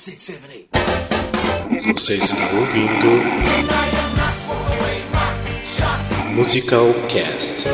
six, 0.00 0.22
seven, 0.22 0.50
eight. 0.50 0.68
Você 1.92 2.14
está 2.14 2.36
ouvindo 2.54 3.20
Musical 6.34 6.86
Cast. 7.06 7.64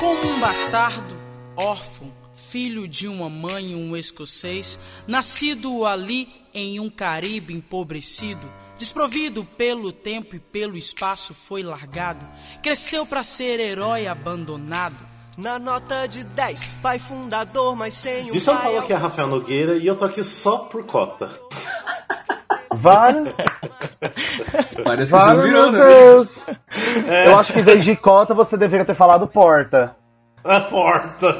Como 0.00 0.28
um 0.30 0.40
bastardo, 0.40 1.14
órfão, 1.58 2.10
filho 2.34 2.88
de 2.88 3.06
uma 3.06 3.28
mãe 3.28 3.72
e 3.72 3.74
um 3.74 3.94
escocês, 3.94 4.78
nascido 5.06 5.84
ali 5.84 6.26
em 6.54 6.80
um 6.80 6.88
Caribe 6.88 7.52
empobrecido, 7.52 8.50
desprovido 8.78 9.44
pelo 9.44 9.92
tempo 9.92 10.36
e 10.36 10.38
pelo 10.38 10.74
espaço, 10.74 11.34
foi 11.34 11.62
largado, 11.62 12.26
cresceu 12.62 13.04
para 13.04 13.22
ser 13.22 13.60
herói 13.60 14.06
abandonado. 14.06 15.13
Na 15.36 15.58
nota 15.58 16.06
de 16.06 16.22
10, 16.22 16.68
pai 16.80 16.98
fundador, 16.98 17.74
mas 17.74 17.94
sem 17.94 18.30
o 18.30 18.32
De 18.32 18.40
São 18.40 18.54
pai 18.54 18.64
Paulo 18.64 18.78
aqui 18.78 18.92
é 18.92 18.96
Rafael 18.96 19.28
Nogueira 19.28 19.74
e 19.74 19.86
eu 19.86 19.96
tô 19.96 20.04
aqui 20.04 20.22
só 20.22 20.58
por 20.58 20.84
cota. 20.84 21.28
Vale, 22.72 23.34
Parece 24.84 25.12
que 25.12 25.18
vale, 25.18 25.42
virou, 25.42 25.72
meu 25.72 25.84
né? 25.84 25.86
Deus. 25.86 26.44
Eu 27.26 27.36
acho 27.36 27.52
que 27.52 27.60
em 27.60 27.62
vez 27.62 27.84
de 27.84 27.96
cota 27.96 28.34
você 28.34 28.56
deveria 28.56 28.84
ter 28.84 28.94
falado 28.94 29.26
porta. 29.26 29.96
A 30.44 30.60
porta. 30.60 31.36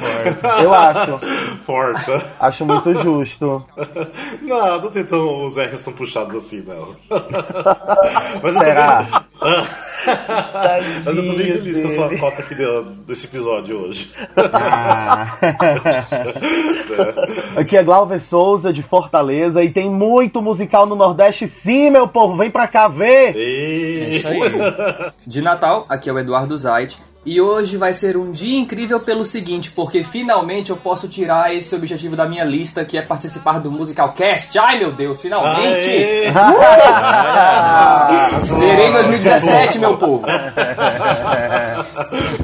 Eu 0.62 0.72
acho. 0.72 1.20
Porta. 1.66 2.24
Acho 2.40 2.64
muito 2.64 2.94
justo. 2.94 3.64
Não, 4.40 4.80
não 4.80 4.90
tem 4.90 5.04
tão, 5.04 5.44
os 5.46 5.56
R's 5.56 5.82
tão 5.82 5.92
puxados 5.92 6.34
assim, 6.36 6.62
não. 6.66 6.88
Mas 8.42 8.54
eu 8.54 8.60
tô 8.60 8.64
Será? 8.64 9.02
bem, 9.02 9.24
mas 11.04 11.16
eu 11.18 11.26
tô 11.26 11.32
bem 11.34 11.46
feliz 11.52 11.80
com 11.80 11.86
a 11.86 11.90
sua 11.90 12.08
dele. 12.08 12.20
cota 12.20 12.42
aqui 12.42 12.54
de- 12.54 12.82
desse 13.06 13.26
episódio 13.26 13.78
hoje. 13.84 14.10
Ah. 14.52 15.36
Aqui 17.60 17.76
é 17.76 17.82
Glauber 17.82 18.20
Souza, 18.20 18.72
de 18.72 18.82
Fortaleza, 18.82 19.62
e 19.62 19.70
tem 19.70 19.90
muito 19.90 20.40
musical 20.42 20.86
no 20.86 20.94
Nordeste, 20.94 21.46
sim, 21.48 21.90
meu 21.90 22.06
povo. 22.08 22.36
Vem 22.36 22.50
pra 22.50 22.66
cá 22.68 22.88
ver. 22.88 23.34
E... 23.36 24.02
É 24.02 24.08
isso 24.10 24.28
aí. 24.28 24.40
De 25.26 25.40
Natal, 25.42 25.84
aqui 25.88 26.08
é 26.08 26.12
o 26.12 26.18
Eduardo 26.18 26.56
Zait. 26.56 26.96
E 27.26 27.40
hoje 27.40 27.78
vai 27.78 27.94
ser 27.94 28.18
um 28.18 28.32
dia 28.32 28.58
incrível 28.58 29.00
pelo 29.00 29.24
seguinte, 29.24 29.70
porque 29.70 30.02
finalmente 30.02 30.68
eu 30.68 30.76
posso 30.76 31.08
tirar 31.08 31.54
esse 31.54 31.74
objetivo 31.74 32.14
da 32.14 32.26
minha 32.28 32.44
lista, 32.44 32.84
que 32.84 32.98
é 32.98 33.02
participar 33.02 33.60
do 33.60 33.70
Musical 33.70 34.12
Cast. 34.12 34.58
Ai 34.58 34.78
meu 34.78 34.92
Deus, 34.92 35.22
finalmente! 35.22 35.88
Aê! 35.88 36.30
Zerei 38.52 38.88
em 38.88 38.92
2017, 38.92 39.78
meu 39.78 39.96
povo! 39.96 40.26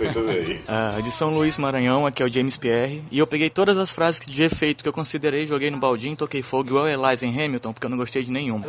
Muito 0.00 0.20
bem. 0.26 0.60
Ah, 0.66 0.98
de 1.02 1.10
São 1.10 1.28
Luís, 1.28 1.58
Maranhão, 1.58 2.06
aqui 2.06 2.22
é 2.22 2.26
o 2.26 2.32
James 2.32 2.56
Pierre. 2.56 3.02
E 3.10 3.18
eu 3.18 3.26
peguei 3.26 3.50
todas 3.50 3.76
as 3.76 3.90
frases 3.90 4.20
de 4.24 4.42
efeito 4.42 4.82
que 4.82 4.88
eu 4.88 4.94
considerei, 4.94 5.46
joguei 5.46 5.70
no 5.70 5.78
baldinho, 5.78 6.16
toquei 6.16 6.40
fogo 6.42 6.70
igual 6.70 6.88
Eliza 6.88 7.26
em 7.26 7.44
Hamilton, 7.44 7.74
porque 7.74 7.84
eu 7.84 7.90
não 7.90 7.98
gostei 7.98 8.22
de 8.24 8.30
nenhuma. 8.30 8.64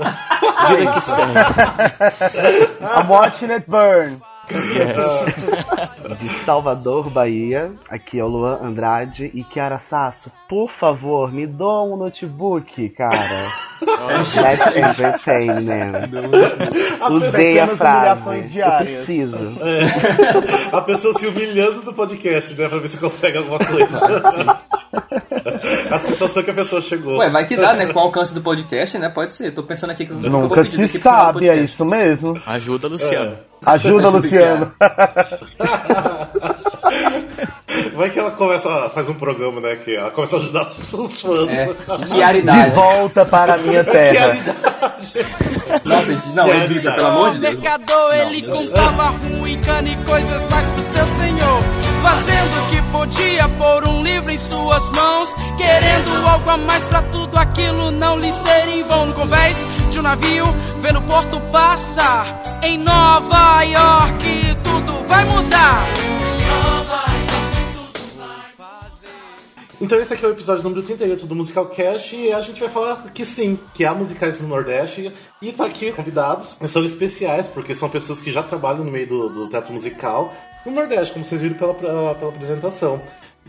Vida 0.68 0.92
que 0.92 1.00
segue. 1.00 1.40
I'm 2.82 3.08
watching 3.10 3.52
it 3.52 3.64
burn. 3.66 4.22
Yes. 4.50 6.18
De 6.20 6.30
Salvador, 6.30 7.10
Bahia, 7.10 7.72
aqui 7.90 8.20
é 8.20 8.24
o 8.24 8.28
Luan 8.28 8.60
Andrade 8.62 9.32
e 9.34 9.44
Kiara 9.44 9.78
Sasso, 9.78 10.32
por 10.50 10.72
favor, 10.72 11.32
me 11.32 11.48
dá 11.48 11.84
um 11.84 11.96
notebook, 11.96 12.90
cara. 12.90 13.16
Let's 13.82 14.38
entertain, 14.38 15.48
né? 15.64 15.92
Usei 17.10 17.60
a 17.60 17.68
Pequenas 17.68 17.78
frase. 17.80 18.30
humilhações 18.30 18.56
Eu 18.56 18.72
preciso. 18.78 19.38
A 20.72 20.82
pessoa 20.82 21.14
se 21.16 21.26
humilhando 21.26 21.82
do 21.82 21.92
podcast, 21.94 22.54
né? 22.54 22.70
Pra 22.70 22.78
ver 22.78 22.88
se 22.88 22.98
consegue 23.00 23.40
alguma 23.40 23.58
coisa. 23.58 24.60
a 25.90 25.98
situação 25.98 26.44
que 26.44 26.52
a 26.52 26.54
pessoa 26.54 26.80
chegou. 26.82 27.18
Ué, 27.18 27.30
vai 27.30 27.48
que 27.48 27.58
dá, 27.58 27.74
né? 27.74 27.88
Com 27.88 27.98
o 27.98 28.04
alcance 28.04 28.34
do 28.34 28.42
podcast, 28.42 28.98
né? 29.00 29.10
Pode 29.10 29.32
ser. 29.32 29.52
Tô 29.52 29.64
pensando 29.64 29.90
aqui 29.92 30.06
que 30.06 30.12
eu 30.12 30.18
Nunca 30.18 30.64
se 30.64 30.88
sabe, 30.88 31.50
é 31.50 31.56
isso 31.56 31.84
mesmo. 31.84 32.40
Ajuda, 32.46 32.88
Luciano. 32.88 33.36
Ajuda, 33.66 34.10
Luciano. 34.10 34.72
Vai 37.96 38.10
que 38.10 38.20
ela 38.20 38.32
começa, 38.32 38.90
faz 38.90 39.08
um 39.08 39.14
programa, 39.14 39.62
né? 39.62 39.76
Que 39.76 39.96
ela 39.96 40.12
começa 40.12 40.36
a 40.36 40.40
ajudar 40.40 40.70
os, 40.70 41.22
fãs. 41.22 41.50
É, 41.50 41.68
que 41.74 42.42
De 42.42 42.70
volta 42.72 43.26
para 43.26 43.54
a 43.54 43.58
minha 43.58 43.84
terra. 43.84 44.34
Nossa, 45.86 46.24
não, 46.34 46.48
Edita, 46.50 46.92
pelo 46.92 47.08
amor 47.08 47.32
de 47.32 47.38
O 47.38 47.42
Deus. 47.42 47.56
mercador, 47.56 48.14
ele 48.14 48.42
comprava 48.46 49.04
ruim, 49.10 49.60
cana 49.62 49.90
e 49.90 49.96
coisas 50.06 50.46
mais 50.52 50.70
pro 50.70 50.82
seu 50.82 51.06
senhor. 51.06 51.64
Fazendo 52.02 52.66
o 52.66 52.70
que 52.70 52.82
podia, 52.92 53.48
pôr 53.50 53.88
um 53.88 54.04
livro 54.04 54.32
em 54.32 54.38
suas 54.38 54.90
mãos. 54.90 55.36
Querendo 55.58 56.28
algo 56.28 56.50
a 56.50 56.58
mais 56.58 56.84
pra 56.86 57.02
tudo 57.04 57.38
aquilo 57.38 57.92
não 57.92 58.20
lhe 58.20 58.32
ser 58.32 58.68
em 58.70 58.84
vão. 58.84 59.06
No 59.08 59.14
convés 59.14 59.68
de 59.90 60.00
um 60.00 60.02
navio, 60.02 60.46
vendo 60.82 61.00
o 61.00 61.02
porto 61.04 61.40
passar. 61.52 62.26
Em 62.64 62.78
Nova 62.78 63.64
York, 63.64 64.58
tudo 64.64 65.08
vai 65.08 65.24
mudar. 65.26 65.84
Então 69.82 70.00
esse 70.00 70.14
aqui 70.14 70.24
é 70.24 70.28
o 70.28 70.32
episódio 70.32 70.62
número 70.62 70.84
38 70.84 71.26
do 71.26 71.34
Musical 71.34 71.66
Cast 71.66 72.16
e 72.16 72.32
a 72.32 72.40
gente 72.40 72.60
vai 72.60 72.70
falar 72.70 73.12
que 73.12 73.26
sim, 73.26 73.58
que 73.74 73.84
há 73.84 73.96
musicais 73.96 74.40
no 74.40 74.48
Nordeste 74.48 75.12
e 75.42 75.52
tá 75.52 75.66
aqui 75.66 75.92
convidados, 75.92 76.56
são 76.68 76.86
especiais, 76.86 77.48
porque 77.48 77.74
são 77.74 77.90
pessoas 77.90 78.22
que 78.22 78.32
já 78.32 78.44
trabalham 78.44 78.86
no 78.86 78.92
meio 78.92 79.08
do, 79.08 79.28
do 79.28 79.50
teatro 79.50 79.74
musical 79.74 80.32
no 80.64 80.72
Nordeste, 80.72 81.14
como 81.14 81.26
vocês 81.26 81.42
viram 81.42 81.56
pela, 81.56 81.74
pela, 81.74 82.14
pela 82.14 82.32
apresentação. 82.32 83.02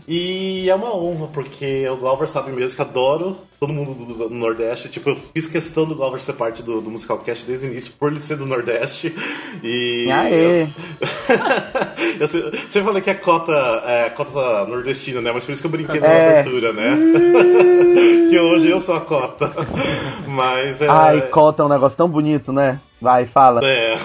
E 0.07 0.67
é 0.67 0.73
uma 0.73 0.97
honra, 0.97 1.27
porque 1.27 1.87
o 1.87 1.97
Glauber 1.97 2.27
sabe 2.27 2.51
mesmo 2.51 2.75
que 2.75 2.81
adoro 2.81 3.37
todo 3.65 3.73
mundo 3.73 3.93
do, 3.93 4.05
do- 4.05 4.29
do 4.29 4.35
Nordeste. 4.35 4.89
Tipo, 4.89 5.11
eu 5.11 5.17
fiz 5.33 5.47
questão 5.47 5.85
do 5.85 5.95
Glauber 5.95 6.19
ser 6.19 6.33
parte 6.33 6.61
do, 6.61 6.81
do 6.81 6.91
Musical 6.91 7.17
Cast 7.19 7.45
desde 7.45 7.67
o 7.67 7.71
início, 7.71 7.93
por 7.97 8.11
ele 8.11 8.19
ser 8.19 8.35
do 8.35 8.45
Nordeste. 8.45 9.15
E. 9.63 10.09
Aê. 10.11 10.67
Eu 12.19 12.27
se- 12.27 12.41
sempre 12.69 12.83
falei 12.83 13.01
que 13.01 13.09
é 13.09 13.13
cota, 13.15 13.51
é 13.87 14.09
cota 14.09 14.65
nordestina, 14.65 15.19
né? 15.19 15.31
Mas 15.33 15.43
por 15.43 15.51
isso 15.51 15.61
que 15.61 15.65
eu 15.65 15.71
brinquei 15.71 15.99
na 15.99 16.07
É. 16.07 16.39
abertura, 16.41 16.71
né? 16.73 16.95
que 18.29 18.37
hoje 18.39 18.69
eu 18.69 18.79
sou 18.79 18.95
a 18.95 19.01
cota. 19.01 19.51
Mas 20.27 20.81
é. 20.81 20.87
Ai, 20.87 21.21
cota 21.23 21.63
é 21.63 21.65
um 21.65 21.69
negócio 21.69 21.97
tão 21.97 22.07
bonito, 22.07 22.53
né? 22.53 22.79
Vai, 23.01 23.25
fala. 23.25 23.61
É. 23.67 23.95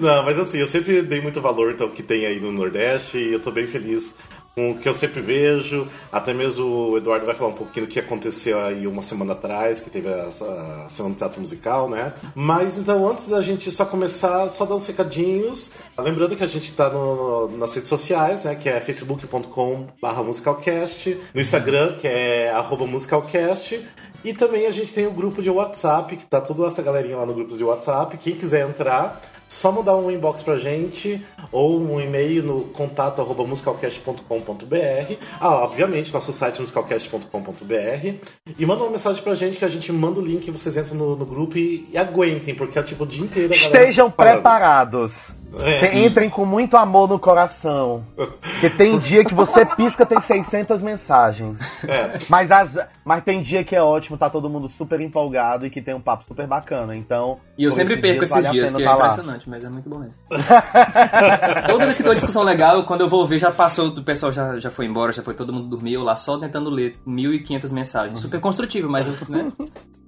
Não, 0.00 0.24
mas 0.24 0.38
assim, 0.38 0.58
eu 0.58 0.66
sempre 0.66 1.02
dei 1.02 1.20
muito 1.20 1.40
valor 1.40 1.70
então, 1.70 1.88
que 1.88 2.02
tem 2.02 2.26
aí 2.26 2.40
no 2.40 2.50
Nordeste 2.50 3.18
e 3.18 3.32
eu 3.34 3.38
tô 3.40 3.50
bem 3.52 3.66
feliz 3.66 4.16
o 4.56 4.74
que 4.78 4.88
eu 4.88 4.94
sempre 4.94 5.20
vejo. 5.20 5.88
Até 6.12 6.32
mesmo 6.32 6.64
o 6.90 6.96
Eduardo 6.98 7.26
vai 7.26 7.34
falar 7.34 7.50
um 7.50 7.54
pouquinho 7.54 7.86
do 7.86 7.92
que 7.92 7.98
aconteceu 7.98 8.60
aí 8.60 8.86
uma 8.86 9.02
semana 9.02 9.32
atrás, 9.32 9.80
que 9.80 9.90
teve 9.90 10.08
essa 10.08 10.86
Semana 10.90 11.14
do 11.14 11.18
Teatro 11.18 11.40
Musical, 11.40 11.88
né? 11.88 12.12
Mas 12.34 12.78
então, 12.78 13.08
antes 13.08 13.26
da 13.26 13.40
gente 13.42 13.70
só 13.70 13.84
começar, 13.84 14.48
só 14.50 14.64
dar 14.64 14.74
uns 14.76 14.86
recadinhos. 14.86 15.72
Lembrando 15.98 16.36
que 16.36 16.44
a 16.44 16.46
gente 16.46 16.72
tá 16.72 16.88
no- 16.88 17.48
nas 17.56 17.74
redes 17.74 17.88
sociais, 17.88 18.44
né? 18.44 18.54
Que 18.54 18.68
é 18.68 18.80
facebook.com.br 18.80 20.22
musicalcast, 20.24 21.18
no 21.34 21.40
Instagram, 21.40 21.94
que 22.00 22.06
é 22.06 22.50
arroba 22.50 22.86
musicalcast. 22.86 23.84
E 24.24 24.32
também 24.32 24.66
a 24.66 24.70
gente 24.70 24.92
tem 24.92 25.06
o 25.06 25.10
grupo 25.10 25.42
de 25.42 25.50
WhatsApp, 25.50 26.16
que 26.16 26.24
tá 26.24 26.40
toda 26.40 26.66
essa 26.66 26.80
galerinha 26.80 27.16
lá 27.18 27.26
no 27.26 27.34
grupo 27.34 27.56
de 27.56 27.62
WhatsApp. 27.62 28.16
Quem 28.16 28.34
quiser 28.34 28.66
entrar, 28.66 29.20
só 29.48 29.70
mandar 29.70 29.96
um 29.96 30.10
inbox 30.10 30.42
pra 30.42 30.56
gente 30.56 31.24
ou 31.52 31.80
um 31.80 32.00
e-mail 32.00 32.42
no 32.42 32.64
contato 32.64 33.20
arroba 33.20 33.44
musicalcast.com.br. 33.44 35.14
Ah, 35.40 35.54
obviamente, 35.56 36.12
nosso 36.12 36.32
site 36.32 36.58
é 36.58 36.60
musicalcast.com.br. 36.60 38.14
E 38.58 38.66
manda 38.66 38.82
uma 38.82 38.90
mensagem 38.90 39.22
pra 39.22 39.34
gente 39.34 39.58
que 39.58 39.64
a 39.64 39.68
gente 39.68 39.92
manda 39.92 40.20
o 40.20 40.24
link, 40.24 40.50
vocês 40.50 40.76
entram 40.76 40.96
no, 40.96 41.16
no 41.16 41.26
grupo 41.26 41.58
e, 41.58 41.88
e 41.92 41.98
aguentem, 41.98 42.54
porque 42.54 42.78
é 42.78 42.82
tipo 42.82 43.04
o 43.04 43.06
dia 43.06 43.24
inteiro 43.24 43.52
Estejam 43.52 44.10
preparados. 44.10 45.34
É. 45.60 46.04
Entrem 46.04 46.28
com 46.28 46.44
muito 46.44 46.76
amor 46.76 47.08
no 47.08 47.18
coração. 47.18 48.04
Porque 48.16 48.70
tem 48.70 48.98
dia 48.98 49.24
que 49.24 49.34
você 49.34 49.64
pisca, 49.64 50.04
tem 50.04 50.20
600 50.20 50.82
mensagens. 50.82 51.60
É. 51.86 52.18
Mas, 52.28 52.50
as, 52.50 52.76
mas 53.04 53.22
tem 53.22 53.42
dia 53.42 53.62
que 53.62 53.76
é 53.76 53.82
ótimo, 53.82 54.16
tá 54.16 54.28
todo 54.28 54.48
mundo 54.48 54.68
super 54.68 55.00
empolgado 55.00 55.66
e 55.66 55.70
que 55.70 55.80
tem 55.80 55.94
um 55.94 56.00
papo 56.00 56.24
super 56.24 56.46
bacana. 56.46 56.96
Então. 56.96 57.38
E 57.56 57.64
eu 57.64 57.70
sempre 57.70 57.96
perco 57.96 58.24
esses 58.24 58.34
vale 58.34 58.50
dias, 58.50 58.72
que 58.72 58.82
é 58.82 58.84
tá 58.84 58.96
lá. 58.96 59.33
Impressionante, 59.34 59.48
mas 59.48 59.64
é 59.64 59.68
muito 59.68 59.88
bom 59.88 59.98
mesmo. 59.98 60.14
Toda 61.66 61.84
vez 61.84 61.96
que 61.96 62.02
tem 62.02 62.10
uma 62.10 62.14
discussão 62.14 62.42
legal, 62.42 62.84
quando 62.84 63.02
eu 63.02 63.08
vou 63.08 63.26
ver, 63.26 63.38
já 63.38 63.50
passou, 63.50 63.88
o 63.88 64.02
pessoal 64.02 64.32
já, 64.32 64.58
já 64.58 64.70
foi 64.70 64.86
embora, 64.86 65.12
já 65.12 65.22
foi 65.22 65.34
todo 65.34 65.52
mundo 65.52 65.66
dormir, 65.66 65.94
eu 65.94 66.02
lá 66.02 66.16
só 66.16 66.38
tentando 66.38 66.70
ler 66.70 66.96
1.500 67.06 67.72
mensagens. 67.72 68.18
Super 68.20 68.40
construtivo, 68.40 68.88
mas 68.88 69.06
eu, 69.06 69.14
né? 69.28 69.52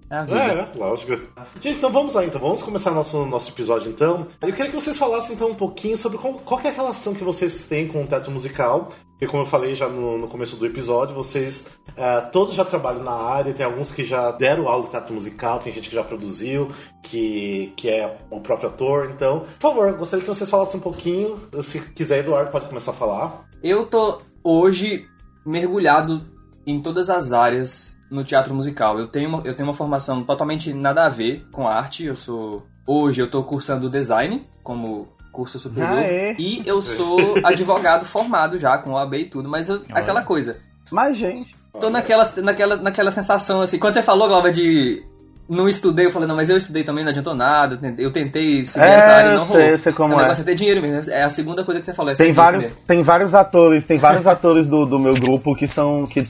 É 0.08 0.20
vida. 0.20 0.38
É, 0.38 0.78
lógico. 0.78 1.20
Gente, 1.60 1.78
então 1.78 1.90
vamos 1.90 2.14
lá, 2.14 2.24
então. 2.24 2.40
Vamos 2.40 2.62
começar 2.62 2.92
nosso, 2.92 3.26
nosso 3.26 3.50
episódio, 3.50 3.90
então. 3.90 4.24
Eu 4.40 4.52
queria 4.52 4.70
que 4.70 4.80
vocês 4.80 4.96
falassem, 4.96 5.34
então, 5.34 5.50
um 5.50 5.54
pouquinho 5.54 5.96
sobre 5.96 6.16
qual, 6.16 6.34
qual 6.34 6.60
que 6.60 6.68
é 6.68 6.70
a 6.70 6.72
relação 6.72 7.12
que 7.12 7.24
vocês 7.24 7.66
têm 7.66 7.88
com 7.88 8.04
o 8.04 8.06
teatro 8.06 8.30
musical. 8.30 8.92
Porque, 9.16 9.26
como 9.26 9.44
eu 9.44 9.46
falei 9.46 9.74
já 9.74 9.88
no, 9.88 10.18
no 10.18 10.28
começo 10.28 10.56
do 10.56 10.66
episódio, 10.66 11.14
vocês 11.14 11.66
eh, 11.96 12.20
todos 12.30 12.54
já 12.54 12.66
trabalham 12.66 13.02
na 13.02 13.14
área. 13.14 13.54
Tem 13.54 13.64
alguns 13.64 13.90
que 13.90 14.04
já 14.04 14.30
deram 14.30 14.68
aula 14.68 14.84
de 14.84 14.90
teatro 14.90 15.14
musical, 15.14 15.58
tem 15.58 15.72
gente 15.72 15.88
que 15.88 15.94
já 15.94 16.04
produziu, 16.04 16.70
que, 17.02 17.72
que 17.76 17.88
é 17.88 18.18
o 18.30 18.40
próprio 18.40 18.68
ator. 18.68 19.10
Então, 19.10 19.40
por 19.40 19.70
favor, 19.70 19.90
gostaria 19.94 20.22
que 20.22 20.28
vocês 20.28 20.50
falassem 20.50 20.78
um 20.78 20.82
pouquinho. 20.82 21.40
Se 21.62 21.80
quiser, 21.80 22.18
Eduardo, 22.18 22.50
pode 22.50 22.66
começar 22.66 22.90
a 22.90 22.94
falar. 22.94 23.48
Eu 23.62 23.86
tô 23.86 24.18
hoje 24.44 25.06
mergulhado 25.46 26.20
em 26.66 26.82
todas 26.82 27.08
as 27.08 27.32
áreas 27.32 27.96
no 28.10 28.22
teatro 28.22 28.54
musical. 28.54 28.98
Eu 28.98 29.06
tenho 29.06 29.30
uma, 29.30 29.38
eu 29.46 29.54
tenho 29.54 29.66
uma 29.66 29.74
formação 29.74 30.22
totalmente 30.24 30.74
nada 30.74 31.06
a 31.06 31.08
ver 31.08 31.46
com 31.50 31.66
arte. 31.66 32.04
Eu 32.04 32.16
sou 32.16 32.66
hoje 32.86 33.20
eu 33.20 33.30
tô 33.30 33.42
cursando 33.42 33.90
design 33.90 34.44
como 34.62 35.15
curso 35.36 35.58
superior 35.58 35.92
Ah, 35.98 36.02
é? 36.02 36.34
e 36.38 36.62
eu 36.66 36.80
sou 36.80 37.18
advogado 37.44 38.04
formado 38.06 38.58
já 38.58 38.78
com 38.78 38.92
OAB 38.92 39.14
e 39.14 39.24
tudo, 39.26 39.48
mas 39.48 39.68
eu- 39.68 39.82
aquela 39.92 40.22
coisa. 40.22 40.56
Mas, 40.90 41.16
gente, 41.18 41.54
Tô 41.78 41.90
naquela, 41.90 42.32
naquela, 42.38 42.76
naquela 42.76 43.10
sensação 43.10 43.60
assim. 43.60 43.78
Quando 43.78 43.92
você 43.92 44.02
falou, 44.02 44.28
Glauber, 44.28 44.50
de 44.50 45.02
não 45.46 45.68
estudei, 45.68 46.06
eu 46.06 46.10
falei, 46.10 46.26
não, 46.26 46.34
mas 46.34 46.48
eu 46.48 46.56
estudei 46.56 46.82
também, 46.84 47.04
não 47.04 47.10
adiantou 47.10 47.34
nada. 47.34 47.78
eu 47.98 48.10
tentei- 48.10 48.64
seguir 48.64 48.86
É, 48.86 48.94
essa 48.94 49.10
área 49.10 49.30
e 49.32 49.34
não 49.34 49.44
sei, 49.44 49.56
rolou. 49.56 49.70
eu 49.72 49.78
sei 49.78 49.92
como 49.92 50.14
o 50.14 50.18
é. 50.18 50.22
negócio 50.22 50.40
é 50.40 50.44
ter 50.44 50.54
dinheiro 50.54 50.80
mesmo. 50.80 51.12
É 51.12 51.22
a 51.22 51.28
segunda 51.28 51.62
coisa 51.64 51.78
que 51.80 51.84
você 51.86 51.92
falou. 51.92 52.12
É 52.12 52.14
tem 52.14 52.32
vários, 52.32 52.70
tem 52.86 53.02
vários 53.02 53.34
atores, 53.34 53.84
tem 53.86 53.98
vários 53.98 54.26
atores 54.26 54.66
do, 54.66 54.86
do 54.86 54.98
meu 54.98 55.12
grupo 55.14 55.54
que 55.54 55.68
são, 55.68 56.06
que 56.06 56.26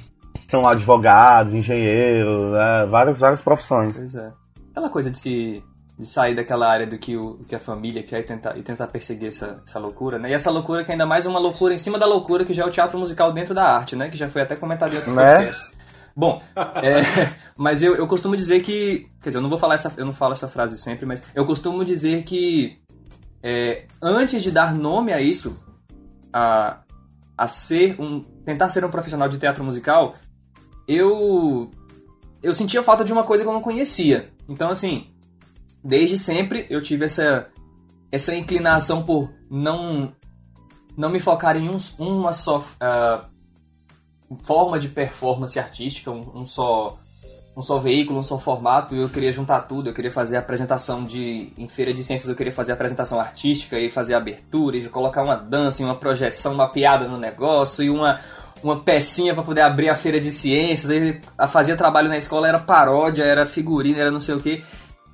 são 0.48 0.66
advogados, 0.66 1.54
engenheiros, 1.54 2.52
né, 2.52 2.86
várias, 2.90 3.20
várias 3.20 3.40
profissões. 3.40 3.96
Pois 3.96 4.14
é. 4.16 4.32
Aquela 4.72 4.90
coisa 4.90 5.10
de 5.12 5.18
se 5.18 5.62
de 5.98 6.04
sair 6.06 6.34
daquela 6.34 6.68
área 6.68 6.86
do 6.86 6.98
que, 6.98 7.16
o, 7.16 7.38
que 7.48 7.54
a 7.54 7.58
família 7.58 8.02
quer 8.02 8.20
e 8.20 8.24
tentar, 8.24 8.56
e 8.58 8.62
tentar 8.62 8.86
perseguir 8.86 9.28
essa, 9.28 9.62
essa 9.66 9.78
loucura, 9.78 10.18
né? 10.18 10.30
E 10.30 10.34
essa 10.34 10.50
loucura 10.50 10.84
que 10.84 10.92
ainda 10.92 11.06
mais 11.06 11.24
é 11.24 11.28
uma 11.28 11.38
loucura 11.38 11.72
em 11.72 11.78
cima 11.78 11.98
da 11.98 12.04
loucura 12.06 12.44
que 12.44 12.52
já 12.52 12.64
é 12.64 12.66
o 12.66 12.70
teatro 12.70 12.98
musical 12.98 13.32
dentro 13.32 13.54
da 13.54 13.64
arte, 13.64 13.96
né? 13.96 14.10
Que 14.10 14.16
já 14.16 14.28
foi 14.28 14.42
até 14.42 14.56
comentado 14.56 14.92
em 14.92 14.96
outros 14.96 15.14
Né? 15.14 15.36
podcasts. 15.36 15.76
Bom, 16.14 16.42
é, 16.82 17.00
mas 17.56 17.82
eu, 17.82 17.94
eu 17.94 18.06
costumo 18.06 18.36
dizer 18.36 18.60
que. 18.60 19.06
Quer 19.22 19.30
dizer, 19.30 19.38
eu 19.38 19.42
não 19.42 19.50
vou 19.50 19.58
falar 19.58 19.74
essa. 19.74 19.92
Eu 19.96 20.04
não 20.04 20.12
falo 20.12 20.32
essa 20.32 20.48
frase 20.48 20.78
sempre, 20.78 21.06
mas 21.06 21.22
eu 21.34 21.44
costumo 21.46 21.84
dizer 21.84 22.24
que 22.24 22.78
é, 23.42 23.86
antes 24.02 24.42
de 24.42 24.50
dar 24.50 24.74
nome 24.74 25.12
a 25.12 25.20
isso, 25.20 25.54
a, 26.32 26.80
a 27.36 27.46
ser 27.46 28.00
um. 28.00 28.20
tentar 28.20 28.68
ser 28.68 28.84
um 28.84 28.90
profissional 28.90 29.28
de 29.28 29.38
teatro 29.38 29.62
musical, 29.64 30.16
eu. 30.88 31.70
Eu 32.42 32.54
sentia 32.54 32.82
falta 32.82 33.04
de 33.04 33.12
uma 33.12 33.24
coisa 33.24 33.42
que 33.42 33.48
eu 33.48 33.52
não 33.52 33.62
conhecia. 33.62 34.30
Então, 34.48 34.70
assim, 34.70 35.08
desde 35.86 36.18
sempre 36.18 36.66
eu 36.68 36.82
tive 36.82 37.04
essa, 37.04 37.46
essa 38.10 38.34
inclinação 38.34 39.02
por 39.02 39.30
não, 39.50 40.12
não 40.96 41.08
me 41.08 41.20
focar 41.20 41.56
em 41.56 41.68
um, 41.68 41.78
uma 41.98 42.32
só 42.32 42.64
ah, 42.80 43.24
forma 44.42 44.78
de 44.78 44.88
performance 44.88 45.58
artística, 45.58 46.10
um, 46.10 46.40
um 46.40 46.44
só 46.44 46.98
um 47.56 47.62
só 47.62 47.78
veículo, 47.78 48.18
um 48.18 48.22
só 48.22 48.38
formato, 48.38 48.94
eu 48.94 49.08
queria 49.08 49.32
juntar 49.32 49.62
tudo, 49.62 49.88
eu 49.88 49.94
queria 49.94 50.10
fazer 50.10 50.36
apresentação 50.36 51.02
de 51.02 51.54
em 51.56 51.66
feira 51.66 51.90
de 51.90 52.04
ciências, 52.04 52.28
eu 52.28 52.36
queria 52.36 52.52
fazer 52.52 52.72
apresentação 52.72 53.18
artística 53.18 53.78
e 53.78 53.88
fazer 53.88 54.14
abertura, 54.14 54.76
e 54.76 54.86
colocar 54.90 55.22
uma 55.22 55.36
dança, 55.36 55.80
e 55.80 55.84
uma 55.86 55.94
projeção, 55.94 56.52
uma 56.52 56.70
piada 56.70 57.08
no 57.08 57.16
negócio 57.16 57.82
e 57.82 57.88
uma 57.88 58.20
uma 58.62 58.80
pecinha 58.82 59.34
para 59.34 59.42
poder 59.42 59.60
abrir 59.60 59.88
a 59.88 59.94
feira 59.94 60.18
de 60.18 60.30
ciências, 60.30 60.90
a 61.36 61.46
fazia 61.46 61.76
trabalho 61.76 62.08
na 62.08 62.16
escola 62.16 62.48
era 62.48 62.58
paródia, 62.58 63.22
era 63.22 63.46
figurino, 63.46 63.98
era 63.98 64.10
não 64.10 64.20
sei 64.20 64.34
o 64.34 64.40
quê. 64.40 64.62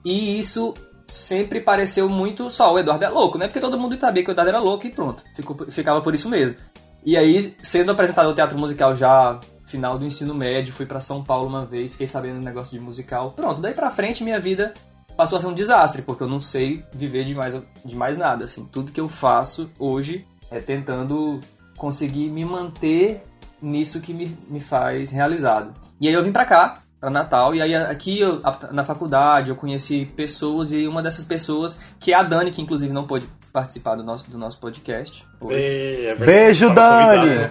E 0.04 0.40
isso 0.40 0.74
sempre 1.06 1.60
pareceu 1.60 2.08
muito 2.08 2.50
só 2.50 2.72
o 2.72 2.78
Eduardo 2.78 3.04
é 3.04 3.08
louco, 3.08 3.38
né? 3.38 3.46
Porque 3.46 3.60
todo 3.60 3.78
mundo 3.78 3.98
sabia 4.00 4.22
que 4.22 4.30
o 4.30 4.32
Eduardo 4.32 4.50
era 4.50 4.60
louco 4.60 4.86
e 4.86 4.90
pronto, 4.90 5.22
ficou, 5.34 5.56
ficava 5.70 6.00
por 6.00 6.14
isso 6.14 6.28
mesmo. 6.28 6.56
E 7.04 7.16
aí, 7.16 7.54
sendo 7.62 7.90
apresentador 7.90 8.32
do 8.32 8.36
teatro 8.36 8.58
musical 8.58 8.94
já 8.94 9.38
final 9.66 9.98
do 9.98 10.04
ensino 10.04 10.34
médio, 10.34 10.72
fui 10.72 10.86
pra 10.86 11.00
São 11.00 11.24
Paulo 11.24 11.48
uma 11.48 11.64
vez, 11.64 11.92
fiquei 11.92 12.06
sabendo 12.06 12.38
do 12.38 12.44
negócio 12.44 12.70
de 12.70 12.78
musical. 12.78 13.32
Pronto, 13.32 13.60
daí 13.60 13.74
pra 13.74 13.90
frente 13.90 14.22
minha 14.22 14.38
vida 14.38 14.72
passou 15.16 15.38
a 15.38 15.40
ser 15.40 15.46
um 15.46 15.54
desastre, 15.54 16.02
porque 16.02 16.22
eu 16.22 16.28
não 16.28 16.38
sei 16.38 16.84
viver 16.92 17.24
de 17.24 17.34
mais, 17.34 17.56
de 17.84 17.96
mais 17.96 18.16
nada, 18.16 18.44
assim. 18.44 18.66
Tudo 18.66 18.92
que 18.92 19.00
eu 19.00 19.08
faço 19.08 19.70
hoje 19.78 20.26
é 20.50 20.60
tentando 20.60 21.40
conseguir 21.76 22.28
me 22.28 22.44
manter 22.44 23.24
nisso 23.60 24.00
que 24.00 24.12
me, 24.12 24.36
me 24.48 24.60
faz 24.60 25.10
realizado. 25.10 25.72
E 26.00 26.06
aí 26.06 26.14
eu 26.14 26.22
vim 26.22 26.32
pra 26.32 26.44
cá, 26.44 26.82
pra 27.02 27.10
Natal, 27.10 27.52
e 27.52 27.60
aí 27.60 27.74
aqui 27.74 28.20
eu, 28.20 28.40
na 28.70 28.84
faculdade 28.84 29.50
eu 29.50 29.56
conheci 29.56 30.06
pessoas, 30.14 30.70
e 30.70 30.86
uma 30.86 31.02
dessas 31.02 31.24
pessoas, 31.24 31.76
que 31.98 32.12
é 32.12 32.14
a 32.14 32.22
Dani, 32.22 32.52
que 32.52 32.62
inclusive 32.62 32.92
não 32.92 33.08
pôde 33.08 33.28
participar 33.52 33.96
do 33.96 34.04
nosso, 34.04 34.30
do 34.30 34.38
nosso 34.38 34.60
podcast. 34.60 35.26
É 35.50 36.14
Beijo, 36.14 36.72
Dani! 36.72 37.50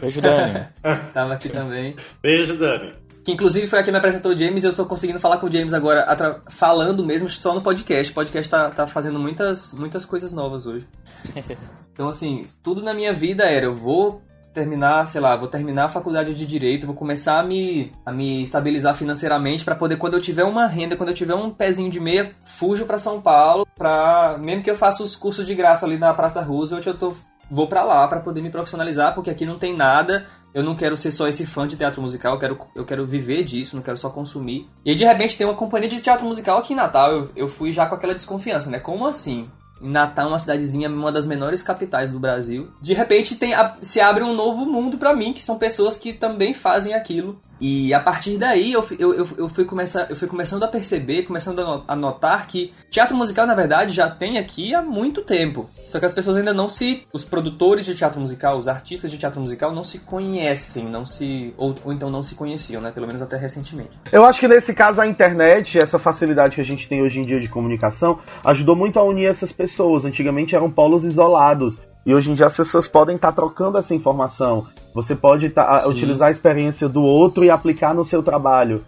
Beijo, 0.00 0.20
Dani. 0.20 0.68
Tava 1.12 1.34
aqui 1.34 1.48
também. 1.48 1.96
Beijo, 2.22 2.56
Dani. 2.56 2.92
Que 3.24 3.32
inclusive 3.32 3.66
foi 3.66 3.80
a 3.80 3.82
que 3.82 3.90
me 3.90 3.98
apresentou 3.98 4.32
o 4.32 4.38
James 4.38 4.62
e 4.62 4.68
eu 4.68 4.72
tô 4.72 4.86
conseguindo 4.86 5.18
falar 5.18 5.38
com 5.38 5.48
o 5.48 5.52
James 5.52 5.74
agora, 5.74 6.06
falando 6.48 7.04
mesmo 7.04 7.28
só 7.28 7.52
no 7.52 7.60
podcast. 7.60 8.12
O 8.12 8.14
podcast 8.14 8.48
tá, 8.48 8.70
tá 8.70 8.86
fazendo 8.86 9.18
muitas, 9.18 9.72
muitas 9.72 10.04
coisas 10.04 10.32
novas 10.32 10.66
hoje. 10.66 10.86
Então, 11.92 12.08
assim, 12.08 12.46
tudo 12.62 12.80
na 12.80 12.94
minha 12.94 13.12
vida 13.12 13.44
era: 13.44 13.66
eu 13.66 13.74
vou 13.74 14.22
terminar, 14.52 15.06
sei 15.06 15.20
lá, 15.20 15.36
vou 15.36 15.48
terminar 15.48 15.84
a 15.84 15.88
faculdade 15.88 16.34
de 16.34 16.46
direito, 16.46 16.86
vou 16.86 16.94
começar 16.94 17.38
a 17.38 17.42
me, 17.42 17.92
a 18.04 18.12
me 18.12 18.42
estabilizar 18.42 18.94
financeiramente 18.94 19.64
pra 19.64 19.74
poder, 19.74 19.96
quando 19.96 20.14
eu 20.14 20.20
tiver 20.20 20.44
uma 20.44 20.66
renda, 20.66 20.96
quando 20.96 21.10
eu 21.10 21.14
tiver 21.14 21.34
um 21.34 21.50
pezinho 21.50 21.90
de 21.90 22.00
meia, 22.00 22.32
fujo 22.42 22.86
pra 22.86 22.98
São 22.98 23.20
Paulo, 23.20 23.66
pra. 23.76 24.38
Mesmo 24.38 24.62
que 24.62 24.70
eu 24.70 24.76
faça 24.76 25.02
os 25.02 25.14
cursos 25.16 25.46
de 25.46 25.54
graça 25.54 25.86
ali 25.86 25.96
na 25.96 26.12
Praça 26.12 26.40
Roosevelt, 26.42 26.86
eu 26.86 26.96
tô. 26.96 27.12
Vou 27.52 27.66
pra 27.66 27.82
lá 27.82 28.06
pra 28.06 28.20
poder 28.20 28.40
me 28.42 28.50
profissionalizar, 28.50 29.12
porque 29.12 29.28
aqui 29.28 29.44
não 29.44 29.58
tem 29.58 29.76
nada. 29.76 30.26
Eu 30.54 30.62
não 30.62 30.74
quero 30.74 30.96
ser 30.96 31.10
só 31.10 31.28
esse 31.28 31.46
fã 31.46 31.66
de 31.66 31.76
teatro 31.76 32.02
musical, 32.02 32.34
eu 32.34 32.38
quero, 32.38 32.58
eu 32.76 32.84
quero 32.84 33.06
viver 33.06 33.44
disso, 33.44 33.76
não 33.76 33.82
quero 33.82 33.96
só 33.96 34.10
consumir. 34.10 34.68
E 34.84 34.94
de 34.94 35.04
repente, 35.04 35.36
tem 35.36 35.46
uma 35.46 35.54
companhia 35.54 35.88
de 35.88 36.00
teatro 36.00 36.26
musical 36.26 36.58
aqui 36.58 36.72
em 36.72 36.76
Natal. 36.76 37.10
Eu, 37.12 37.30
eu 37.36 37.48
fui 37.48 37.72
já 37.72 37.86
com 37.86 37.94
aquela 37.94 38.14
desconfiança, 38.14 38.70
né? 38.70 38.78
Como 38.78 39.06
assim? 39.06 39.48
Natal, 39.80 40.28
uma 40.28 40.38
cidadezinha, 40.38 40.88
uma 40.88 41.10
das 41.10 41.24
menores 41.26 41.62
capitais 41.62 42.08
do 42.10 42.18
Brasil. 42.18 42.68
De 42.82 42.92
repente, 42.92 43.36
tem 43.36 43.54
a- 43.54 43.76
se 43.80 44.00
abre 44.00 44.22
um 44.22 44.34
novo 44.34 44.66
mundo 44.66 44.98
pra 44.98 45.14
mim, 45.14 45.32
que 45.32 45.42
são 45.42 45.58
pessoas 45.58 45.96
que 45.96 46.12
também 46.12 46.52
fazem 46.52 46.92
aquilo. 46.94 47.40
E 47.60 47.92
a 47.94 48.00
partir 48.00 48.38
daí, 48.38 48.72
eu, 48.72 48.84
eu, 48.98 49.14
eu, 49.14 49.28
eu, 49.38 49.48
fui, 49.48 49.64
começar, 49.64 50.06
eu 50.10 50.16
fui 50.16 50.28
começando 50.28 50.62
a 50.62 50.68
perceber, 50.68 51.22
começando 51.24 51.84
a 51.86 51.96
notar 51.96 52.46
que 52.46 52.72
teatro 52.90 53.16
musical, 53.16 53.46
na 53.46 53.54
verdade, 53.54 53.92
já 53.92 54.10
tem 54.10 54.38
aqui 54.38 54.74
há 54.74 54.82
muito 54.82 55.22
tempo. 55.22 55.68
Só 55.90 55.98
que 55.98 56.06
as 56.06 56.12
pessoas 56.12 56.36
ainda 56.36 56.54
não 56.54 56.68
se... 56.68 57.02
Os 57.12 57.24
produtores 57.24 57.84
de 57.84 57.96
teatro 57.96 58.20
musical, 58.20 58.56
os 58.56 58.68
artistas 58.68 59.10
de 59.10 59.18
teatro 59.18 59.40
musical 59.40 59.74
não 59.74 59.82
se 59.82 59.98
conhecem, 59.98 60.84
não 60.84 61.04
se... 61.04 61.52
Ou, 61.56 61.74
ou 61.84 61.92
então 61.92 62.08
não 62.08 62.22
se 62.22 62.36
conheciam, 62.36 62.80
né? 62.80 62.92
Pelo 62.92 63.08
menos 63.08 63.20
até 63.20 63.36
recentemente. 63.36 63.90
Eu 64.12 64.24
acho 64.24 64.38
que 64.38 64.46
nesse 64.46 64.72
caso 64.72 65.00
a 65.00 65.06
internet, 65.08 65.80
essa 65.80 65.98
facilidade 65.98 66.54
que 66.54 66.60
a 66.60 66.64
gente 66.64 66.86
tem 66.86 67.02
hoje 67.02 67.18
em 67.18 67.24
dia 67.24 67.40
de 67.40 67.48
comunicação, 67.48 68.20
ajudou 68.44 68.76
muito 68.76 69.00
a 69.00 69.02
unir 69.02 69.26
essas 69.26 69.50
pessoas. 69.50 70.04
Antigamente 70.04 70.54
eram 70.54 70.70
polos 70.70 71.04
isolados. 71.04 71.76
E 72.06 72.14
hoje 72.14 72.30
em 72.30 72.34
dia 72.34 72.46
as 72.46 72.56
pessoas 72.56 72.86
podem 72.86 73.16
estar 73.16 73.32
trocando 73.32 73.76
essa 73.76 73.92
informação. 73.92 74.64
Você 74.94 75.16
pode 75.16 75.50
tá- 75.50 75.88
utilizar 75.88 76.28
a 76.28 76.30
experiência 76.30 76.88
do 76.88 77.02
outro 77.02 77.44
e 77.44 77.50
aplicar 77.50 77.92
no 77.92 78.04
seu 78.04 78.22
trabalho. 78.22 78.84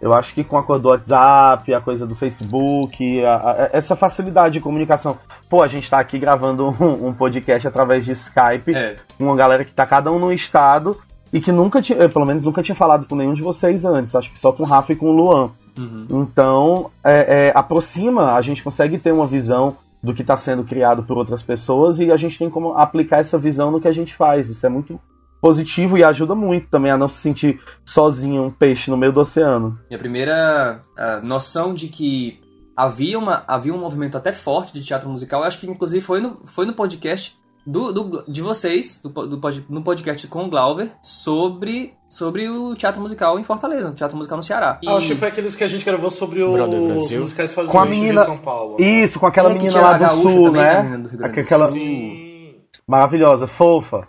Eu 0.00 0.12
acho 0.12 0.34
que 0.34 0.44
com 0.44 0.58
a 0.58 0.62
coisa 0.62 0.82
do 0.82 0.88
WhatsApp, 0.90 1.72
a 1.72 1.80
coisa 1.80 2.06
do 2.06 2.14
Facebook, 2.14 3.24
a- 3.24 3.34
a- 3.36 3.70
essa 3.72 3.96
facilidade 3.96 4.54
de 4.54 4.60
comunicação. 4.60 5.16
Pô, 5.48 5.62
a 5.62 5.68
gente 5.68 5.88
tá 5.88 5.98
aqui 5.98 6.18
gravando 6.18 6.68
um, 6.80 7.08
um 7.08 7.12
podcast 7.12 7.66
através 7.66 8.04
de 8.04 8.12
Skype 8.12 8.74
É, 8.74 8.96
com 9.16 9.24
uma 9.24 9.36
galera 9.36 9.64
que 9.64 9.72
tá 9.72 9.86
cada 9.86 10.10
um 10.12 10.18
num 10.18 10.32
estado 10.32 10.96
e 11.32 11.40
que 11.40 11.50
nunca 11.50 11.80
tinha, 11.82 11.98
eh, 12.02 12.08
pelo 12.08 12.24
menos 12.26 12.44
nunca 12.44 12.62
tinha 12.62 12.74
falado 12.76 13.06
com 13.06 13.16
nenhum 13.16 13.34
de 13.34 13.42
vocês 13.42 13.84
antes, 13.84 14.14
acho 14.14 14.30
que 14.30 14.38
só 14.38 14.52
com 14.52 14.62
o 14.62 14.66
Rafa 14.66 14.92
e 14.92 14.96
com 14.96 15.06
o 15.06 15.12
Luan. 15.12 15.50
uhum. 15.78 16.06
Então, 16.10 16.90
é, 17.04 17.48
é, 17.48 17.52
aproxima, 17.54 18.34
a 18.34 18.40
gente 18.40 18.62
consegue 18.62 18.98
ter 18.98 19.12
uma 19.12 19.26
visão 19.26 19.76
do 20.02 20.14
que 20.14 20.22
está 20.22 20.36
sendo 20.36 20.62
criado 20.62 21.02
por 21.02 21.18
outras 21.18 21.42
pessoas 21.42 21.98
e 21.98 22.12
a 22.12 22.16
gente 22.16 22.38
tem 22.38 22.48
como 22.48 22.72
aplicar 22.78 23.18
essa 23.18 23.36
visão 23.38 23.70
no 23.70 23.80
que 23.80 23.88
a 23.88 23.92
gente 23.92 24.14
faz. 24.14 24.48
Isso 24.48 24.64
é 24.64 24.68
muito 24.68 25.00
positivo 25.46 25.96
e 25.96 26.02
ajuda 26.02 26.34
muito 26.34 26.68
também 26.68 26.90
a 26.90 26.96
não 26.96 27.08
se 27.08 27.18
sentir 27.18 27.60
sozinho, 27.84 28.42
um 28.44 28.50
peixe 28.50 28.90
no 28.90 28.96
meio 28.96 29.12
do 29.12 29.20
oceano. 29.20 29.78
Minha 29.88 29.98
primeira 29.98 30.80
noção 31.22 31.72
de 31.72 31.86
que 31.88 32.40
havia, 32.76 33.16
uma, 33.18 33.44
havia 33.46 33.72
um 33.72 33.78
movimento 33.78 34.16
até 34.18 34.32
forte 34.32 34.72
de 34.72 34.82
teatro 34.84 35.08
musical, 35.08 35.40
eu 35.42 35.46
acho 35.46 35.60
que 35.60 35.66
inclusive 35.70 36.00
foi 36.04 36.20
no, 36.20 36.38
foi 36.46 36.66
no 36.66 36.72
podcast 36.72 37.36
do, 37.64 37.92
do- 37.92 38.24
de 38.28 38.42
vocês, 38.42 39.00
do, 39.02 39.08
do 39.08 39.40
no 39.70 39.82
podcast 39.82 40.26
com 40.28 40.44
o 40.44 40.50
Glauber, 40.50 40.90
sobre, 41.02 41.94
sobre 42.08 42.48
o 42.48 42.74
teatro 42.74 43.00
musical 43.00 43.38
em 43.38 43.44
Fortaleza, 43.44 43.88
o 43.90 43.94
teatro 43.94 44.16
musical 44.16 44.36
no 44.38 44.42
Ceará. 44.42 44.78
E- 44.82 44.88
Ah, 44.88 44.96
acho 44.96 45.08
que 45.08 45.16
foi 45.16 45.28
aqueles 45.28 45.54
que 45.56 45.64
a 45.64 45.68
gente 45.68 45.84
gravou 45.84 46.10
sobre 46.10 46.42
o- 46.42 46.50
os 46.52 46.88
Brasil. 46.88 47.20
musicais 47.20 47.54
Com 47.54 47.60
a 47.60 47.64
famosos 47.66 47.88
de 47.88 47.94
menina- 48.00 48.24
São 48.24 48.38
Paulo. 48.38 48.80
Isso, 48.80 49.18
com 49.20 49.26
aquela 49.26 49.50
É, 49.50 49.54
que 49.54 49.62
menina 49.62 49.80
lá 49.80 49.92
do 49.94 49.98
gaúcha 50.00 50.22
sul, 50.22 50.44
também, 50.46 50.62
né? 50.62 50.82
menina 50.82 51.08
do 51.08 51.24
Aquela 51.24 51.68
Sim. 51.68 52.54
maravilhosa, 52.86 53.46
fofa. 53.46 54.06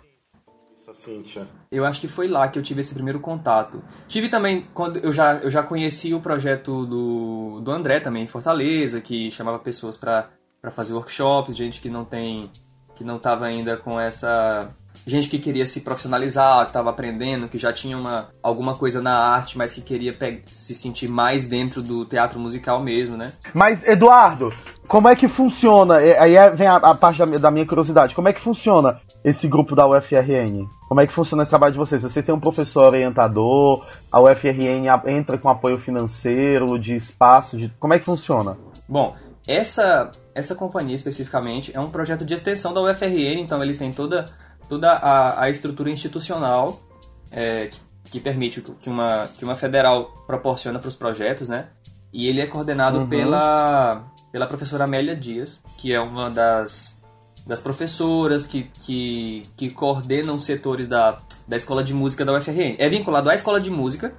Cíntia? 1.08 1.48
Eu 1.70 1.86
acho 1.86 2.00
que 2.00 2.08
foi 2.08 2.28
lá 2.28 2.48
que 2.48 2.58
eu 2.58 2.62
tive 2.62 2.80
esse 2.80 2.92
primeiro 2.92 3.18
contato. 3.18 3.82
Tive 4.06 4.28
também, 4.28 4.66
quando 4.74 4.98
eu 4.98 5.12
já, 5.12 5.36
eu 5.36 5.50
já 5.50 5.62
conheci 5.62 6.12
o 6.12 6.20
projeto 6.20 6.84
do, 6.84 7.60
do 7.60 7.70
André 7.70 8.00
também 8.00 8.24
em 8.24 8.26
Fortaleza, 8.26 9.00
que 9.00 9.30
chamava 9.30 9.58
pessoas 9.58 9.96
para 9.96 10.28
fazer 10.70 10.92
workshops, 10.92 11.56
gente 11.56 11.80
que 11.80 11.88
não 11.88 12.04
tem 12.04 12.50
que 12.94 13.04
não 13.04 13.16
estava 13.16 13.46
ainda 13.46 13.76
com 13.76 13.98
essa 14.00 14.74
gente 15.08 15.28
que 15.28 15.38
queria 15.38 15.64
se 15.64 15.80
profissionalizar, 15.80 16.64
que 16.64 16.70
estava 16.70 16.90
aprendendo, 16.90 17.48
que 17.48 17.56
já 17.58 17.72
tinha 17.72 17.96
uma, 17.96 18.28
alguma 18.42 18.74
coisa 18.74 19.00
na 19.00 19.18
arte, 19.18 19.56
mas 19.56 19.72
que 19.72 19.80
queria 19.80 20.12
se 20.46 20.74
sentir 20.74 21.08
mais 21.08 21.46
dentro 21.46 21.82
do 21.82 22.04
teatro 22.04 22.38
musical 22.38 22.82
mesmo, 22.82 23.16
né? 23.16 23.32
Mas, 23.54 23.86
Eduardo, 23.86 24.52
como 24.86 25.08
é 25.08 25.16
que 25.16 25.26
funciona? 25.26 25.96
Aí 25.96 26.36
é, 26.36 26.50
vem 26.50 26.66
a, 26.66 26.76
a 26.76 26.94
parte 26.94 27.18
da, 27.18 27.38
da, 27.38 27.50
minha 27.50 27.66
curiosidade. 27.66 28.14
Como 28.14 28.28
é 28.28 28.32
que 28.32 28.40
funciona 28.40 29.00
esse 29.24 29.48
grupo 29.48 29.74
da 29.74 29.86
UFRN? 29.86 30.66
Como 30.88 31.00
é 31.00 31.06
que 31.06 31.12
funciona 31.12 31.42
esse 31.42 31.50
trabalho 31.50 31.72
de 31.72 31.78
vocês? 31.78 32.02
Vocês 32.02 32.24
têm 32.24 32.34
um 32.34 32.40
professor 32.40 32.84
orientador, 32.84 33.86
a 34.12 34.20
UFRN 34.20 34.86
entra 35.06 35.38
com 35.38 35.48
apoio 35.48 35.78
financeiro, 35.78 36.78
de 36.78 36.94
espaço, 36.94 37.56
de... 37.56 37.68
como 37.78 37.94
é 37.94 37.98
que 37.98 38.04
funciona? 38.04 38.58
Bom, 38.86 39.14
essa, 39.46 40.10
essa 40.34 40.54
companhia 40.54 40.94
especificamente 40.94 41.74
é 41.74 41.80
um 41.80 41.90
projeto 41.90 42.22
de 42.22 42.34
extensão 42.34 42.74
da 42.74 42.82
UFRN, 42.82 43.40
então 43.40 43.62
ele 43.62 43.74
tem 43.74 43.90
toda 43.90 44.26
toda 44.68 44.92
a, 44.92 45.44
a 45.44 45.50
estrutura 45.50 45.90
institucional 45.90 46.80
é, 47.30 47.66
que, 47.66 47.80
que, 48.10 48.20
permite 48.20 48.60
que 48.60 48.88
uma, 48.88 49.28
que 49.38 49.44
uma 49.44 49.54
federal 49.54 50.12
proporciona 50.26 50.78
para 50.78 50.88
os 50.88 50.96
projetos, 50.96 51.48
né? 51.48 51.68
E 52.12 52.26
ele 52.26 52.40
é 52.40 52.46
coordenado 52.46 53.00
uhum. 53.00 53.08
pela, 53.08 54.04
pela 54.32 54.46
professora 54.46 54.84
Amélia 54.84 55.14
Dias, 55.14 55.62
que 55.78 55.92
é 55.92 56.00
uma 56.00 56.30
das, 56.30 57.02
das 57.46 57.60
professoras 57.60 58.46
que, 58.46 58.70
que, 58.80 59.42
que 59.56 59.70
coordenam 59.70 60.40
setores 60.40 60.86
da, 60.86 61.18
da 61.46 61.56
Escola 61.56 61.84
de 61.84 61.92
Música 61.92 62.24
da 62.24 62.34
UFRN. 62.34 62.76
É 62.78 62.88
vinculado 62.88 63.28
à 63.28 63.34
Escola 63.34 63.60
de 63.60 63.70
Música, 63.70 64.14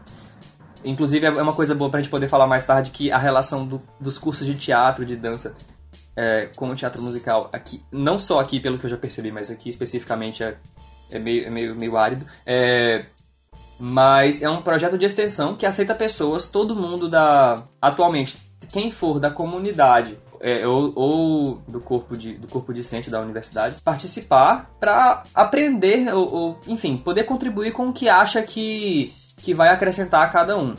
Inclusive, 0.84 1.26
é 1.26 1.42
uma 1.42 1.54
coisa 1.54 1.76
boa 1.76 1.90
para 1.90 2.00
a 2.00 2.02
gente 2.02 2.12
poder 2.12 2.28
falar 2.28 2.48
mais 2.48 2.66
tarde 2.66 2.92
que 2.92 3.12
a 3.12 3.18
relação 3.18 3.66
do, 3.66 3.82
dos 4.00 4.18
cursos 4.18 4.46
de 4.48 4.56
teatro, 4.56 5.06
de 5.06 5.16
dança, 5.16 5.56
é, 6.20 6.50
com 6.54 6.70
o 6.70 6.76
teatro 6.76 7.02
musical 7.02 7.50
aqui, 7.54 7.82
não 7.90 8.20
só 8.20 8.42
aqui 8.42 8.60
pelo 8.60 8.78
que 8.78 8.86
eu 8.86 8.90
já 8.90 8.98
percebi, 8.98 9.32
mas 9.32 9.50
aqui 9.50 9.70
especificamente 9.70 10.44
é, 10.44 10.58
é 11.10 11.18
meio, 11.18 11.48
é 11.48 11.50
meio, 11.50 11.76
meio 11.76 11.96
árido. 11.96 12.26
É, 12.46 13.06
mas 13.80 14.42
é 14.42 14.50
um 14.50 14.62
projeto 14.62 14.98
de 14.98 15.06
extensão 15.06 15.56
que 15.56 15.66
aceita 15.66 15.96
pessoas, 15.96 16.50
todo 16.50 16.76
mundo 16.76 17.08
da. 17.08 17.64
Atualmente, 17.82 18.38
quem 18.70 18.92
for 18.92 19.18
da 19.18 19.32
comunidade 19.32 20.18
é, 20.42 20.68
ou, 20.68 20.92
ou, 20.94 21.62
do 21.66 21.80
corpo 21.80 22.18
de 22.18 22.34
do 22.34 22.50
corpo 22.50 22.74
discente 22.74 23.10
da 23.10 23.22
universidade 23.22 23.78
participar 23.82 24.70
para 24.78 25.24
aprender 25.34 26.14
ou, 26.14 26.34
ou, 26.34 26.60
enfim 26.68 26.98
poder 26.98 27.24
contribuir 27.24 27.72
com 27.72 27.90
o 27.90 27.94
que 27.94 28.08
acha 28.08 28.42
que 28.42 29.12
que 29.38 29.54
vai 29.54 29.70
acrescentar 29.70 30.24
a 30.24 30.30
cada 30.30 30.58
um 30.58 30.76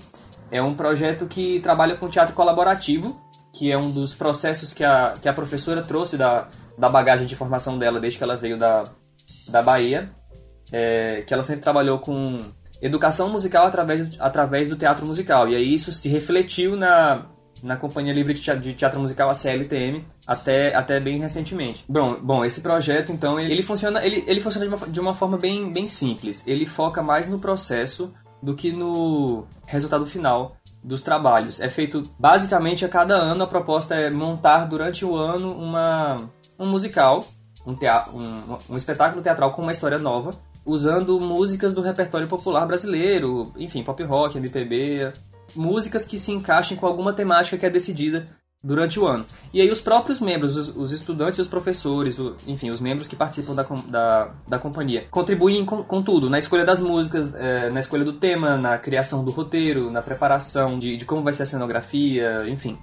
é 0.51 0.63
um 0.63 0.75
projeto 0.75 1.27
que 1.27 1.61
trabalha 1.61 1.97
com 1.97 2.09
teatro 2.09 2.35
colaborativo 2.35 3.21
que 3.53 3.73
é 3.73 3.79
um 3.79 3.91
dos 3.91 4.15
processos 4.15 4.73
que 4.73 4.85
a, 4.85 5.15
que 5.21 5.29
a 5.29 5.33
professora 5.33 5.83
trouxe 5.83 6.17
da, 6.17 6.49
da 6.79 6.89
bagagem 6.89 7.27
de 7.27 7.37
formação 7.37 7.79
dela 7.79 8.01
desde 8.01 8.19
que 8.19 8.25
ela 8.25 8.37
veio 8.37 8.57
da, 8.57 8.85
da 9.49 9.63
Bahia, 9.63 10.11
é, 10.73 11.23
que 11.23 11.35
ela 11.35 11.43
sempre 11.43 11.63
trabalhou 11.63 11.99
com 11.99 12.39
educação 12.81 13.29
musical 13.29 13.67
através, 13.67 14.17
através 14.19 14.69
do 14.69 14.77
teatro 14.77 15.05
musical. 15.05 15.49
E 15.49 15.57
aí 15.57 15.75
isso 15.75 15.93
se 15.93 16.09
refletiu 16.09 16.77
na, 16.77 17.27
na 17.63 17.77
Companhia 17.77 18.13
Livre 18.13 18.35
de 18.35 18.41
Teatro, 18.41 18.63
de 18.63 18.73
teatro 18.73 19.01
Musical, 19.01 19.29
a 19.29 19.35
CLTM, 19.35 20.05
até, 20.27 20.75
até 20.75 21.01
bem 21.01 21.19
recentemente. 21.19 21.85
Bom, 21.89 22.15
bom 22.15 22.45
esse 22.45 22.61
projeto, 22.61 23.13
então, 23.13 23.39
ele, 23.39 23.53
ele 23.53 23.63
funciona, 23.63 24.05
ele, 24.05 24.25
ele 24.27 24.41
funciona 24.41 24.67
de, 24.67 24.75
uma, 24.75 24.87
de 24.87 25.01
uma 25.01 25.15
forma 25.15 25.37
bem, 25.37 25.73
bem 25.73 25.87
simples. 25.89 26.47
Ele 26.47 26.67
foca 26.67 27.03
mais 27.03 27.29
no 27.29 27.39
processo 27.39 28.13
do 28.43 28.55
que 28.55 28.73
no 28.73 29.45
resultado 29.67 30.07
final 30.07 30.57
dos 30.83 31.03
trabalhos. 31.03 31.61
É 31.61 31.69
feito 31.69 32.03
basicamente 32.19 32.85
a 32.85 32.89
cada 32.89 33.15
ano. 33.15 33.45
A 33.45 33.47
proposta 33.47 33.95
é 33.95 34.11
montar 34.11 34.67
durante 34.67 35.05
o 35.05 35.17
ano 35.17 35.53
uma, 35.53 36.17
um 36.59 36.67
musical, 36.67 37.25
um, 37.67 37.75
teatro, 37.75 38.17
um, 38.17 38.59
um 38.71 38.77
espetáculo 38.77 39.23
teatral 39.23 39.53
com 39.53 39.63
uma 39.63 39.73
história 39.73 39.99
nova, 39.99 40.31
usando 40.65 41.19
músicas 41.21 41.75
do 41.75 41.81
repertório 41.81 42.29
popular 42.29 42.67
brasileiro, 42.67 43.53
enfim, 43.57 43.83
pop 43.83 44.03
rock, 44.03 44.39
MPB, 44.39 45.13
músicas 45.55 46.05
que 46.05 46.19
se 46.19 46.33
encaixem 46.33 46.77
com 46.77 46.87
alguma 46.87 47.13
temática 47.13 47.59
que 47.59 47.67
é 47.67 47.71
decidida 47.71 48.29
durante 48.63 49.01
o 49.01 49.07
ano. 49.07 49.25
E 49.53 49.61
aí 49.61 49.71
os 49.71 49.81
próprios 49.81 50.21
membros, 50.21 50.57
os, 50.57 50.77
os 50.77 50.93
estudantes 50.93 51.39
e 51.39 51.43
os 51.43 51.49
professores, 51.49 52.19
o, 52.19 52.37
enfim, 52.47 52.71
os 52.71 52.81
membros 52.81 53.09
que 53.09 53.17
participam 53.17 53.55
da, 53.55 53.63
da, 53.89 54.31
da 54.47 54.59
companhia, 54.59 55.07
contribuem 55.11 55.65
com, 55.65 55.83
com 55.83 56.03
tudo, 56.03 56.29
na 56.29 56.39
escolha 56.39 56.65
das 56.65 56.81
músicas, 56.81 57.35
é, 57.35 57.71
na 57.71 57.81
escolha 57.81 58.05
do 58.05 58.13
tema, 58.13 58.57
na 58.57 58.77
criação 58.79 59.25
do 59.25 59.31
roteiro, 59.31 59.91
na 59.91 60.03
preparação 60.03 60.79
de, 60.79 60.97
de 60.97 61.05
como 61.05 61.23
vai 61.23 61.33
ser 61.33 61.45
a 61.45 61.47
cenografia, 61.47 62.47
enfim. 62.49 62.79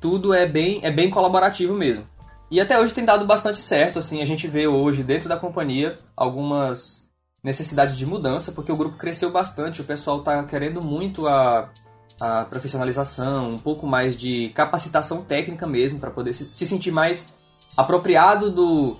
Tudo 0.00 0.34
é 0.34 0.46
bem, 0.46 0.80
é 0.82 0.90
bem 0.90 1.10
colaborativo 1.10 1.74
mesmo. 1.74 2.04
E 2.50 2.60
até 2.60 2.80
hoje 2.80 2.92
tem 2.92 3.04
dado 3.04 3.24
bastante 3.24 3.58
certo, 3.58 4.00
assim, 4.00 4.20
a 4.20 4.24
gente 4.24 4.48
vê 4.48 4.66
hoje 4.66 5.04
dentro 5.04 5.28
da 5.28 5.36
companhia 5.36 5.96
algumas 6.16 7.08
necessidades 7.42 7.96
de 7.96 8.04
mudança, 8.04 8.50
porque 8.50 8.72
o 8.72 8.76
grupo 8.76 8.98
cresceu 8.98 9.30
bastante, 9.30 9.80
o 9.80 9.84
pessoal 9.84 10.18
está 10.18 10.42
querendo 10.44 10.82
muito 10.82 11.28
a 11.28 11.70
a 12.20 12.44
profissionalização, 12.44 13.52
um 13.52 13.58
pouco 13.58 13.86
mais 13.86 14.16
de 14.16 14.50
capacitação 14.50 15.22
técnica 15.22 15.66
mesmo, 15.66 15.98
para 15.98 16.10
poder 16.10 16.32
se, 16.32 16.52
se, 16.52 16.66
sentir 16.66 16.90
mais 16.90 17.34
apropriado 17.76 18.50
do, 18.50 18.96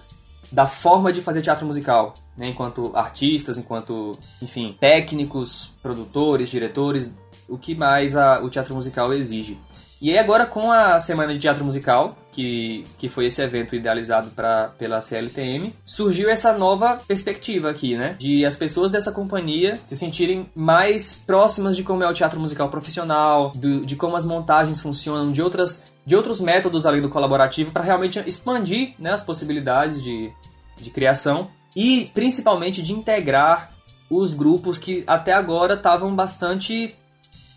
da 0.51 0.67
forma 0.67 1.13
de 1.13 1.21
fazer 1.21 1.43
teatro 1.43 1.67
musical, 1.67 2.15
né? 2.37 2.49
enquanto 2.49 2.97
artistas, 2.97 3.59
enquanto, 3.59 4.13
enfim, 4.41 4.75
técnicos, 4.81 5.77
produtores, 5.83 6.49
diretores, 6.49 7.11
o 7.49 7.59
que 7.59 7.75
mais 7.75 8.17
a, 8.17 8.41
o 8.41 8.49
teatro 8.49 8.75
musical 8.75 9.13
exige. 9.13 9.59
E 10.01 10.11
aí 10.11 10.19
agora 10.19 10.47
com 10.47 10.73
a 10.73 10.99
Semana 10.99 11.35
de 11.35 11.39
Teatro 11.39 11.63
Musical, 11.63 12.17
que, 12.33 12.85
que 12.97 13.07
foi 13.07 13.27
esse 13.27 13.43
evento 13.43 13.77
idealizado 13.77 14.31
pra, 14.31 14.69
pela 14.79 14.99
CLTM, 14.99 15.75
surgiu 15.85 16.31
essa 16.31 16.57
nova 16.57 16.99
perspectiva 17.07 17.69
aqui, 17.69 17.99
né? 17.99 18.17
De 18.19 18.47
as 18.47 18.57
pessoas 18.57 18.91
dessa 18.91 19.13
companhia 19.13 19.79
se 19.85 19.95
sentirem 19.95 20.49
mais 20.55 21.15
próximas 21.15 21.77
de 21.77 21.83
como 21.83 22.03
é 22.03 22.09
o 22.09 22.15
teatro 22.15 22.41
musical 22.41 22.71
profissional, 22.71 23.51
do, 23.51 23.85
de 23.85 23.95
como 23.95 24.17
as 24.17 24.25
montagens 24.25 24.81
funcionam, 24.81 25.31
de, 25.31 25.43
outras, 25.43 25.93
de 26.07 26.17
outros 26.17 26.41
métodos 26.41 26.87
além 26.87 27.03
do 27.03 27.11
colaborativo, 27.11 27.71
para 27.71 27.85
realmente 27.85 28.19
expandir 28.27 28.95
né, 28.99 29.13
as 29.13 29.23
possibilidades 29.23 30.03
de, 30.03 30.33
de 30.79 30.89
criação 30.89 31.49
e 31.77 32.11
principalmente 32.15 32.81
de 32.81 32.95
integrar 32.95 33.71
os 34.11 34.33
grupos 34.33 34.79
que 34.79 35.05
até 35.07 35.35
agora 35.35 35.75
estavam 35.75 36.17
bastante 36.17 36.97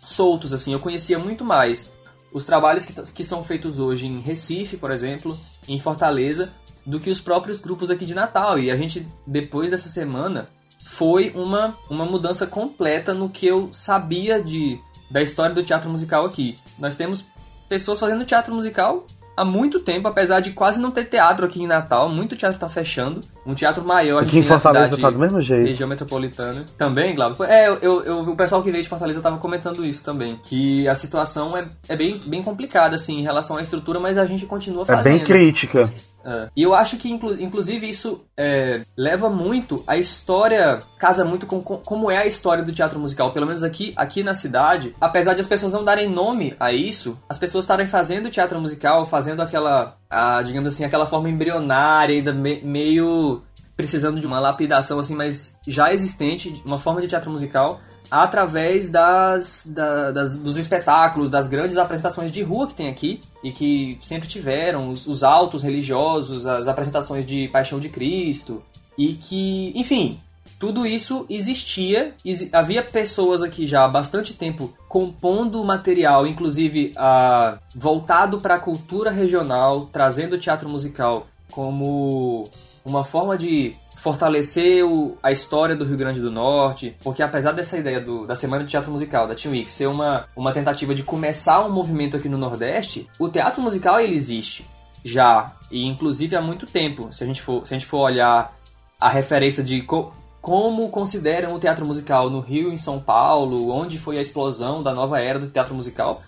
soltos, 0.04 0.52
assim. 0.52 0.74
Eu 0.74 0.78
conhecia 0.78 1.18
muito 1.18 1.42
mais 1.42 1.90
os 2.34 2.44
trabalhos 2.44 2.84
que, 2.84 2.92
que 3.12 3.22
são 3.22 3.44
feitos 3.44 3.78
hoje 3.78 4.08
em 4.08 4.18
Recife, 4.18 4.76
por 4.76 4.90
exemplo, 4.90 5.38
em 5.68 5.78
Fortaleza, 5.78 6.52
do 6.84 6.98
que 6.98 7.08
os 7.08 7.20
próprios 7.20 7.60
grupos 7.60 7.90
aqui 7.90 8.04
de 8.04 8.12
Natal. 8.12 8.58
E 8.58 8.72
a 8.72 8.76
gente, 8.76 9.06
depois 9.24 9.70
dessa 9.70 9.88
semana, 9.88 10.48
foi 10.84 11.30
uma, 11.36 11.78
uma 11.88 12.04
mudança 12.04 12.44
completa 12.44 13.14
no 13.14 13.30
que 13.30 13.46
eu 13.46 13.70
sabia 13.72 14.42
de, 14.42 14.80
da 15.08 15.22
história 15.22 15.54
do 15.54 15.62
teatro 15.62 15.88
musical 15.88 16.24
aqui. 16.26 16.58
Nós 16.76 16.96
temos 16.96 17.24
pessoas 17.68 18.00
fazendo 18.00 18.24
teatro 18.24 18.52
musical 18.52 19.06
há 19.36 19.44
muito 19.44 19.80
tempo, 19.80 20.08
apesar 20.08 20.40
de 20.40 20.52
quase 20.52 20.80
não 20.80 20.90
ter 20.90 21.04
teatro 21.06 21.44
aqui 21.44 21.62
em 21.62 21.66
Natal, 21.66 22.10
muito 22.10 22.36
teatro 22.36 22.58
tá 22.58 22.68
fechando. 22.68 23.20
Um 23.46 23.54
teatro 23.54 23.84
maior 23.84 24.22
aqui 24.22 24.38
em 24.38 24.42
Fortaleza 24.42 24.96
tá 24.96 25.10
do 25.10 25.18
mesmo 25.18 25.40
jeito. 25.40 25.66
Região 25.66 25.88
metropolitana. 25.88 26.64
Também, 26.78 27.14
Glauco? 27.14 27.44
É, 27.44 27.68
eu, 27.68 28.02
eu, 28.02 28.20
o 28.20 28.36
pessoal 28.36 28.62
que 28.62 28.70
veio 28.70 28.82
de 28.82 28.88
Fortaleza 28.88 29.20
tava 29.20 29.38
comentando 29.38 29.84
isso 29.84 30.04
também, 30.04 30.38
que 30.42 30.88
a 30.88 30.94
situação 30.94 31.56
é, 31.56 31.60
é 31.88 31.96
bem, 31.96 32.18
bem 32.26 32.42
complicada 32.42 32.94
assim 32.94 33.20
em 33.20 33.22
relação 33.22 33.56
à 33.56 33.62
estrutura, 33.62 34.00
mas 34.00 34.18
a 34.18 34.24
gente 34.24 34.46
continua 34.46 34.84
fazendo. 34.84 35.14
É 35.14 35.18
bem 35.18 35.24
crítica. 35.24 35.90
É. 36.24 36.48
E 36.56 36.62
eu 36.62 36.74
acho 36.74 36.96
que, 36.96 37.10
inclusive, 37.10 37.88
isso 37.88 38.24
é, 38.36 38.80
leva 38.96 39.28
muito 39.28 39.84
a 39.86 39.96
história, 39.96 40.78
casa 40.98 41.24
muito 41.24 41.46
com, 41.46 41.62
com, 41.62 41.76
como 41.76 42.10
é 42.10 42.18
a 42.18 42.26
história 42.26 42.64
do 42.64 42.72
teatro 42.72 42.98
musical. 42.98 43.32
Pelo 43.32 43.46
menos 43.46 43.62
aqui, 43.62 43.92
aqui 43.96 44.22
na 44.22 44.34
cidade, 44.34 44.94
apesar 45.00 45.34
de 45.34 45.40
as 45.40 45.46
pessoas 45.46 45.72
não 45.72 45.84
darem 45.84 46.08
nome 46.08 46.56
a 46.58 46.72
isso, 46.72 47.18
as 47.28 47.38
pessoas 47.38 47.64
estarem 47.64 47.86
fazendo 47.86 48.30
teatro 48.30 48.60
musical, 48.60 49.04
fazendo 49.04 49.42
aquela, 49.42 49.96
a, 50.08 50.42
digamos 50.42 50.72
assim, 50.72 50.84
aquela 50.84 51.06
forma 51.06 51.28
embrionária, 51.28 52.16
ainda 52.16 52.32
me, 52.32 52.60
meio 52.62 53.42
precisando 53.76 54.20
de 54.20 54.26
uma 54.26 54.38
lapidação, 54.38 55.00
assim, 55.00 55.14
mas 55.14 55.58
já 55.66 55.92
existente, 55.92 56.62
uma 56.64 56.78
forma 56.78 57.00
de 57.00 57.08
teatro 57.08 57.30
musical 57.30 57.80
através 58.22 58.88
das, 58.88 59.66
da, 59.66 60.12
das, 60.12 60.36
dos 60.36 60.56
espetáculos, 60.56 61.30
das 61.30 61.46
grandes 61.46 61.76
apresentações 61.76 62.30
de 62.30 62.42
rua 62.42 62.66
que 62.66 62.74
tem 62.74 62.88
aqui 62.88 63.20
e 63.42 63.50
que 63.50 63.98
sempre 64.00 64.28
tiveram, 64.28 64.90
os, 64.90 65.06
os 65.06 65.24
altos 65.24 65.62
religiosos, 65.62 66.46
as 66.46 66.68
apresentações 66.68 67.26
de 67.26 67.48
Paixão 67.48 67.80
de 67.80 67.88
Cristo 67.88 68.62
e 68.96 69.14
que, 69.14 69.72
enfim, 69.74 70.20
tudo 70.60 70.86
isso 70.86 71.26
existia, 71.28 72.14
havia 72.52 72.82
pessoas 72.82 73.42
aqui 73.42 73.66
já 73.66 73.84
há 73.84 73.88
bastante 73.88 74.32
tempo 74.32 74.72
compondo 74.88 75.64
material, 75.64 76.26
inclusive 76.26 76.92
uh, 76.96 77.58
voltado 77.74 78.40
para 78.40 78.54
a 78.54 78.60
cultura 78.60 79.10
regional, 79.10 79.86
trazendo 79.92 80.34
o 80.34 80.38
teatro 80.38 80.68
musical 80.68 81.26
como 81.50 82.48
uma 82.84 83.02
forma 83.02 83.36
de 83.36 83.74
fortalecer 84.04 84.84
o, 84.84 85.16
a 85.22 85.32
história 85.32 85.74
do 85.74 85.82
Rio 85.82 85.96
Grande 85.96 86.20
do 86.20 86.30
Norte, 86.30 86.94
porque 87.02 87.22
apesar 87.22 87.52
dessa 87.52 87.78
ideia 87.78 87.98
do, 87.98 88.26
da 88.26 88.36
Semana 88.36 88.62
de 88.62 88.70
Teatro 88.70 88.92
Musical, 88.92 89.26
da 89.26 89.34
Team 89.34 89.52
Week, 89.52 89.70
ser 89.70 89.86
uma, 89.86 90.26
uma 90.36 90.52
tentativa 90.52 90.94
de 90.94 91.02
começar 91.02 91.64
um 91.64 91.72
movimento 91.72 92.14
aqui 92.14 92.28
no 92.28 92.36
Nordeste, 92.36 93.08
o 93.18 93.30
teatro 93.30 93.62
musical 93.62 93.98
ele 93.98 94.14
existe 94.14 94.66
já, 95.02 95.56
e 95.70 95.86
inclusive 95.86 96.36
há 96.36 96.42
muito 96.42 96.66
tempo. 96.66 97.10
Se 97.14 97.24
a 97.24 97.26
gente 97.26 97.40
for, 97.40 97.66
se 97.66 97.72
a 97.72 97.78
gente 97.78 97.88
for 97.88 98.00
olhar 98.00 98.54
a 99.00 99.08
referência 99.08 99.64
de 99.64 99.80
co 99.80 100.12
como 100.42 100.90
consideram 100.90 101.54
o 101.54 101.58
teatro 101.58 101.86
musical 101.86 102.28
no 102.28 102.40
Rio, 102.40 102.70
em 102.70 102.76
São 102.76 103.00
Paulo, 103.00 103.70
onde 103.70 103.98
foi 103.98 104.18
a 104.18 104.20
explosão 104.20 104.82
da 104.82 104.92
nova 104.92 105.18
era 105.18 105.38
do 105.38 105.48
teatro 105.48 105.74
musical, 105.74 106.22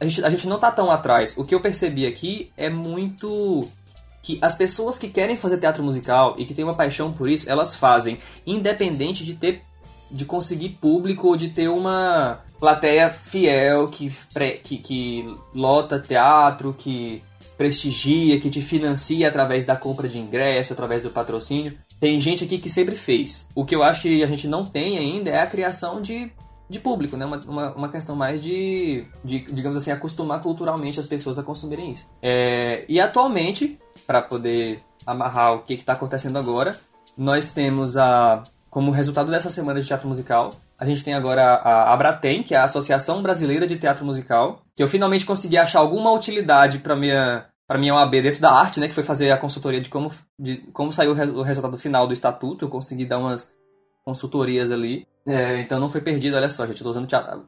a 0.00 0.06
gente, 0.06 0.24
a 0.24 0.30
gente 0.30 0.48
não 0.48 0.58
tá 0.58 0.70
tão 0.70 0.90
atrás. 0.90 1.36
O 1.36 1.44
que 1.44 1.54
eu 1.54 1.60
percebi 1.60 2.06
aqui 2.06 2.50
é 2.56 2.70
muito 2.70 3.68
que 4.22 4.38
as 4.42 4.54
pessoas 4.54 4.98
que 4.98 5.08
querem 5.08 5.36
fazer 5.36 5.58
teatro 5.58 5.82
musical 5.82 6.34
e 6.38 6.44
que 6.44 6.54
têm 6.54 6.64
uma 6.64 6.74
paixão 6.74 7.12
por 7.12 7.28
isso, 7.28 7.48
elas 7.50 7.74
fazem, 7.74 8.18
independente 8.46 9.24
de 9.24 9.34
ter 9.34 9.62
de 10.10 10.24
conseguir 10.24 10.70
público 10.70 11.28
ou 11.28 11.36
de 11.36 11.50
ter 11.50 11.68
uma 11.68 12.40
plateia 12.58 13.10
fiel 13.10 13.86
que, 13.86 14.12
que, 14.64 14.78
que 14.78 15.34
lota 15.54 16.00
teatro, 16.00 16.74
que 16.76 17.22
prestigia, 17.56 18.40
que 18.40 18.50
te 18.50 18.60
financia 18.60 19.28
através 19.28 19.64
da 19.64 19.76
compra 19.76 20.08
de 20.08 20.18
ingresso, 20.18 20.72
através 20.72 21.02
do 21.02 21.10
patrocínio. 21.10 21.74
Tem 22.00 22.18
gente 22.18 22.44
aqui 22.44 22.58
que 22.58 22.68
sempre 22.68 22.96
fez. 22.96 23.48
O 23.54 23.64
que 23.64 23.76
eu 23.76 23.82
acho 23.82 24.02
que 24.02 24.22
a 24.22 24.26
gente 24.26 24.48
não 24.48 24.64
tem 24.64 24.98
ainda 24.98 25.30
é 25.30 25.40
a 25.40 25.46
criação 25.46 26.00
de 26.00 26.32
de 26.70 26.78
público, 26.78 27.16
né? 27.16 27.26
Uma, 27.26 27.40
uma, 27.46 27.74
uma 27.74 27.88
questão 27.88 28.14
mais 28.14 28.40
de, 28.40 29.04
de, 29.24 29.40
digamos 29.40 29.76
assim, 29.76 29.90
acostumar 29.90 30.40
culturalmente 30.40 31.00
as 31.00 31.06
pessoas 31.06 31.38
a 31.38 31.42
consumirem 31.42 31.90
isso. 31.90 32.06
É, 32.22 32.84
e 32.88 33.00
atualmente, 33.00 33.78
para 34.06 34.22
poder 34.22 34.80
amarrar 35.04 35.54
o 35.54 35.62
que 35.62 35.74
está 35.74 35.94
acontecendo 35.94 36.38
agora, 36.38 36.78
nós 37.18 37.50
temos 37.50 37.96
a 37.96 38.42
como 38.70 38.92
resultado 38.92 39.28
dessa 39.32 39.50
semana 39.50 39.80
de 39.80 39.86
teatro 39.88 40.06
musical, 40.06 40.50
a 40.78 40.86
gente 40.86 41.02
tem 41.02 41.12
agora 41.12 41.42
a 41.56 41.92
Abratem, 41.92 42.44
que 42.44 42.54
é 42.54 42.58
a 42.58 42.62
Associação 42.62 43.20
Brasileira 43.20 43.66
de 43.66 43.76
Teatro 43.76 44.04
Musical, 44.04 44.62
que 44.76 44.82
eu 44.82 44.86
finalmente 44.86 45.26
consegui 45.26 45.58
achar 45.58 45.80
alguma 45.80 46.12
utilidade 46.12 46.78
para 46.78 46.94
minha 46.94 47.46
para 47.66 47.78
minha 47.78 47.94
OAB 47.94 48.10
dentro 48.10 48.40
da 48.40 48.50
arte, 48.50 48.80
né, 48.80 48.88
que 48.88 48.94
foi 48.94 49.04
fazer 49.04 49.30
a 49.30 49.38
consultoria 49.38 49.80
de 49.80 49.88
como, 49.88 50.10
de 50.36 50.56
como 50.72 50.92
saiu 50.92 51.12
o 51.12 51.42
resultado 51.42 51.78
final 51.78 52.04
do 52.04 52.12
estatuto. 52.12 52.64
Eu 52.64 52.68
consegui 52.68 53.04
dar 53.04 53.18
umas 53.18 53.52
consultorias 54.04 54.70
ali. 54.70 55.06
É, 55.26 55.60
então 55.60 55.78
não 55.78 55.90
foi 55.90 56.00
perdido, 56.00 56.36
olha 56.36 56.48
só, 56.48 56.66
gente. 56.66 56.78
Eu 56.78 56.84
tô 56.84 56.90
usando 56.90 57.06
teatro, 57.06 57.46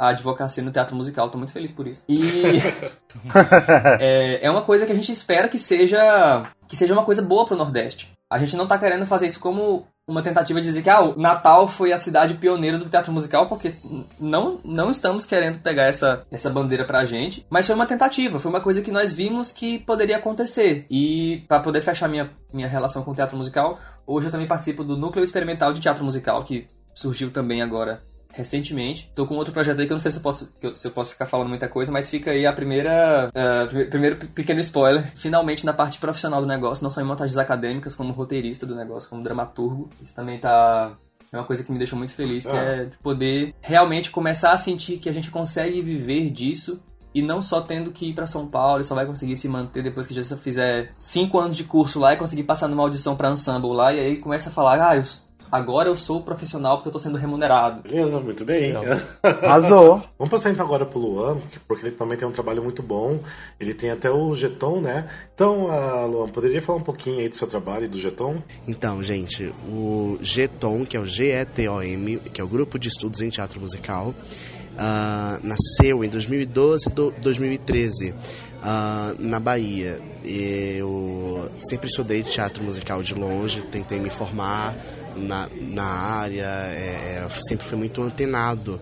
a 0.00 0.08
advocacia 0.08 0.62
no 0.62 0.72
teatro 0.72 0.96
musical, 0.96 1.28
tô 1.28 1.36
muito 1.36 1.52
feliz 1.52 1.70
por 1.70 1.86
isso. 1.86 2.02
E 2.08 2.22
é, 4.00 4.46
é 4.46 4.50
uma 4.50 4.62
coisa 4.62 4.86
que 4.86 4.92
a 4.92 4.94
gente 4.94 5.12
espera 5.12 5.48
que 5.48 5.58
seja 5.58 6.42
que 6.66 6.74
seja 6.74 6.94
uma 6.94 7.04
coisa 7.04 7.20
boa 7.20 7.44
pro 7.44 7.56
Nordeste. 7.56 8.10
A 8.30 8.38
gente 8.38 8.56
não 8.56 8.66
tá 8.66 8.78
querendo 8.78 9.04
fazer 9.04 9.26
isso 9.26 9.40
como 9.40 9.86
uma 10.10 10.22
tentativa 10.22 10.60
de 10.60 10.66
dizer 10.66 10.82
que 10.82 10.90
ah, 10.90 11.00
o 11.02 11.18
Natal 11.18 11.68
foi 11.68 11.92
a 11.92 11.98
cidade 11.98 12.34
pioneira 12.34 12.78
do 12.78 12.88
teatro 12.88 13.12
musical, 13.12 13.48
porque 13.48 13.72
não, 14.18 14.60
não 14.64 14.90
estamos 14.90 15.24
querendo 15.24 15.60
pegar 15.60 15.84
essa, 15.84 16.22
essa 16.30 16.50
bandeira 16.50 16.84
pra 16.84 17.04
gente, 17.04 17.46
mas 17.48 17.66
foi 17.66 17.74
uma 17.74 17.86
tentativa, 17.86 18.38
foi 18.38 18.50
uma 18.50 18.60
coisa 18.60 18.82
que 18.82 18.90
nós 18.90 19.12
vimos 19.12 19.52
que 19.52 19.78
poderia 19.78 20.16
acontecer. 20.16 20.86
E 20.90 21.42
para 21.48 21.60
poder 21.60 21.80
fechar 21.80 22.08
minha, 22.08 22.30
minha 22.52 22.68
relação 22.68 23.02
com 23.02 23.12
o 23.12 23.14
teatro 23.14 23.36
musical, 23.36 23.78
hoje 24.06 24.26
eu 24.26 24.30
também 24.30 24.46
participo 24.46 24.84
do 24.84 24.96
Núcleo 24.96 25.22
Experimental 25.22 25.72
de 25.72 25.80
Teatro 25.80 26.04
Musical, 26.04 26.42
que 26.44 26.66
surgiu 26.94 27.30
também 27.30 27.62
agora 27.62 28.00
recentemente. 28.32 29.10
Tô 29.14 29.26
com 29.26 29.34
outro 29.34 29.52
projeto 29.52 29.80
aí 29.80 29.86
que 29.86 29.92
eu 29.92 29.96
não 29.96 30.00
sei 30.00 30.10
se 30.10 30.18
eu 30.18 30.22
posso, 30.22 30.52
se 30.72 30.86
eu 30.86 30.90
posso 30.90 31.12
ficar 31.12 31.26
falando 31.26 31.48
muita 31.48 31.68
coisa, 31.68 31.90
mas 31.90 32.08
fica 32.08 32.30
aí 32.30 32.46
a 32.46 32.52
primeira. 32.52 33.30
Uh, 33.30 33.88
primeiro 33.90 34.16
pequeno 34.16 34.60
spoiler. 34.60 35.04
Finalmente 35.16 35.66
na 35.66 35.72
parte 35.72 35.98
profissional 35.98 36.40
do 36.40 36.46
negócio, 36.46 36.82
não 36.82 36.90
só 36.90 37.00
em 37.00 37.04
montagens 37.04 37.38
acadêmicas, 37.38 37.94
como 37.94 38.12
roteirista 38.12 38.66
do 38.66 38.74
negócio, 38.74 39.08
como 39.08 39.22
dramaturgo. 39.22 39.88
Isso 40.00 40.14
também 40.14 40.38
tá. 40.38 40.92
É 41.32 41.36
uma 41.36 41.44
coisa 41.44 41.62
que 41.62 41.70
me 41.70 41.78
deixou 41.78 41.96
muito 41.96 42.12
feliz, 42.12 42.44
que 42.44 42.56
ah. 42.56 42.60
é 42.60 42.84
de 42.86 42.96
poder 42.98 43.54
realmente 43.60 44.10
começar 44.10 44.52
a 44.52 44.56
sentir 44.56 44.98
que 44.98 45.08
a 45.08 45.12
gente 45.12 45.30
consegue 45.30 45.80
viver 45.80 46.28
disso 46.28 46.82
e 47.14 47.22
não 47.22 47.42
só 47.42 47.60
tendo 47.60 47.90
que 47.90 48.06
ir 48.06 48.14
para 48.14 48.26
São 48.26 48.46
Paulo 48.46 48.80
e 48.80 48.84
só 48.84 48.94
vai 48.94 49.06
conseguir 49.06 49.36
se 49.36 49.48
manter 49.48 49.82
depois 49.82 50.06
que 50.06 50.14
já 50.14 50.36
fizer 50.36 50.92
cinco 50.98 51.38
anos 51.38 51.56
de 51.56 51.64
curso 51.64 51.98
lá 51.98 52.12
e 52.12 52.16
conseguir 52.16 52.44
passar 52.44 52.68
numa 52.68 52.82
audição 52.82 53.16
para 53.16 53.30
ensemble 53.30 53.72
lá 53.72 53.92
e 53.92 54.00
aí 54.00 54.16
começa 54.16 54.48
a 54.48 54.52
falar, 54.52 54.90
ah, 54.90 54.96
eu 54.96 55.04
agora 55.50 55.88
eu 55.88 55.96
sou 55.96 56.22
profissional 56.22 56.76
porque 56.76 56.88
eu 56.88 56.92
tô 56.92 56.98
sendo 56.98 57.18
remunerado. 57.18 57.82
Beleza, 57.82 58.20
muito 58.20 58.44
bem. 58.44 58.74
Arrasou. 59.22 60.02
Vamos 60.18 60.30
passar 60.30 60.50
então 60.50 60.64
agora 60.64 60.86
pro 60.86 60.98
Luan, 60.98 61.38
porque 61.66 61.86
ele 61.86 61.96
também 61.96 62.16
tem 62.16 62.26
um 62.26 62.32
trabalho 62.32 62.62
muito 62.62 62.82
bom. 62.82 63.18
Ele 63.58 63.74
tem 63.74 63.90
até 63.90 64.10
o 64.10 64.34
Geton, 64.34 64.80
né? 64.80 65.08
Então, 65.34 65.66
uh, 65.66 66.06
Luan, 66.06 66.28
poderia 66.28 66.60
falar 66.60 66.78
um 66.78 66.82
pouquinho 66.82 67.18
aí 67.18 67.28
do 67.28 67.36
seu 67.36 67.46
trabalho 67.46 67.84
e 67.84 67.88
do 67.88 67.98
Geton? 67.98 68.42
Então, 68.66 69.02
gente, 69.02 69.52
o 69.68 70.18
Geton, 70.20 70.84
que 70.84 70.96
é 70.96 71.00
o 71.00 71.06
GETOM, 71.06 72.18
que 72.32 72.40
é 72.40 72.44
o 72.44 72.48
Grupo 72.48 72.78
de 72.78 72.88
Estudos 72.88 73.20
em 73.20 73.30
Teatro 73.30 73.60
Musical, 73.60 74.08
uh, 74.08 75.40
nasceu 75.42 76.04
em 76.04 76.08
2012 76.08 76.88
e 76.88 77.20
2013. 77.20 78.14
Uh, 78.60 79.16
na 79.18 79.40
Bahia. 79.40 79.98
Eu 80.22 81.50
sempre 81.62 81.88
estudei 81.88 82.22
teatro 82.22 82.62
musical 82.62 83.02
de 83.02 83.14
longe, 83.14 83.62
tentei 83.62 83.98
me 83.98 84.10
formar, 84.10 84.76
na, 85.16 85.48
na 85.60 85.84
área, 85.84 86.46
é, 86.46 87.24
é 87.24 87.28
sempre 87.48 87.66
foi 87.66 87.78
muito 87.78 88.02
antenado. 88.02 88.80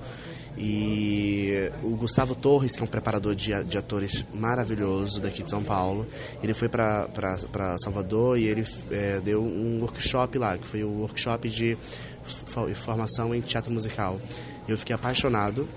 E 0.60 1.70
o 1.84 1.90
Gustavo 1.90 2.34
Torres, 2.34 2.74
que 2.74 2.80
é 2.80 2.84
um 2.84 2.88
preparador 2.88 3.32
de, 3.34 3.62
de 3.62 3.78
atores 3.78 4.24
maravilhoso 4.34 5.20
daqui 5.20 5.44
de 5.44 5.50
São 5.50 5.62
Paulo, 5.62 6.04
ele 6.42 6.52
foi 6.52 6.68
para 6.68 7.78
Salvador 7.78 8.36
e 8.36 8.44
ele 8.44 8.64
é, 8.90 9.20
deu 9.20 9.40
um 9.40 9.78
workshop 9.80 10.36
lá, 10.36 10.58
que 10.58 10.66
foi 10.66 10.82
o 10.82 10.90
workshop 11.00 11.48
de 11.48 11.78
formação 12.74 13.32
em 13.32 13.40
teatro 13.40 13.72
musical. 13.72 14.20
Eu 14.66 14.76
fiquei 14.76 14.94
apaixonado 14.94 15.68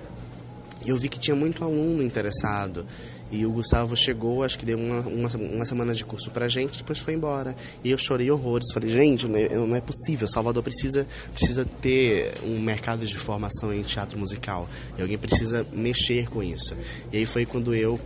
e 0.84 0.90
eu 0.90 0.98
vi 0.98 1.10
que 1.10 1.20
tinha 1.20 1.36
muito 1.36 1.64
aluno 1.64 2.02
interessado. 2.02 2.84
E 3.32 3.46
o 3.46 3.52
Gustavo 3.52 3.96
chegou, 3.96 4.44
acho 4.44 4.60
que 4.60 4.66
deu 4.66 4.78
uma, 4.78 5.00
uma, 5.02 5.30
uma, 5.30 5.66
semana 5.66 5.94
de 5.94 6.04
curso 6.04 6.30
pra 6.32 6.50
gente, 6.50 6.80
depois 6.80 7.00
foi 7.00 7.14
embora. 7.14 7.56
E 7.84 7.90
eu 7.90 7.98
chorei 7.98 8.30
horrores. 8.30 8.68
Falei, 8.74 8.90
gente, 8.90 9.28
não 9.28 9.38
é, 9.38 9.50
não 9.50 9.76
é 9.76 9.82
possível. 9.82 10.28
Salvador 10.28 10.62
precisa, 10.62 11.08
precisa 11.34 11.64
ter 11.64 12.34
um 12.44 12.60
mercado 12.60 13.06
de 13.06 13.18
formação 13.18 13.74
em 13.74 13.82
teatro 13.84 14.20
musical. 14.20 14.68
E 14.98 15.02
alguém 15.02 15.18
precisa 15.18 15.66
mexer 15.72 16.30
com 16.30 16.44
isso. 16.44 16.76
E 17.12 17.18
aí 17.18 17.26
foi 17.26 17.46
quando 17.46 17.74
eu 17.74 18.00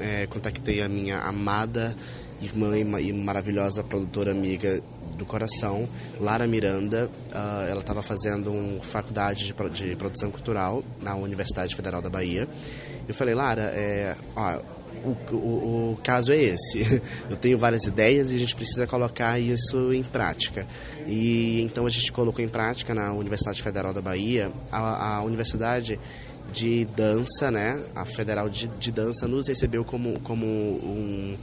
é, 0.00 0.26
contactei 0.26 0.82
a 0.82 0.88
minha 0.88 1.18
amada 1.18 1.94
irmã 2.40 2.78
e 2.78 3.12
maravilhosa 3.12 3.84
produtora 3.84 4.30
amiga 4.30 4.82
do 5.16 5.26
coração, 5.26 5.86
Lara 6.18 6.46
Miranda. 6.46 7.10
Uh, 7.30 7.68
ela 7.68 7.80
estava 7.80 8.00
fazendo 8.00 8.50
uma 8.50 8.80
faculdade 8.80 9.44
de, 9.44 9.70
de 9.70 9.96
produção 9.96 10.30
cultural 10.30 10.82
na 11.02 11.14
Universidade 11.14 11.76
Federal 11.76 12.00
da 12.00 12.08
Bahia. 12.08 12.48
Eu 13.10 13.14
falei, 13.14 13.34
Lara, 13.34 13.62
é, 13.74 14.14
ó, 14.36 14.60
o, 15.04 15.34
o, 15.34 15.92
o, 15.92 15.98
caso 16.02 16.30
é 16.30 16.36
esse. 16.36 17.02
Eu 17.28 17.36
tenho 17.36 17.58
várias 17.58 17.84
ideias 17.84 18.30
e 18.30 18.36
a 18.36 18.38
gente 18.38 18.54
precisa 18.54 18.86
colocar 18.86 19.38
isso 19.38 19.92
em 19.92 20.04
prática. 20.04 20.64
E 21.06 21.60
então 21.62 21.86
a 21.86 21.90
gente 21.90 22.12
colocou 22.12 22.44
em 22.44 22.48
prática 22.48 22.94
na 22.94 23.12
Universidade 23.12 23.62
Federal 23.62 23.92
da 23.92 24.00
Bahia, 24.00 24.52
a, 24.70 25.16
a 25.16 25.22
Universidade 25.22 25.98
de 26.52 26.84
Dança, 26.84 27.50
né? 27.50 27.82
A 27.96 28.04
Federal 28.04 28.48
de, 28.48 28.68
de 28.68 28.92
Dança 28.92 29.26
nos 29.26 29.48
recebeu 29.48 29.84
como, 29.84 30.20
como 30.20 30.46
um 30.46 31.36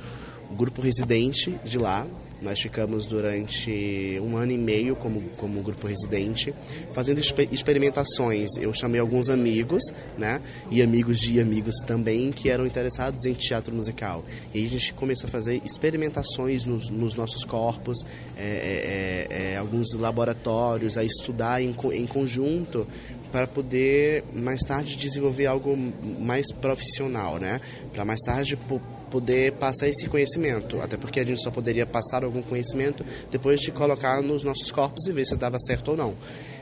grupo 0.55 0.81
residente 0.81 1.59
de 1.65 1.77
lá, 1.77 2.07
nós 2.41 2.59
ficamos 2.59 3.05
durante 3.05 4.19
um 4.21 4.37
ano 4.37 4.51
e 4.51 4.57
meio 4.57 4.95
como, 4.95 5.21
como 5.37 5.61
grupo 5.61 5.87
residente, 5.87 6.53
fazendo 6.93 7.19
experimentações. 7.19 8.51
Eu 8.57 8.73
chamei 8.73 8.99
alguns 8.99 9.29
amigos, 9.29 9.83
né? 10.17 10.41
E 10.69 10.81
amigos 10.81 11.19
de 11.19 11.39
amigos 11.39 11.75
também, 11.85 12.31
que 12.31 12.49
eram 12.49 12.65
interessados 12.65 13.25
em 13.25 13.33
teatro 13.33 13.73
musical. 13.73 14.23
E 14.53 14.63
a 14.63 14.67
gente 14.67 14.93
começou 14.93 15.27
a 15.27 15.31
fazer 15.31 15.61
experimentações 15.63 16.65
nos, 16.65 16.89
nos 16.89 17.15
nossos 17.15 17.43
corpos, 17.43 18.05
é, 18.37 18.41
é, 18.41 19.27
é, 19.29 19.53
é 19.53 19.57
alguns 19.57 19.93
laboratórios, 19.93 20.97
a 20.97 21.03
estudar 21.03 21.61
em, 21.61 21.75
em 21.93 22.05
conjunto 22.05 22.87
para 23.31 23.47
poder 23.47 24.23
mais 24.33 24.61
tarde 24.61 24.95
desenvolver 24.95 25.47
algo 25.47 25.77
mais 26.19 26.51
profissional, 26.51 27.37
né? 27.37 27.59
Para 27.93 28.05
mais 28.05 28.19
tarde 28.21 28.57
poder 29.09 29.53
passar 29.53 29.87
esse 29.87 30.07
conhecimento, 30.07 30.81
até 30.81 30.97
porque 30.97 31.19
a 31.19 31.25
gente 31.25 31.41
só 31.41 31.51
poderia 31.51 31.85
passar 31.85 32.23
algum 32.23 32.41
conhecimento 32.41 33.05
depois 33.31 33.59
de 33.59 33.71
colocar 33.71 34.21
nos 34.21 34.43
nossos 34.43 34.71
corpos 34.71 35.05
e 35.07 35.11
ver 35.11 35.25
se 35.25 35.35
dava 35.35 35.57
certo 35.59 35.91
ou 35.91 35.97
não. 35.97 36.15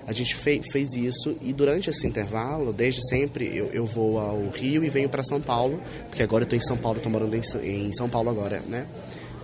A 0.08 0.14
gente 0.14 0.36
fei, 0.36 0.62
fez 0.72 0.94
isso 0.94 1.36
e 1.42 1.52
durante 1.52 1.90
esse 1.90 2.06
intervalo, 2.06 2.72
desde 2.72 3.02
sempre, 3.10 3.56
eu, 3.56 3.68
eu 3.74 3.86
vou 3.86 4.20
ao 4.20 4.50
Rio 4.50 4.84
e 4.84 4.90
venho 4.90 5.10
para 5.10 5.24
São 5.24 5.42
Paulo, 5.42 5.82
porque 6.08 6.22
agora 6.22 6.44
eu 6.44 6.46
estou 6.46 6.58
em 6.58 6.62
São 6.62 6.78
Paulo, 6.78 6.98
estou 6.98 7.12
morando 7.12 7.36
em, 7.36 7.88
em 7.88 7.94
São 7.94 8.08
Paulo 8.08 8.30
agora, 8.30 8.62
né? 8.68 8.86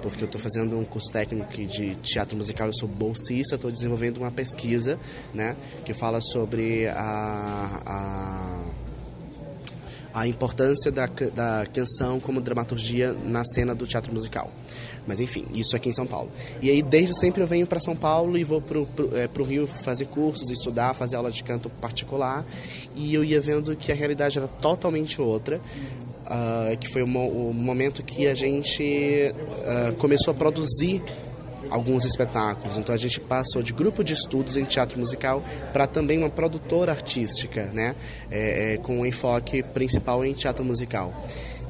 Porque 0.04 0.24
eu 0.24 0.26
estou 0.26 0.40
fazendo 0.40 0.78
um 0.78 0.84
curso 0.84 1.12
técnico 1.12 1.52
de 1.66 1.96
teatro 1.96 2.36
musical, 2.36 2.68
eu 2.68 2.74
sou 2.74 2.88
bolsista, 2.88 3.56
estou 3.56 3.72
desenvolvendo 3.72 4.18
uma 4.18 4.32
pesquisa, 4.32 5.00
né? 5.34 5.56
Que 5.84 5.94
fala 5.94 6.22
sobre 6.22 6.88
a, 6.88 7.82
a 7.86 8.60
a 10.14 10.28
importância 10.28 10.92
da, 10.92 11.08
da 11.34 11.66
canção 11.74 12.20
como 12.20 12.42
dramaturgia 12.42 13.16
na 13.26 13.44
cena 13.44 13.74
do 13.74 13.86
teatro 13.88 14.14
musical. 14.14 14.50
Mas 15.08 15.20
enfim, 15.20 15.46
isso 15.54 15.76
aqui 15.76 15.90
em 15.90 15.94
São 15.94 16.06
Paulo. 16.06 16.30
E 16.62 16.70
aí, 16.70 16.82
desde 16.82 17.18
sempre 17.20 17.42
eu 17.42 17.48
venho 17.48 17.66
para 17.66 17.80
São 17.80 17.96
Paulo 17.96 18.38
e 18.38 18.44
vou 18.44 18.62
pro, 18.62 18.88
é, 19.14 19.28
pro 19.28 19.44
Rio 19.44 19.66
fazer 19.66 20.06
cursos, 20.06 20.50
estudar, 20.50 20.94
fazer 20.94 21.16
aula 21.16 21.32
de 21.32 21.44
canto 21.44 21.70
particular. 21.70 22.46
E 22.96 23.14
eu 23.14 23.24
ia 23.24 23.42
vendo 23.42 23.76
que 23.76 23.92
a 23.92 23.96
realidade 23.96 24.38
era 24.38 24.48
totalmente 24.48 25.22
outra. 25.22 25.60
Uh, 26.22 26.78
que 26.78 26.88
foi 26.88 27.04
o, 27.04 27.08
mo 27.08 27.28
o, 27.28 27.54
momento 27.54 28.02
que 28.04 28.26
a 28.26 28.34
gente 28.34 29.34
uh, 29.34 29.94
começou 29.98 30.32
a 30.32 30.34
produzir 30.34 31.04
alguns 31.70 32.06
espetáculos. 32.06 32.78
Então 32.78 32.94
a 32.94 32.98
gente 32.98 33.20
passou 33.20 33.62
de 33.62 33.74
grupo 33.74 34.04
de 34.04 34.14
estudos 34.14 34.58
em 34.58 34.64
teatro 34.64 35.00
musical 35.00 35.44
para 35.72 35.88
também 35.88 36.18
uma 36.18 36.30
produtora 36.30 36.92
artística, 36.92 37.66
né? 37.74 37.96
É, 38.30 38.74
é, 38.74 38.78
com 38.78 39.00
um 39.00 39.06
enfoque 39.06 39.64
principal 39.64 40.24
em 40.26 40.34
teatro 40.34 40.64
musical. 40.64 41.14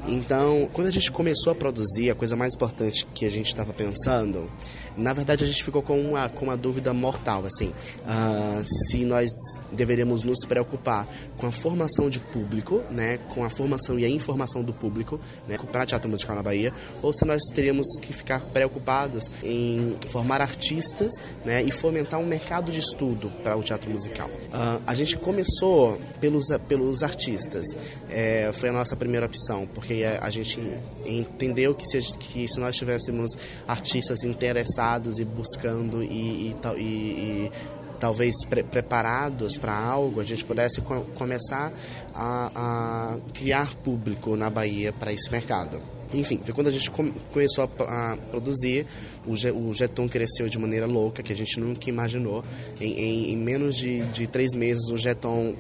Então, 0.08 0.68
quando 0.74 0.88
a 0.88 0.92
gente 0.92 1.12
começou 1.12 1.52
a 1.52 1.56
produzir, 1.56 2.10
a 2.10 2.16
coisa 2.16 2.36
mais 2.36 2.56
importante 2.56 3.06
que 3.14 3.26
a 3.26 3.30
gente 3.30 3.48
estava 3.48 3.72
pensando 3.72 4.50
na 4.98 5.14
verdade, 5.14 5.44
a 5.44 5.48
gente 5.48 5.64
ficou 5.64 5.82
com 5.82 6.00
uma, 6.00 6.28
com 6.30 6.46
uma 6.46 6.58
dúvida 6.58 6.94
mortal, 6.94 7.46
assim, 7.46 7.70
uh, 7.70 8.64
se 8.90 9.06
nós 9.06 9.30
deveríamos 9.72 10.24
nos 10.24 10.46
preocupar 10.46 11.08
com 11.38 11.48
a 11.48 11.52
formação 11.52 12.10
de 12.10 12.20
público, 12.20 12.82
né, 12.92 13.20
com 13.34 13.44
a 13.44 13.50
formação 13.50 13.98
e 13.98 14.06
a 14.06 14.10
informação 14.10 14.62
do 14.62 14.74
público, 14.74 15.20
né, 15.48 15.58
para 15.72 15.86
teatro 15.86 16.10
musical 16.10 16.36
na 16.36 16.44
Bahia, 16.44 16.74
ou 17.02 17.14
se 17.14 17.24
nós 17.26 17.42
teríamos 17.54 17.88
que 18.02 18.14
ficar 18.14 18.42
preocupados 18.42 19.32
em 19.44 19.96
formar 20.08 20.42
artistas, 20.42 21.12
né, 21.46 21.64
e 21.64 21.72
fomentar 21.72 22.20
um 22.20 22.26
mercado 22.26 22.72
de 22.72 22.80
estudo 22.80 23.32
para 23.42 23.56
o 23.56 23.64
teatro 23.64 23.90
musical. 23.90 24.30
Uh, 24.30 24.82
a 24.86 24.94
gente 24.94 25.18
começou 25.18 26.00
pelos, 26.20 26.46
pelos 26.68 27.04
artistas, 27.04 27.66
é, 28.10 28.52
foi 28.54 28.70
a 28.70 28.74
nossa 28.74 28.96
primeira 28.96 29.26
opção, 29.26 29.68
porque 29.74 30.04
a, 30.04 30.26
a 30.26 30.30
gente 30.30 30.60
entendeu 31.06 31.74
que 31.74 31.86
se, 31.86 32.18
que 32.18 32.48
se 32.48 32.60
nós 32.60 32.76
tivéssemos 32.76 33.32
artistas 33.68 34.24
interessados 34.24 34.81
e 35.20 35.26
buscando 35.26 36.02
e, 36.02 36.08
e, 36.08 36.56
e, 36.78 36.82
e 36.82 37.52
talvez 38.00 38.34
pre 38.46 38.64
preparados 38.64 39.58
para 39.58 39.76
algo, 39.78 40.20
a 40.20 40.24
gente 40.24 40.44
pudesse 40.44 40.82
co 40.82 41.02
começar 41.16 41.72
a, 42.16 42.52
a, 42.56 43.18
criar 43.32 43.74
público 43.76 44.36
na 44.36 44.50
Bahia 44.50 44.92
para 44.92 45.14
esse 45.14 45.32
mercado. 45.32 45.80
Enfim, 46.14 46.42
foi 46.44 46.54
quando 46.54 46.68
a 46.68 46.72
gente 46.72 46.92
começou 46.92 47.64
a, 47.64 48.14
a 48.14 48.18
produzir, 48.18 48.86
o, 49.26 49.32
o 49.32 49.74
Jeton 49.74 50.10
cresceu 50.10 50.50
de 50.50 50.58
maneira 50.58 50.86
louca, 50.86 51.24
que 51.24 51.32
a 51.32 51.36
gente 51.36 51.60
nunca 51.60 51.88
imaginou. 51.90 52.44
Em, 52.82 52.92
em, 53.00 53.34
em 53.34 53.38
menos 53.38 53.78
de, 53.78 54.02
de 54.08 54.28
três 54.28 54.54
meses, 54.54 54.90
o 54.90 54.98
Jeton 54.98 55.56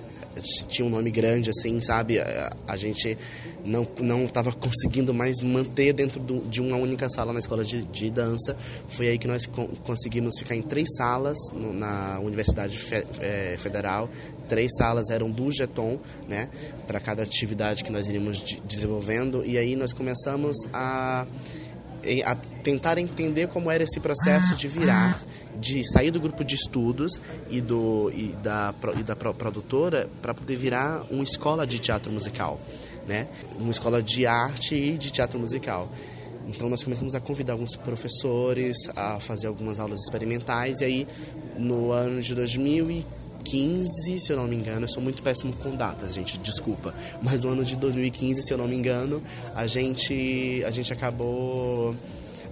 tinha 0.68 0.86
um 0.86 0.90
nome 0.90 1.12
grande, 1.12 1.50
assim, 1.50 1.80
sabe? 1.80 2.20
A, 2.20 2.56
a 2.68 2.78
gente 2.78 3.18
não 3.64 3.88
não 4.00 4.26
estava 4.26 4.52
conseguindo 4.52 5.14
mais 5.14 5.42
manter 5.42 5.94
dentro 5.94 6.20
do, 6.20 6.42
de 6.48 6.62
uma 6.62 6.78
única 6.78 7.10
sala 7.10 7.34
na 7.34 7.40
escola 7.40 7.64
de, 7.64 7.84
de 7.84 8.10
dança. 8.10 8.56
Foi 8.88 9.08
aí 9.10 9.18
que 9.18 9.28
nós 9.28 9.46
co 9.46 9.68
conseguimos 9.84 10.38
ficar 10.38 10.56
em 10.56 10.62
três 10.62 10.88
salas 10.96 11.38
no, 11.54 11.74
na 11.74 12.20
Universidade 12.20 12.78
Fe, 12.78 13.06
é, 13.20 13.56
Federal. 13.58 14.10
Três 14.48 14.72
salas 14.78 15.10
eram 15.10 15.30
do 15.30 15.52
Jeton, 15.52 16.00
né? 16.28 16.50
Para 16.88 17.00
cada 17.00 17.24
atividade 17.24 17.84
que 17.84 17.92
nós 17.92 18.08
iríamos 18.08 18.40
de, 18.40 18.60
desenvolvendo. 18.62 19.46
E 19.46 19.58
aí 19.58 19.76
nós 19.76 19.94
começamos 19.94 20.58
a 20.74 21.26
a 22.26 22.36
tentar 22.64 22.98
entender 22.98 23.48
como 23.48 23.70
era 23.70 23.84
esse 23.84 24.00
processo 24.00 24.56
de 24.56 24.68
virar 24.68 25.22
de 25.60 25.84
sair 25.92 26.12
do 26.12 26.20
grupo 26.20 26.44
de 26.44 26.56
estudos 26.56 27.22
e, 27.50 27.62
do, 27.62 28.12
e 28.14 28.36
da, 28.42 28.74
e 29.00 29.04
da 29.04 29.16
produtora 29.16 30.10
para 30.22 30.34
poder 30.34 30.56
virar 30.56 31.06
uma 31.10 31.24
escola 31.24 31.66
de 31.66 31.80
teatro 31.80 32.12
musical, 32.12 32.60
né? 33.08 33.28
Uma 33.60 33.72
escola 33.72 34.02
de 34.02 34.26
arte 34.26 34.76
e 34.76 34.98
de 34.98 35.12
teatro 35.12 35.40
musical. 35.40 35.90
Então 36.48 36.70
nós 36.70 36.84
começamos 36.84 37.16
a 37.16 37.20
convidar 37.20 37.54
alguns 37.54 37.76
professores 37.76 38.78
a 38.96 39.20
fazer 39.20 39.48
algumas 39.48 39.80
aulas 39.80 40.02
experimentais 40.02 40.82
e 40.82 40.86
aí 40.86 41.08
no 41.58 41.92
ano 41.92 42.22
de 42.22 42.34
2015, 42.34 44.20
se 44.20 44.32
eu 44.32 44.38
não 44.38 44.48
me 44.48 44.56
engano, 44.56 44.84
eu 44.84 44.88
sou 44.88 45.02
muito 45.02 45.22
péssimo 45.22 45.54
com 45.54 45.76
datas, 45.76 46.14
gente, 46.14 46.38
desculpa, 46.40 46.94
mas 47.22 47.44
no 47.44 47.52
ano 47.52 47.64
de 47.64 47.76
2015, 47.76 48.42
se 48.42 48.54
eu 48.54 48.58
não 48.58 48.68
me 48.68 48.76
engano, 48.76 49.22
a 49.56 49.68
gente 49.68 50.64
a 50.66 50.72
gente 50.72 50.92
acabou 50.92 51.96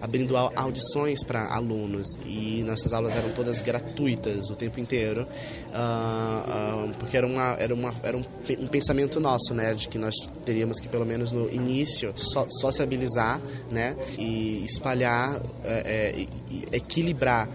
abrindo 0.02 0.36
audições 0.38 1.24
para 1.24 1.54
alunos. 1.54 2.08
E 2.26 2.64
nossas 2.66 2.94
aulas 2.94 3.16
eram 3.16 3.30
todas 3.32 3.62
gratuitas 3.62 4.50
o 4.50 4.56
tempo 4.56 4.80
inteiro, 4.80 5.24
uh, 5.24 6.88
uh, 6.90 6.94
porque 7.00 7.18
era, 7.18 7.28
uma, 7.28 7.56
era, 7.60 7.74
uma, 7.74 7.94
era 8.04 8.18
um, 8.18 8.24
um, 8.60 8.68
pensamento 8.68 9.20
nosso, 9.20 9.54
né, 9.54 9.74
de 9.74 9.88
que 9.88 9.98
nós 9.98 10.16
teríamos 10.46 10.80
que 10.80 10.90
pelo 10.90 11.06
menos 11.06 11.32
no 11.32 11.52
início 11.52 12.14
so, 12.16 12.48
sociabilizar, 12.60 13.40
né, 13.72 13.96
e 14.18 14.64
espalhar, 14.66 15.42
é, 15.64 16.26
é, 16.72 16.76
equilibrar 16.76 17.50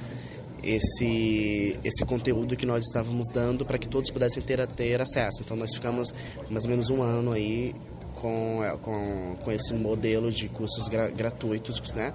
esse, 0.64 1.78
esse 1.84 2.04
conteúdo 2.04 2.56
que 2.56 2.64
nós 2.64 2.84
estávamos 2.84 3.28
dando 3.32 3.64
para 3.64 3.78
que 3.78 3.88
todos 3.88 4.10
pudessem 4.10 4.42
ter, 4.42 4.66
ter 4.68 5.00
acesso. 5.00 5.42
Então 5.42 5.56
nós 5.56 5.72
ficamos 5.74 6.12
mais 6.50 6.64
ou 6.64 6.70
menos 6.70 6.90
um 6.90 7.02
ano 7.02 7.32
aí 7.32 7.74
com, 8.24 8.64
é, 8.64 8.74
com, 8.78 9.36
com 9.44 9.52
esse 9.52 9.74
modelo 9.74 10.32
de 10.32 10.48
cursos 10.48 10.88
gra, 10.88 11.10
gratuitos, 11.10 11.78
né? 11.92 12.14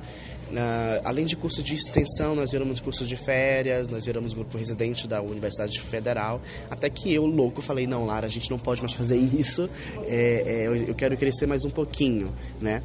Uh, 0.50 1.02
além 1.04 1.26
de 1.26 1.36
curso 1.36 1.62
de 1.62 1.76
extensão, 1.76 2.34
nós 2.34 2.52
viramos 2.52 2.82
cursos 2.82 3.08
de 3.08 3.16
férias, 3.16 3.88
nós 3.88 4.04
viramos 4.04 4.34
grupo 4.34 4.58
residente 4.58 5.08
da 5.08 5.22
Universidade 5.22 5.80
Federal, 5.80 6.42
até 6.72 6.90
que 6.90 7.14
eu, 7.14 7.28
louco, 7.28 7.62
falei, 7.62 7.86
não, 7.86 8.08
Lara, 8.08 8.26
a 8.26 8.30
gente 8.30 8.50
não 8.50 8.58
pode 8.58 8.82
mais 8.82 8.94
fazer 8.94 9.18
isso, 9.18 9.70
é, 10.08 10.66
é, 10.66 10.90
eu, 10.90 10.96
quero 10.96 11.16
crescer 11.16 11.46
mais 11.46 11.64
um 11.64 11.70
pouquinho, 11.70 12.34
né? 12.60 12.82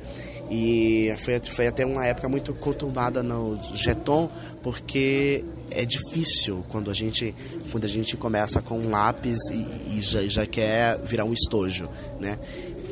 E 0.50 1.10
foi, 1.16 1.40
foi 1.40 1.66
até 1.66 1.86
uma 1.86 2.04
época 2.04 2.28
muito 2.28 2.52
conturbada 2.52 3.22
no 3.22 3.56
Jeton, 3.72 4.28
porque 4.62 5.42
é 5.70 5.86
difícil 5.86 6.62
quando 6.68 6.90
a 6.90 6.94
gente, 6.94 7.34
quando 7.72 7.84
a 7.84 7.88
gente 7.88 8.14
começa 8.18 8.60
com 8.60 8.78
um 8.78 8.90
lápis 8.90 9.38
e, 9.50 9.96
e 9.96 10.02
já, 10.02 10.26
já 10.26 10.44
quer 10.44 10.98
virar 10.98 11.24
um 11.24 11.32
estojo, 11.32 11.88
né? 12.20 12.38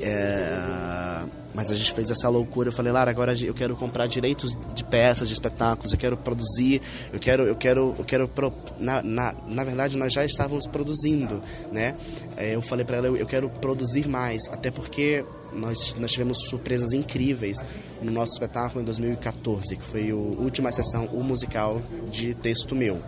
É, 0.03 1.23
mas 1.55 1.71
a 1.71 1.75
gente 1.75 1.93
fez 1.93 2.11
essa 2.11 2.29
loucura. 2.29 2.69
Eu 2.69 2.73
falei, 2.73 2.91
Lara, 2.93 3.11
agora 3.11 3.35
eu 3.41 3.55
quero 3.55 3.77
comprar 3.77 4.07
direitos 4.07 4.57
de 4.75 4.83
peças, 4.85 5.29
de 5.29 5.35
espetáculos, 5.35 5.93
eu 5.93 5.99
quero 5.99 6.17
produzir, 6.17 6.83
eu 7.13 7.21
quero, 7.21 7.45
eu 7.45 7.55
quero, 7.57 7.95
eu 7.99 8.05
quero. 8.05 8.29
Pro... 8.29 8.53
Na, 8.79 9.03
na, 9.03 9.35
na 9.47 9.65
verdade, 9.65 9.97
nós 9.97 10.13
já 10.13 10.25
estávamos 10.25 10.67
produzindo, 10.67 11.41
né? 11.71 11.95
É, 12.37 12.55
eu 12.55 12.63
falei 12.63 12.85
para 12.85 12.97
ela, 12.97 13.07
eu 13.07 13.27
quero 13.27 13.49
produzir 13.49 14.09
mais, 14.09 14.49
até 14.49 14.71
porque 14.71 15.25
nós, 15.53 15.95
nós 15.99 16.11
tivemos 16.11 16.49
surpresas 16.49 16.93
incríveis 16.93 17.59
no 18.01 18.11
nosso 18.11 18.33
espetáculo 18.33 18.81
em 18.81 18.85
2014, 18.85 19.77
que 19.77 19.85
foi 19.85 20.11
a 20.11 20.15
última 20.15 20.73
sessão, 20.73 21.07
o 21.07 21.23
musical 21.23 21.81
de 22.11 22.35
texto 22.35 22.75
meu 22.75 23.01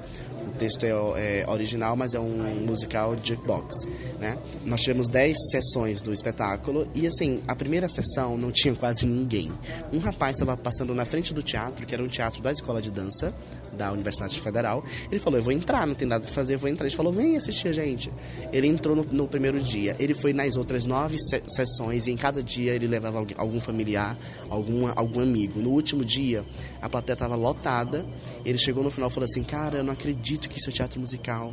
texto 0.59 0.85
é, 0.85 0.91
é, 0.91 1.45
original, 1.49 1.97
mas 1.97 2.15
é 2.15 2.21
um 2.21 2.65
musical 2.67 3.17
jukebox, 3.23 3.87
né? 4.19 4.39
Nós 4.65 4.81
tivemos 4.81 5.09
10 5.09 5.37
sessões 5.51 6.01
do 6.01 6.13
espetáculo 6.13 6.87
e, 6.95 7.07
assim, 7.07 7.43
a 7.47 7.55
primeira 7.55 7.89
sessão 7.89 8.37
não 8.37 8.51
tinha 8.51 8.75
quase 8.75 9.07
ninguém. 9.07 9.51
Um 9.93 9.99
rapaz 9.99 10.37
estava 10.37 10.57
passando 10.57 10.95
na 10.95 11.05
frente 11.05 11.33
do 11.35 11.43
teatro, 11.43 11.87
que 11.87 11.95
era 11.95 12.03
um 12.03 12.09
teatro 12.09 12.43
da 12.43 12.53
escola 12.53 12.81
de 12.81 12.91
dança 12.91 13.35
da 13.75 13.93
Universidade 13.93 14.41
Federal. 14.41 14.85
Ele 15.11 15.21
falou, 15.21 15.39
eu 15.39 15.43
vou 15.43 15.53
entrar, 15.53 15.87
não 15.87 15.95
tem 15.95 16.07
nada 16.07 16.25
para 16.25 16.33
fazer, 16.33 16.55
eu 16.55 16.59
vou 16.59 16.69
entrar. 16.69 16.87
Ele 16.87 16.97
falou, 16.97 17.13
vem 17.13 17.37
assistir 17.37 17.69
a 17.69 17.73
gente. 17.73 18.11
Ele 18.53 18.67
entrou 18.67 18.97
no, 18.97 19.05
no 19.05 19.29
primeiro 19.29 19.61
dia. 19.61 19.97
Ele 19.99 20.15
foi 20.15 20.33
nas 20.33 20.57
outras 20.57 20.87
nove 20.87 21.19
se 21.19 21.43
sessões 21.47 22.07
e 22.07 22.11
em 22.11 22.17
cada 22.17 22.43
dia 22.43 22.73
ele 22.73 22.87
levava 22.87 23.19
alguém, 23.19 23.37
algum 23.39 23.61
familiar, 23.61 24.17
algum, 24.49 24.91
algum 24.95 25.21
amigo. 25.21 25.61
No 25.61 25.71
último 25.71 26.05
dia, 26.05 26.45
a 26.81 26.89
plateia 26.89 27.15
estava 27.15 27.35
lotada. 27.35 28.05
Ele 28.45 28.59
chegou 28.59 28.83
no 28.83 28.91
final 28.91 29.11
e 29.11 29.13
falou 29.13 29.25
assim, 29.25 29.43
cara, 29.43 29.79
eu 29.79 29.85
não 29.85 29.93
acredito 29.93 30.49
que 30.49 30.59
isso 30.59 30.71
é 30.71 30.73
teatro 30.73 31.01
musical 31.01 31.53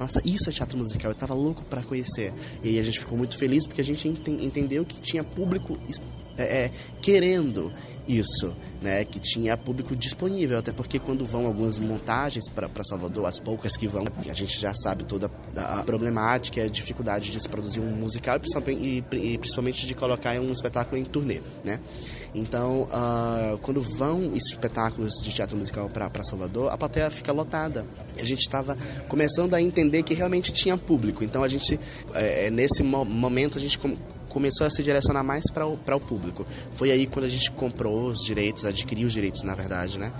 nossa, 0.00 0.22
isso 0.24 0.48
é 0.48 0.52
teatro 0.52 0.78
musical, 0.78 1.10
eu 1.10 1.14
tava 1.14 1.34
louco 1.34 1.62
para 1.62 1.82
conhecer. 1.82 2.32
E 2.64 2.70
aí 2.70 2.78
a 2.78 2.82
gente 2.82 2.98
ficou 2.98 3.18
muito 3.18 3.36
feliz 3.36 3.66
porque 3.66 3.82
a 3.82 3.84
gente 3.84 4.08
entendeu 4.08 4.82
que 4.82 4.98
tinha 4.98 5.22
público 5.22 5.78
é, 6.40 6.64
é, 6.64 6.70
querendo 7.00 7.72
isso, 8.08 8.52
né? 8.82 9.04
Que 9.04 9.20
tinha 9.20 9.56
público 9.56 9.94
disponível, 9.94 10.58
até 10.58 10.72
porque 10.72 10.98
quando 10.98 11.24
vão 11.24 11.46
algumas 11.46 11.78
montagens 11.78 12.48
para 12.48 12.68
Salvador, 12.82 13.26
as 13.26 13.38
poucas 13.38 13.76
que 13.76 13.86
vão, 13.86 14.04
a 14.28 14.32
gente 14.32 14.60
já 14.60 14.72
sabe 14.74 15.04
toda 15.04 15.30
a 15.56 15.82
problemática, 15.84 16.62
a 16.62 16.68
dificuldade 16.68 17.30
de 17.30 17.40
se 17.40 17.48
produzir 17.48 17.80
um 17.80 17.90
musical 17.90 18.40
e, 18.68 19.04
e 19.12 19.38
principalmente 19.38 19.86
de 19.86 19.94
colocar 19.94 20.32
um 20.40 20.52
espetáculo 20.52 21.00
em 21.00 21.04
turnê, 21.04 21.40
né? 21.64 21.78
Então, 22.34 22.82
uh, 22.82 23.58
quando 23.58 23.80
vão 23.80 24.32
espetáculos 24.34 25.14
de 25.22 25.32
teatro 25.32 25.56
musical 25.56 25.88
para 25.88 26.22
Salvador, 26.22 26.70
a 26.70 26.78
plateia 26.78 27.10
fica 27.10 27.32
lotada. 27.32 27.84
A 28.18 28.24
gente 28.24 28.40
estava 28.40 28.76
começando 29.08 29.54
a 29.54 29.60
entender 29.60 30.02
que 30.04 30.14
realmente 30.14 30.52
tinha 30.52 30.76
público. 30.78 31.24
Então, 31.24 31.42
a 31.42 31.48
gente, 31.48 31.78
é, 32.14 32.48
nesse 32.50 32.82
momento, 32.82 33.58
a 33.58 33.60
gente 33.60 33.78
começou 34.30 34.66
a 34.66 34.70
se 34.70 34.82
direcionar 34.82 35.22
mais 35.22 35.44
para 35.52 35.66
o, 35.66 35.74
o 35.74 36.00
público. 36.00 36.46
Foi 36.72 36.90
aí 36.90 37.06
quando 37.06 37.26
a 37.26 37.28
gente 37.28 37.50
comprou 37.50 38.06
os 38.06 38.24
direitos, 38.24 38.64
adquiriu 38.64 39.06
os 39.08 39.12
direitos, 39.12 39.42
na 39.42 39.54
verdade, 39.54 39.98
né? 39.98 40.10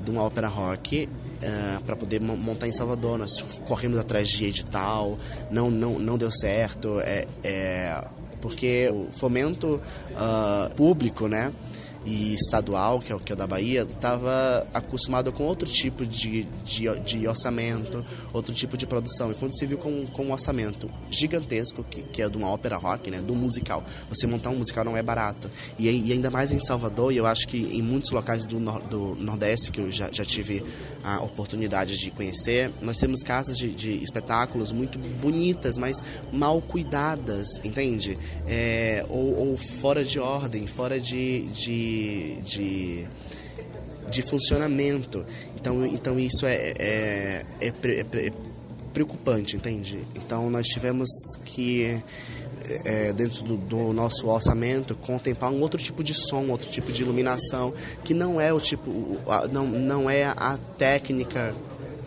De 0.00 0.10
uma 0.10 0.22
ópera 0.22 0.48
rock 0.48 1.06
uh, 1.06 1.08
eh, 1.40 1.78
para 1.86 1.96
poder 1.96 2.20
montar 2.20 2.68
em 2.68 2.72
Salvador. 2.72 3.18
Nós 3.18 3.40
corremos 3.66 3.98
atrás 3.98 4.28
de 4.28 4.44
edital, 4.44 5.16
não, 5.50 5.70
não, 5.70 5.98
não 5.98 6.18
deu 6.18 6.30
certo, 6.30 7.00
é, 7.00 7.26
é 7.42 8.04
porque 8.40 8.90
o 8.92 9.12
fomento 9.12 9.80
uh, 10.12 10.74
público, 10.74 11.28
né? 11.28 11.52
E 12.04 12.34
estadual, 12.34 13.00
que 13.00 13.12
é 13.12 13.14
o 13.14 13.18
que 13.18 13.32
é 13.32 13.34
o 13.34 13.38
da 13.38 13.46
Bahia, 13.46 13.82
estava 13.82 14.66
acostumado 14.72 15.32
com 15.32 15.44
outro 15.44 15.68
tipo 15.68 16.06
de, 16.06 16.44
de, 16.64 16.98
de, 17.00 17.28
orçamento, 17.28 18.04
outro 18.32 18.54
tipo 18.54 18.76
de 18.76 18.86
produção. 18.86 19.30
E 19.30 19.34
quando 19.34 19.56
se 19.58 19.66
viu 19.66 19.78
com, 19.78 20.06
com 20.06 20.24
um 20.24 20.32
orçamento 20.32 20.88
gigantesco, 21.10 21.84
que, 21.84 22.02
que 22.02 22.22
é 22.22 22.28
de 22.28 22.36
uma 22.36 22.48
ópera 22.48 22.76
rock, 22.76 23.10
né, 23.10 23.20
do 23.20 23.34
musical, 23.34 23.84
você 24.08 24.26
montar 24.26 24.50
um 24.50 24.56
musical 24.56 24.84
não 24.84 24.96
é 24.96 25.02
barato. 25.02 25.50
E, 25.78 25.88
e 25.88 26.12
ainda 26.12 26.30
mais 26.30 26.52
em 26.52 26.58
Salvador, 26.58 27.12
e 27.12 27.16
eu 27.16 27.26
acho 27.26 27.46
que 27.46 27.58
em 27.58 27.82
muitos 27.82 28.10
locais 28.10 28.44
do, 28.44 28.58
do 28.58 29.16
Nordeste, 29.16 29.70
que 29.70 29.80
eu 29.80 29.90
já, 29.90 30.10
já 30.12 30.24
tive 30.24 30.64
a 31.02 31.22
oportunidade 31.22 31.96
de 31.96 32.10
conhecer, 32.10 32.70
nós 32.80 32.98
temos 32.98 33.22
casas 33.22 33.56
de, 33.56 33.70
de 33.74 34.02
espetáculos 34.02 34.72
muito 34.72 34.98
bonitas, 34.98 35.78
mas 35.78 35.96
mal 36.32 36.60
cuidadas, 36.60 37.48
entende? 37.64 38.18
É, 38.46 39.04
ou, 39.08 39.48
ou, 39.48 39.56
fora 39.56 40.04
de 40.04 40.18
ordem, 40.18 40.66
fora 40.66 41.00
de, 41.00 41.42
de, 41.48 41.89
de, 42.44 43.06
de 44.10 44.22
funcionamento. 44.22 45.24
Então, 45.56 45.84
então 45.86 46.18
isso 46.18 46.46
é, 46.46 46.72
é, 46.78 47.44
é, 47.60 47.68
é 47.68 48.32
preocupante, 48.92 49.56
entende? 49.56 50.00
Então 50.14 50.50
nós 50.50 50.66
tivemos 50.66 51.08
que 51.44 52.02
é, 52.84 53.12
dentro 53.12 53.42
do, 53.44 53.56
do, 53.56 53.92
nosso 53.92 54.28
orçamento 54.28 54.94
contemplar 54.94 55.50
um 55.50 55.60
outro 55.60 55.80
tipo 55.80 56.02
de 56.02 56.14
som, 56.14 56.46
outro 56.48 56.70
tipo 56.70 56.92
de 56.92 57.02
iluminação 57.02 57.72
que 58.04 58.14
não 58.14 58.40
é 58.40 58.52
o 58.52 58.60
tipo, 58.60 59.18
não, 59.50 59.66
não 59.66 60.10
é 60.10 60.24
a 60.24 60.58
técnica 60.78 61.54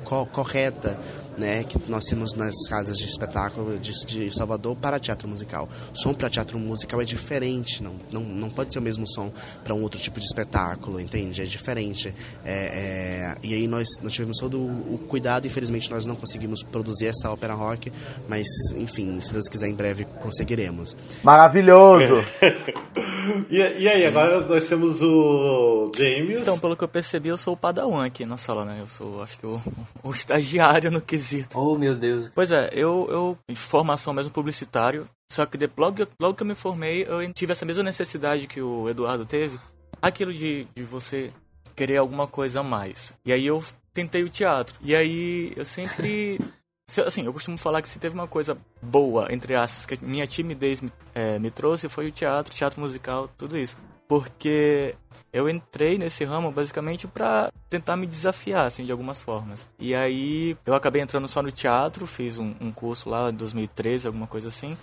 co 0.04 0.26
correta 0.28 1.00
né, 1.38 1.64
que 1.64 1.80
nós 1.90 2.06
temos 2.06 2.34
nas 2.34 2.56
casas 2.68 2.98
de 2.98 3.06
espetáculo 3.06 3.78
de, 3.80 3.92
de 4.06 4.32
Salvador 4.32 4.76
para 4.76 5.00
teatro 5.00 5.28
musical. 5.28 5.68
O 5.94 5.98
som 5.98 6.14
para 6.14 6.30
teatro 6.30 6.58
musical 6.60 7.02
é 7.02 7.06
diferente, 7.06 7.82
não, 7.82 7.96
não, 8.12 8.22
não 8.22 8.50
pode 8.50 8.74
ser 8.74 8.80
o 8.80 8.82
mesmo 8.82 9.08
som 9.08 9.32
para 9.64 9.74
um 9.74 9.82
outro 9.82 10.00
tipo 10.00 10.20
de 10.20 10.26
espetáculo, 10.26 11.00
entende? 11.00 11.42
É 11.42 11.46
diferente. 11.46 12.14
É, 12.44 12.54
é, 12.54 13.36
e 13.44 13.54
aí 13.54 13.68
nós, 13.68 13.88
nós 14.02 14.14
tivemos 14.14 14.38
todo 14.38 14.60
o, 14.60 14.96
o 14.96 14.98
cuidado, 14.98 15.48
infelizmente 15.48 15.90
nós 15.90 16.06
não 16.06 16.16
conseguimos 16.16 16.64
produzir 16.64 17.08
essa 17.08 17.30
ópera 17.30 17.54
rock, 17.54 17.92
mas 18.28 18.48
enfim, 18.76 19.20
se 19.20 19.34
Deus 19.34 19.48
quiser, 19.48 19.68
em 19.68 19.74
breve 19.74 20.06
conseguiremos. 20.22 20.96
Maravilhoso! 21.24 22.24
e, 23.50 23.58
e 23.58 23.88
aí, 23.88 24.02
Sim. 24.02 24.06
agora 24.08 24.42
nós 24.42 24.68
temos 24.68 25.02
o 25.02 25.92
James. 25.96 26.42
Então, 26.42 26.60
pelo 26.60 26.76
que 26.76 26.84
eu 26.84 26.88
percebi, 26.88 27.30
eu 27.30 27.38
sou 27.38 27.54
o 27.54 27.58
padawan 27.58 28.06
aqui 28.06 28.26
na 28.26 28.38
sala, 28.38 28.66
né? 28.66 28.78
Eu 28.80 28.88
sou, 28.88 29.22
acho 29.24 29.40
que, 29.40 29.46
o, 29.46 29.62
o 30.04 30.12
estagiário 30.12 30.92
no 30.92 31.02
que 31.02 31.16
esquisito. 31.24 31.58
Oh, 31.58 31.78
meu 31.78 31.96
Deus. 31.96 32.30
Pois 32.34 32.52
é, 32.52 32.70
eu, 32.74 33.08
eu 33.10 33.38
em 33.50 33.56
formação 33.56 34.14
mesmo 34.14 34.32
publicitário, 34.32 35.08
só 35.32 35.46
que 35.46 35.58
de, 35.58 35.70
logo, 35.78 36.06
logo 36.20 36.36
que 36.36 36.44
eu 36.44 36.48
me 36.48 36.56
formei, 36.56 37.06
eu 37.08 37.34
tive 37.34 37.54
essa 37.54 37.66
mesma 37.66 37.84
necessidade 37.84 38.48
que 38.48 38.62
o 38.62 38.90
Eduardo 38.90 39.26
teve, 39.26 39.58
aquilo 40.02 40.34
de, 40.34 40.68
de 40.76 40.84
você 40.84 41.32
querer 41.76 41.98
alguma 41.98 42.28
coisa 42.28 42.60
a 42.60 42.64
mais. 42.64 43.14
E 43.26 43.32
aí 43.32 43.46
eu 43.46 43.64
tentei 43.94 44.24
o 44.24 44.30
teatro. 44.30 44.76
E 44.82 44.96
aí 44.96 45.54
eu 45.56 45.66
sempre 45.66 46.40
assim, 47.06 47.26
eu 47.26 47.34
costumo 47.34 47.58
falar 47.58 47.82
que 47.82 47.90
se 47.90 47.98
teve 47.98 48.14
uma 48.14 48.28
coisa 48.28 48.58
boa, 48.82 49.28
entre 49.32 49.56
aspas, 49.56 49.86
que 49.86 50.04
minha 50.06 50.28
timidez 50.28 50.82
me, 50.82 50.92
é, 51.16 51.40
me 51.40 51.50
trouxe, 51.50 51.90
foi 51.90 52.08
o 52.08 52.12
teatro, 52.12 52.54
teatro 52.54 52.80
musical, 52.80 53.30
tudo 53.38 53.58
isso 53.58 53.78
porque 54.08 54.96
eu 55.32 55.50
entrei 55.50 55.98
nesse 55.98 56.24
ramo 56.24 56.52
basicamente 56.52 57.08
para 57.08 57.52
tentar 57.70 57.96
me 57.98 58.06
desafiar, 58.06 58.68
assim, 58.68 58.86
de 58.86 58.92
algumas 58.92 59.22
formas. 59.22 59.66
E 59.80 59.96
aí 59.96 60.56
eu 60.66 60.76
acabei 60.76 61.02
entrando 61.02 61.28
só 61.28 61.42
no 61.42 61.52
teatro, 61.52 62.06
fiz 62.06 62.38
um, 62.38 62.54
um 62.62 62.72
curso 62.72 63.10
lá 63.10 63.30
em 63.30 63.34
2013, 63.34 64.08
alguma 64.08 64.28
coisa 64.28 64.48
assim. 64.48 64.78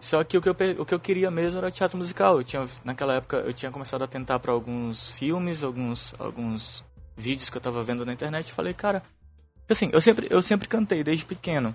Só 0.00 0.22
que 0.24 0.38
o 0.38 0.40
que, 0.42 0.48
eu, 0.48 0.56
o 0.78 0.86
que 0.86 0.94
eu 0.94 1.00
queria 1.00 1.30
mesmo 1.30 1.58
era 1.58 1.70
teatro 1.70 1.98
musical. 1.98 2.38
Eu 2.38 2.44
tinha, 2.44 2.66
naquela 2.84 3.16
época 3.16 3.36
eu 3.38 3.52
tinha 3.52 3.70
começado 3.70 4.02
a 4.02 4.06
tentar 4.06 4.38
para 4.38 4.52
alguns 4.52 5.10
filmes, 5.10 5.62
alguns, 5.62 6.14
alguns 6.18 6.84
vídeos 7.16 7.50
que 7.50 7.56
eu 7.56 7.60
tava 7.60 7.84
vendo 7.84 8.06
na 8.06 8.12
internet 8.12 8.48
e 8.48 8.52
falei, 8.52 8.72
cara, 8.72 9.02
assim, 9.68 9.90
eu 9.92 10.00
sempre, 10.00 10.26
eu 10.30 10.40
sempre 10.40 10.68
cantei 10.68 11.04
desde 11.04 11.24
pequeno. 11.24 11.74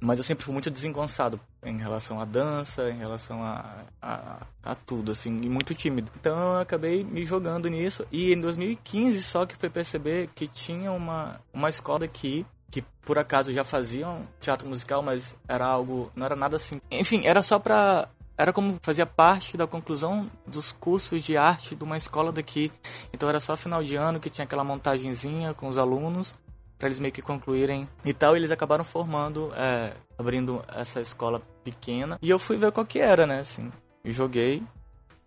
Mas 0.00 0.18
eu 0.18 0.24
sempre 0.24 0.44
fui 0.44 0.52
muito 0.52 0.70
desengonçado 0.70 1.40
em 1.66 1.78
relação 1.78 2.20
à 2.20 2.24
dança, 2.24 2.88
em 2.90 2.98
relação 2.98 3.42
a, 3.42 3.84
a, 4.00 4.36
a, 4.62 4.74
tudo, 4.74 5.12
assim, 5.12 5.40
e 5.42 5.48
muito 5.48 5.74
tímido. 5.74 6.10
Então 6.18 6.54
eu 6.54 6.60
acabei 6.60 7.04
me 7.04 7.24
jogando 7.24 7.68
nisso. 7.68 8.06
E 8.10 8.32
em 8.32 8.40
2015 8.40 9.22
só 9.22 9.44
que 9.44 9.56
foi 9.56 9.68
perceber 9.68 10.28
que 10.34 10.46
tinha 10.46 10.92
uma, 10.92 11.40
uma 11.52 11.68
escola 11.68 12.04
aqui 12.04 12.46
que 12.70 12.82
por 13.02 13.18
acaso 13.18 13.52
já 13.52 13.64
faziam 13.64 14.26
teatro 14.40 14.68
musical, 14.68 15.02
mas 15.02 15.36
era 15.48 15.64
algo, 15.66 16.10
não 16.14 16.26
era 16.26 16.36
nada 16.36 16.56
assim. 16.56 16.80
Enfim, 16.90 17.26
era 17.26 17.42
só 17.42 17.58
pra. 17.58 18.08
Era 18.38 18.52
como 18.52 18.78
fazia 18.82 19.06
parte 19.06 19.56
da 19.56 19.66
conclusão 19.66 20.30
dos 20.46 20.70
cursos 20.70 21.24
de 21.24 21.38
arte 21.38 21.74
de 21.74 21.82
uma 21.82 21.96
escola 21.96 22.30
daqui. 22.30 22.70
Então 23.12 23.28
era 23.28 23.40
só 23.40 23.56
final 23.56 23.82
de 23.82 23.96
ano 23.96 24.20
que 24.20 24.28
tinha 24.28 24.44
aquela 24.44 24.62
montagenzinha 24.62 25.54
com 25.54 25.68
os 25.68 25.78
alunos 25.78 26.34
para 26.78 26.88
eles 26.88 26.98
meio 26.98 27.12
que 27.12 27.22
concluírem 27.22 27.88
e 28.04 28.12
tal. 28.12 28.36
E 28.36 28.38
eles 28.38 28.50
acabaram 28.50 28.84
formando, 28.84 29.50
é, 29.56 29.92
abrindo 30.18 30.62
essa 30.68 31.00
escola 31.00 31.40
pequena. 31.70 32.18
E 32.22 32.30
eu 32.30 32.38
fui 32.38 32.56
ver 32.56 32.70
qual 32.70 32.86
que 32.86 33.00
era, 33.00 33.26
né? 33.26 33.40
Assim, 33.40 33.72
joguei 34.04 34.62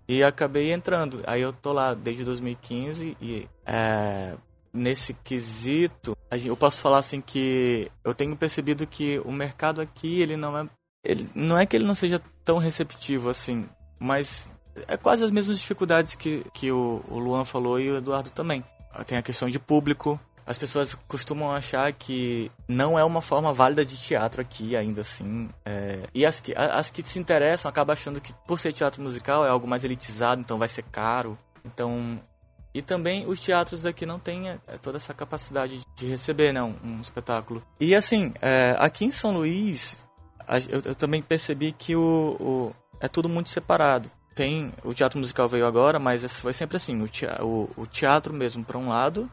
e 0.07 0.23
acabei 0.23 0.71
entrando. 0.71 1.21
Aí 1.27 1.41
eu 1.41 1.51
tô 1.51 1.73
lá 1.73 1.93
desde 1.93 2.23
2015 2.23 3.17
e 3.21 3.47
é, 3.65 4.35
nesse 4.73 5.13
quesito, 5.13 6.17
eu 6.31 6.55
posso 6.55 6.81
falar 6.81 6.99
assim 6.99 7.19
que 7.19 7.91
eu 8.03 8.13
tenho 8.13 8.35
percebido 8.35 8.87
que 8.87 9.19
o 9.25 9.31
mercado 9.31 9.81
aqui 9.81 10.21
ele 10.21 10.37
não 10.37 10.57
é, 10.57 10.69
ele 11.03 11.29
não 11.35 11.57
é 11.57 11.65
que 11.65 11.75
ele 11.75 11.85
não 11.85 11.95
seja 11.95 12.21
tão 12.45 12.57
receptivo 12.57 13.29
assim, 13.29 13.67
mas 13.99 14.51
é 14.87 14.95
quase 14.95 15.23
as 15.23 15.31
mesmas 15.31 15.59
dificuldades 15.59 16.15
que, 16.15 16.45
que 16.53 16.71
o, 16.71 17.03
o 17.09 17.19
Luan 17.19 17.43
falou 17.43 17.79
e 17.79 17.91
o 17.91 17.97
Eduardo 17.97 18.29
também. 18.29 18.63
Tem 19.05 19.17
a 19.17 19.21
questão 19.21 19.49
de 19.49 19.59
público, 19.59 20.19
as 20.49 20.57
pessoas 20.57 20.95
costumam 21.07 21.51
achar 21.51 21.93
que 21.93 22.51
não 22.67 22.97
é 22.97 23.03
uma 23.03 23.21
forma 23.21 23.53
válida 23.53 23.85
de 23.85 23.95
teatro 23.95 24.41
aqui, 24.41 24.75
ainda 24.75 25.01
assim. 25.01 25.47
É... 25.63 25.99
E 26.11 26.25
as 26.25 26.39
que, 26.39 26.55
as 26.57 26.89
que 26.89 27.03
se 27.03 27.19
interessam 27.19 27.69
acabam 27.69 27.93
achando 27.93 28.19
que, 28.19 28.33
por 28.47 28.57
ser 28.57 28.73
teatro 28.73 28.99
musical, 28.99 29.45
é 29.45 29.49
algo 29.49 29.67
mais 29.67 29.83
elitizado, 29.83 30.41
então 30.41 30.57
vai 30.57 30.67
ser 30.67 30.81
caro. 30.85 31.37
Então. 31.63 32.19
E 32.73 32.81
também 32.81 33.27
os 33.27 33.39
teatros 33.39 33.85
aqui 33.85 34.07
não 34.07 34.17
têm 34.17 34.49
é, 34.49 34.57
toda 34.81 34.97
essa 34.97 35.13
capacidade 35.13 35.81
de 35.95 36.05
receber 36.07 36.51
né, 36.51 36.63
um, 36.63 36.99
espetáculo. 36.99 37.61
E 37.79 37.93
assim, 37.93 38.33
é, 38.41 38.75
aqui 38.79 39.05
em 39.05 39.11
São 39.11 39.33
Luís, 39.37 40.07
eu, 40.67 40.81
eu 40.83 40.95
também 40.95 41.21
percebi 41.21 41.71
que 41.71 41.95
o, 41.95 42.37
o, 42.39 42.75
é 42.99 43.07
tudo 43.07 43.29
muito 43.29 43.49
separado 43.49 44.09
tem 44.35 44.71
o 44.85 44.93
teatro 44.93 45.19
musical 45.19 45.49
veio 45.49 45.65
agora, 45.65 45.99
mas 45.99 46.39
foi 46.39 46.53
sempre 46.53 46.77
assim, 46.77 47.01
o 47.01 47.09
o, 47.45 47.69
o 47.75 47.85
teatro 47.85 48.33
mesmo 48.33 48.63
para 48.63 48.77
um 48.77 48.87
lado 48.87 49.29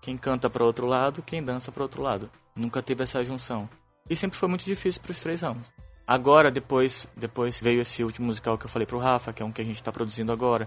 quem 0.00 0.16
canta 0.16 0.48
para 0.48 0.64
outro 0.64 0.86
lado, 0.86 1.22
quem 1.22 1.42
dança 1.42 1.72
para 1.72 1.82
outro 1.82 2.02
lado. 2.02 2.30
Nunca 2.54 2.82
teve 2.82 3.02
essa 3.02 3.24
junção. 3.24 3.68
E 4.08 4.16
sempre 4.16 4.38
foi 4.38 4.48
muito 4.48 4.64
difícil 4.64 5.00
para 5.02 5.10
os 5.12 5.20
três 5.20 5.42
ramos. 5.42 5.70
Agora, 6.06 6.50
depois, 6.50 7.06
depois 7.14 7.60
veio 7.60 7.82
esse 7.82 8.02
último 8.02 8.28
musical 8.28 8.56
que 8.56 8.64
eu 8.64 8.70
falei 8.70 8.86
pro 8.86 8.98
Rafa, 8.98 9.32
que 9.32 9.42
é 9.42 9.46
um 9.46 9.52
que 9.52 9.60
a 9.60 9.64
gente 9.64 9.76
está 9.76 9.92
produzindo 9.92 10.32
agora, 10.32 10.66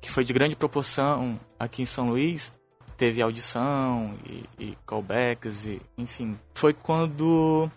que 0.00 0.10
foi 0.10 0.24
de 0.24 0.32
grande 0.32 0.56
proporção 0.56 1.38
aqui 1.58 1.82
em 1.82 1.86
São 1.86 2.08
Luís. 2.08 2.52
Teve 2.96 3.22
audição 3.22 4.14
e, 4.26 4.44
e 4.58 4.78
callbacks, 4.84 5.66
e, 5.66 5.80
enfim. 5.96 6.38
Foi 6.54 6.74
quando 6.74 7.70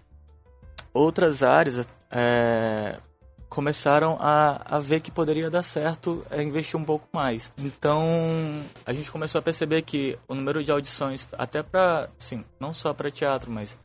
outras 0.94 1.44
áreas 1.44 1.88
é, 2.12 3.00
começaram 3.54 4.18
a, 4.20 4.78
a 4.78 4.80
ver 4.80 5.00
que 5.00 5.12
poderia 5.12 5.48
dar 5.48 5.62
certo 5.62 6.26
é, 6.32 6.42
investir 6.42 6.80
um 6.80 6.84
pouco 6.84 7.08
mais. 7.14 7.54
Então, 7.56 8.04
a 8.84 8.92
gente 8.92 9.12
começou 9.12 9.38
a 9.38 9.42
perceber 9.44 9.84
que 9.84 10.18
o 10.28 10.34
número 10.34 10.64
de 10.64 10.72
audições, 10.72 11.28
até 11.34 11.62
para, 11.62 12.10
assim, 12.20 12.44
não 12.60 12.74
só 12.74 12.96
para 12.96 13.12
teatro, 13.12 13.52
mas 13.52 13.78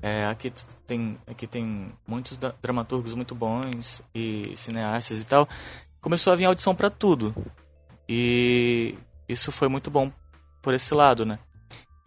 é, 0.00 0.26
aqui 0.26 0.52
tem 0.86 1.18
aqui 1.26 1.46
tem 1.46 1.92
muitos 2.06 2.38
dramaturgos 2.62 3.12
muito 3.14 3.34
bons 3.34 4.00
e 4.14 4.52
cineastas 4.56 5.20
e 5.20 5.26
tal, 5.26 5.46
começou 6.00 6.32
a 6.32 6.36
vir 6.36 6.44
audição 6.44 6.72
para 6.72 6.88
tudo. 6.88 7.34
E 8.08 8.96
isso 9.28 9.50
foi 9.50 9.66
muito 9.66 9.90
bom 9.90 10.12
por 10.62 10.72
esse 10.72 10.94
lado, 10.94 11.26
né? 11.26 11.40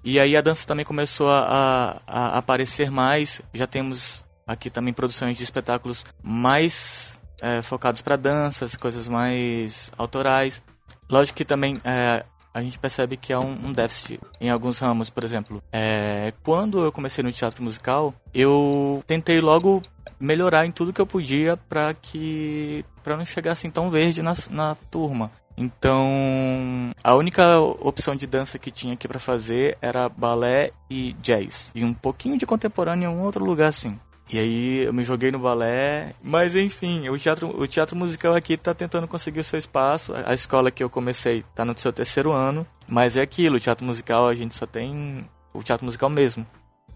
E 0.05 0.21
aí 0.21 0.37
a 0.37 0.41
dança 0.41 0.65
também 0.65 0.85
começou 0.85 1.29
a, 1.29 2.01
a, 2.07 2.27
a 2.27 2.37
aparecer 2.37 2.89
mais. 2.89 3.41
Já 3.53 3.67
temos 3.67 4.22
aqui 4.45 4.69
também 4.69 4.93
produções 4.93 5.37
de 5.37 5.43
espetáculos 5.43 6.05
mais 6.21 7.19
é, 7.41 7.61
focados 7.61 8.01
para 8.01 8.15
danças, 8.15 8.75
coisas 8.75 9.07
mais 9.07 9.91
autorais. 9.97 10.61
Lógico 11.09 11.37
que 11.37 11.45
também 11.45 11.79
é, 11.83 12.23
a 12.53 12.61
gente 12.61 12.79
percebe 12.79 13.17
que 13.17 13.33
há 13.33 13.39
um, 13.39 13.67
um, 13.67 13.73
déficit 13.73 14.19
em 14.39 14.49
alguns 14.49 14.77
ramos, 14.79 15.09
por 15.09 15.23
exemplo. 15.23 15.61
É, 15.71 16.33
quando 16.43 16.83
eu 16.83 16.91
comecei 16.91 17.23
no 17.23 17.31
teatro 17.31 17.63
musical, 17.63 18.13
eu 18.33 19.03
tentei 19.07 19.41
logo 19.41 19.81
melhorar 20.19 20.65
em 20.65 20.71
tudo 20.71 20.93
que 20.93 21.01
eu 21.01 21.05
podia 21.05 21.57
para 21.57 21.93
que 21.93 22.85
para 23.03 23.17
não 23.17 23.25
chegar 23.25 23.51
assim 23.51 23.69
tão 23.69 23.89
verde 23.89 24.21
na, 24.21 24.33
na 24.49 24.75
turma. 24.89 25.31
Então, 25.55 26.91
a 27.03 27.13
única 27.15 27.59
opção 27.59 28.15
de 28.15 28.25
dança 28.25 28.57
que 28.57 28.71
tinha 28.71 28.93
aqui 28.93 29.07
para 29.07 29.19
fazer 29.19 29.77
era 29.81 30.09
balé 30.09 30.71
e 30.89 31.13
jazz. 31.21 31.71
E 31.75 31.83
um 31.83 31.93
pouquinho 31.93 32.37
de 32.37 32.45
contemporâneo 32.45 33.11
em 33.11 33.13
um 33.13 33.21
outro 33.21 33.45
lugar 33.45 33.67
assim. 33.67 33.99
E 34.33 34.39
aí 34.39 34.77
eu 34.85 34.91
me 34.91 35.03
joguei 35.03 35.29
no 35.29 35.37
balé, 35.37 36.15
mas 36.23 36.55
enfim, 36.55 37.07
o 37.07 37.19
teatro, 37.19 37.55
o 37.55 37.67
teatro 37.67 37.95
musical 37.95 38.33
aqui 38.33 38.53
está 38.53 38.73
tentando 38.73 39.07
conseguir 39.07 39.41
o 39.41 39.43
seu 39.43 39.59
espaço. 39.59 40.11
A 40.25 40.33
escola 40.33 40.71
que 40.71 40.83
eu 40.83 40.89
comecei 40.89 41.45
está 41.47 41.63
no 41.63 41.77
seu 41.77 41.93
terceiro 41.93 42.31
ano, 42.31 42.65
mas 42.87 43.15
é 43.15 43.21
aquilo, 43.21 43.57
o 43.57 43.59
teatro 43.59 43.85
musical 43.85 44.27
a 44.27 44.33
gente 44.33 44.55
só 44.55 44.65
tem 44.65 45.23
o 45.53 45.61
teatro 45.61 45.85
musical 45.85 46.09
mesmo. 46.09 46.47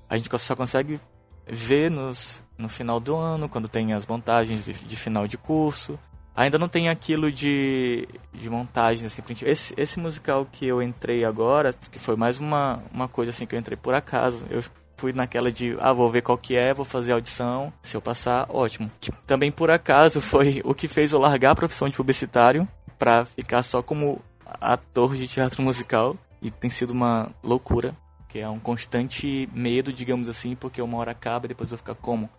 A 0.09 0.17
gente 0.17 0.35
só 0.39 0.55
consegue 0.55 0.99
ver 1.47 1.91
nos, 1.91 2.41
no 2.57 2.67
final 2.67 2.99
do 2.99 3.15
ano, 3.15 3.47
quando 3.47 3.67
tem 3.67 3.93
as 3.93 4.03
montagens 4.03 4.65
de, 4.65 4.73
de 4.73 4.95
final 4.95 5.27
de 5.27 5.37
curso. 5.37 5.99
Ainda 6.35 6.57
não 6.57 6.67
tem 6.67 6.89
aquilo 6.89 7.31
de, 7.31 8.07
de 8.33 8.49
montagem, 8.49 9.05
assim, 9.05 9.21
esse, 9.43 9.75
esse 9.77 9.99
musical 9.99 10.47
que 10.51 10.65
eu 10.65 10.81
entrei 10.81 11.23
agora, 11.23 11.71
que 11.91 11.99
foi 11.99 12.15
mais 12.15 12.39
uma, 12.39 12.79
uma 12.91 13.07
coisa 13.07 13.29
assim 13.29 13.45
que 13.45 13.53
eu 13.53 13.59
entrei 13.59 13.77
por 13.77 13.93
acaso. 13.93 14.43
Eu 14.49 14.63
fui 14.97 15.13
naquela 15.13 15.51
de, 15.51 15.77
ah, 15.79 15.93
vou 15.93 16.11
ver 16.11 16.21
qual 16.21 16.37
que 16.37 16.55
é, 16.55 16.73
vou 16.73 16.83
fazer 16.83 17.11
a 17.11 17.15
audição, 17.15 17.71
se 17.81 17.95
eu 17.95 18.01
passar, 18.01 18.47
ótimo. 18.49 18.91
Que 18.99 19.11
também 19.25 19.51
por 19.51 19.69
acaso 19.69 20.19
foi 20.21 20.61
o 20.65 20.73
que 20.73 20.87
fez 20.87 21.13
eu 21.13 21.19
largar 21.19 21.51
a 21.51 21.55
profissão 21.55 21.87
de 21.87 21.95
publicitário 21.95 22.67
para 22.97 23.25
ficar 23.25 23.63
só 23.63 23.81
como 23.81 24.19
ator 24.59 25.15
de 25.15 25.27
teatro 25.27 25.61
musical 25.61 26.17
e 26.41 26.49
tem 26.49 26.69
sido 26.69 26.91
uma 26.91 27.29
loucura, 27.43 27.95
que 28.27 28.39
é 28.39 28.49
um 28.49 28.59
constante 28.59 29.47
medo, 29.53 29.93
digamos 29.93 30.27
assim, 30.27 30.55
porque 30.55 30.81
uma 30.81 30.97
hora 30.97 31.11
acaba 31.11 31.45
e 31.45 31.49
depois 31.49 31.71
eu 31.71 31.77
vou 31.77 31.83
ficar 31.83 31.95
como? 31.95 32.29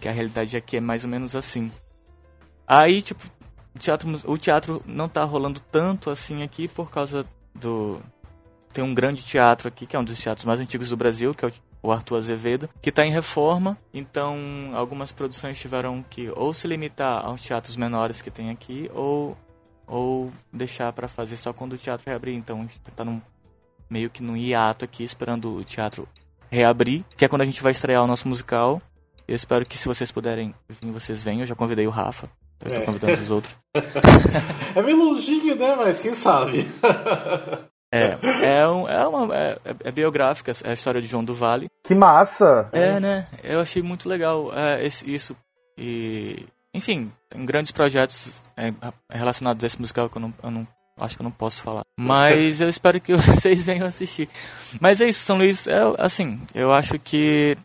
Que 0.00 0.08
a 0.08 0.12
realidade 0.12 0.56
aqui 0.56 0.76
é 0.76 0.80
mais 0.80 1.04
ou 1.04 1.10
menos 1.10 1.36
assim. 1.36 1.70
Aí, 2.66 3.02
tipo, 3.02 3.24
teatro, 3.78 4.08
o 4.24 4.38
teatro 4.38 4.82
não 4.86 5.08
tá 5.08 5.24
rolando 5.24 5.60
tanto 5.60 6.10
assim 6.10 6.42
aqui 6.42 6.68
por 6.68 6.90
causa 6.90 7.26
do. 7.54 8.00
Tem 8.72 8.82
um 8.82 8.94
grande 8.94 9.22
teatro 9.22 9.68
aqui, 9.68 9.86
que 9.86 9.94
é 9.94 9.98
um 9.98 10.04
dos 10.04 10.18
teatros 10.18 10.44
mais 10.44 10.58
antigos 10.58 10.88
do 10.88 10.96
Brasil, 10.96 11.32
que 11.32 11.44
é 11.44 11.48
o 11.48 11.52
Arthur 11.92 12.16
Azevedo, 12.16 12.68
que 12.80 12.90
está 12.90 13.04
em 13.04 13.12
reforma, 13.12 13.76
então 13.92 14.36
algumas 14.74 15.12
produções 15.12 15.58
tiveram 15.58 16.02
que 16.08 16.30
ou 16.34 16.54
se 16.54 16.66
limitar 16.66 17.24
aos 17.24 17.42
teatros 17.42 17.76
menores 17.76 18.22
que 18.22 18.30
tem 18.30 18.50
aqui, 18.50 18.90
ou, 18.94 19.36
ou 19.86 20.30
deixar 20.52 20.92
para 20.92 21.08
fazer 21.08 21.36
só 21.36 21.52
quando 21.52 21.74
o 21.74 21.78
teatro 21.78 22.06
reabrir. 22.06 22.34
Então 22.34 22.58
a 22.58 22.62
gente 22.62 22.80
tá 22.96 23.04
num, 23.04 23.20
meio 23.88 24.10
que 24.10 24.22
num 24.22 24.36
hiato 24.36 24.84
aqui, 24.84 25.04
esperando 25.04 25.54
o 25.54 25.64
teatro 25.64 26.08
reabrir, 26.50 27.04
que 27.16 27.24
é 27.24 27.28
quando 27.28 27.42
a 27.42 27.46
gente 27.46 27.62
vai 27.62 27.72
estrear 27.72 28.02
o 28.02 28.06
nosso 28.06 28.28
musical. 28.28 28.80
Eu 29.26 29.34
espero 29.34 29.64
que 29.64 29.78
se 29.78 29.88
vocês 29.88 30.12
puderem 30.12 30.54
vir, 30.68 30.92
vocês 30.92 31.22
venham. 31.22 31.40
Eu 31.40 31.46
já 31.46 31.54
convidei 31.54 31.86
o 31.86 31.90
Rafa. 31.90 32.28
Eu 32.60 32.68
estou 32.68 32.82
é. 32.82 32.86
convidando 32.86 33.22
os 33.22 33.30
outros. 33.30 33.54
é 34.76 34.82
meio 34.82 34.96
longinho, 34.96 35.56
né? 35.56 35.74
Mas 35.74 35.98
quem 35.98 36.14
sabe? 36.14 36.66
é, 37.94 38.18
é, 38.42 38.68
um, 38.68 38.88
é 38.88 39.06
uma. 39.06 39.36
É, 39.36 39.58
é, 39.84 39.92
biográfica, 39.92 40.50
é 40.64 40.70
a 40.70 40.74
história 40.74 41.00
de 41.00 41.06
João 41.06 41.24
do 41.24 41.34
Vale. 41.34 41.68
Que 41.84 41.94
massa! 41.94 42.68
É, 42.72 42.98
né? 42.98 43.26
Eu 43.42 43.60
achei 43.60 43.82
muito 43.82 44.08
legal 44.08 44.52
é, 44.52 44.84
esse, 44.84 45.08
isso. 45.12 45.36
E. 45.78 46.44
Enfim, 46.74 47.12
tem 47.30 47.46
grandes 47.46 47.70
projetos 47.70 48.50
é, 48.56 48.72
relacionados 49.08 49.62
a 49.62 49.66
esse 49.68 49.80
musical 49.80 50.10
que 50.10 50.16
eu 50.16 50.22
não, 50.22 50.34
eu 50.42 50.50
não 50.50 50.66
acho 50.98 51.14
que 51.14 51.22
eu 51.22 51.24
não 51.24 51.30
posso 51.30 51.62
falar. 51.62 51.82
Mas 51.96 52.60
eu 52.60 52.68
espero 52.68 53.00
que 53.00 53.14
vocês 53.16 53.64
venham 53.64 53.86
assistir. 53.86 54.28
Mas 54.80 55.00
é 55.00 55.08
isso, 55.08 55.20
São 55.20 55.36
Luís, 55.36 55.68
é, 55.68 55.80
assim, 55.98 56.40
eu 56.52 56.72
acho 56.72 56.98
que, 56.98 57.56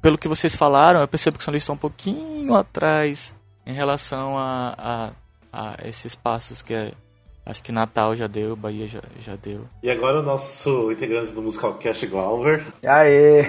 pelo 0.00 0.16
que 0.16 0.28
vocês 0.28 0.54
falaram, 0.54 1.00
eu 1.00 1.08
percebo 1.08 1.36
que 1.36 1.42
São 1.42 1.50
Luís 1.50 1.64
está 1.64 1.72
um 1.72 1.76
pouquinho 1.76 2.54
atrás 2.54 3.34
em 3.66 3.72
relação 3.72 4.38
a, 4.38 4.74
a, 4.78 5.10
a 5.52 5.88
esses 5.88 6.14
passos 6.14 6.62
que 6.62 6.74
é, 6.74 6.92
acho 7.44 7.62
que 7.62 7.72
Natal 7.72 8.14
já 8.14 8.26
deu, 8.26 8.56
Bahia 8.56 8.86
já, 8.86 9.00
já 9.20 9.36
deu. 9.36 9.66
E 9.82 9.90
agora 9.90 10.20
o 10.20 10.22
nosso 10.22 10.90
integrante 10.90 11.32
do 11.32 11.42
musical 11.42 11.74
Cash 11.74 12.04
Glauber. 12.04 12.64
Aê! 12.82 13.42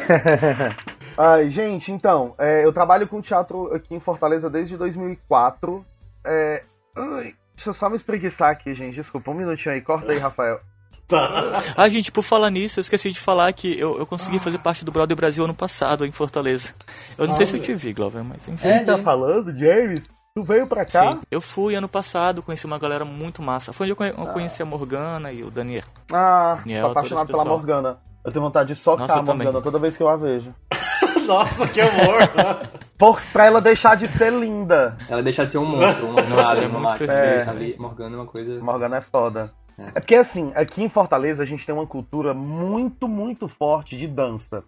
Ai, 1.17 1.49
gente, 1.49 1.91
então, 1.91 2.35
é, 2.37 2.65
eu 2.65 2.73
trabalho 2.73 3.07
com 3.07 3.21
teatro 3.21 3.73
aqui 3.73 3.95
em 3.95 3.99
Fortaleza 3.99 4.49
desde 4.49 4.75
2004. 4.75 5.85
É... 6.25 6.63
Ai, 6.95 7.35
deixa 7.55 7.69
eu 7.69 7.73
só 7.73 7.89
me 7.89 7.95
espreguiçar 7.95 8.51
aqui, 8.51 8.73
gente. 8.73 8.95
Desculpa, 8.95 9.31
um 9.31 9.35
minutinho 9.35 9.75
aí. 9.75 9.81
Corta 9.81 10.11
aí, 10.11 10.19
Rafael. 10.19 10.59
Tá. 11.07 11.61
Ah, 11.77 11.89
gente, 11.89 12.11
por 12.11 12.23
falar 12.23 12.49
nisso, 12.49 12.79
eu 12.79 12.81
esqueci 12.81 13.11
de 13.11 13.19
falar 13.19 13.51
que 13.53 13.79
eu, 13.79 13.97
eu 13.99 14.05
consegui 14.05 14.37
ah. 14.37 14.39
fazer 14.39 14.57
parte 14.59 14.83
do 14.83 14.91
Brother 14.91 15.15
Brasil 15.15 15.43
ano 15.43 15.53
passado, 15.53 16.05
em 16.05 16.11
Fortaleza. 16.11 16.73
Eu 17.17 17.27
não 17.27 17.33
sei 17.33 17.45
se 17.45 17.55
eu 17.55 17.61
te 17.61 17.73
vi, 17.73 17.93
Glover, 17.93 18.23
mas 18.23 18.47
enfim. 18.47 18.67
É, 18.67 18.83
tá 18.83 18.97
falando, 18.97 19.57
James? 19.57 20.09
Tu 20.37 20.43
veio 20.43 20.67
pra 20.67 20.83
cá? 20.83 21.13
Sim, 21.13 21.21
eu 21.31 21.39
fui 21.39 21.75
ano 21.75 21.87
passado, 21.87 22.43
conheci 22.43 22.65
uma 22.65 22.77
galera 22.77 23.05
muito 23.05 23.41
massa. 23.41 23.71
Foi 23.71 23.89
onde 23.89 24.01
eu 24.11 24.27
conheci 24.27 24.61
a 24.61 24.65
Morgana 24.65 25.31
e 25.31 25.41
o 25.41 25.49
Daniel. 25.49 25.85
Ah, 26.11 26.55
Daniel, 26.59 26.87
tô 26.87 26.91
apaixonado 26.91 27.27
pela 27.27 27.45
Morgana. 27.45 27.99
Eu 28.21 28.33
tenho 28.33 28.43
vontade 28.43 28.73
de 28.73 28.75
socar 28.75 29.07
Nossa, 29.07 29.19
a 29.19 29.23
Morgana 29.23 29.45
também. 29.45 29.61
toda 29.63 29.79
vez 29.79 29.95
que 29.95 30.03
eu 30.03 30.09
a 30.09 30.17
vejo. 30.17 30.53
Nossa, 31.25 31.65
que 31.69 31.79
amor! 31.79 32.19
Por, 32.99 33.21
pra 33.31 33.45
ela 33.45 33.61
deixar 33.61 33.95
de 33.95 34.09
ser 34.09 34.33
linda. 34.33 34.97
Ela 35.07 35.23
deixar 35.23 35.45
de 35.45 35.53
ser 35.53 35.57
um 35.57 35.65
monstro, 35.65 36.05
uma 36.05 36.21
Nossa, 36.23 36.55
é 36.55 36.67
muito 36.67 36.97
perfeita. 36.97 37.51
É. 37.51 37.77
Morgana 37.79 38.15
é 38.17 38.19
uma 38.19 38.27
coisa... 38.27 38.59
Morgana 38.59 38.97
é 38.97 39.01
foda. 39.01 39.53
É. 39.77 39.83
é 39.83 39.99
porque 40.01 40.15
assim, 40.15 40.51
aqui 40.53 40.83
em 40.83 40.89
Fortaleza 40.89 41.43
a 41.43 41.45
gente 41.45 41.65
tem 41.65 41.73
uma 41.73 41.87
cultura 41.87 42.33
muito, 42.33 43.07
muito 43.07 43.47
forte 43.47 43.97
de 43.97 44.05
dança. 44.05 44.65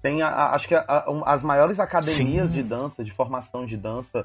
Tem, 0.00 0.22
a, 0.22 0.28
a, 0.28 0.54
acho 0.54 0.68
que 0.68 0.76
a, 0.76 1.04
as 1.24 1.42
maiores 1.42 1.80
academias 1.80 2.50
Sim. 2.50 2.54
de 2.54 2.62
dança, 2.62 3.02
de 3.02 3.10
formação 3.10 3.66
de 3.66 3.76
dança 3.76 4.24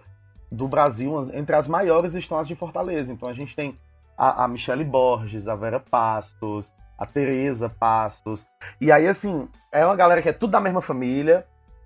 do 0.51 0.67
Brasil, 0.67 1.29
entre 1.33 1.55
as 1.55 1.67
maiores 1.67 2.13
estão 2.13 2.37
as 2.37 2.47
de 2.47 2.55
Fortaleza. 2.55 3.13
Então 3.13 3.29
a 3.29 3.33
gente 3.33 3.55
tem 3.55 3.75
a, 4.17 4.43
a 4.43 4.47
Michele 4.47 4.83
Borges, 4.83 5.47
a 5.47 5.55
Vera 5.55 5.79
Pastos, 5.79 6.73
a 6.97 7.05
Tereza 7.05 7.69
Pastos. 7.69 8.45
E 8.79 8.91
aí, 8.91 9.07
assim, 9.07 9.47
é 9.71 9.85
uma 9.85 9.95
galera 9.95 10.21
que 10.21 10.29
é 10.29 10.33
tudo 10.33 10.51
da 10.51 10.59
mesma 10.59 10.81
família 10.81 11.45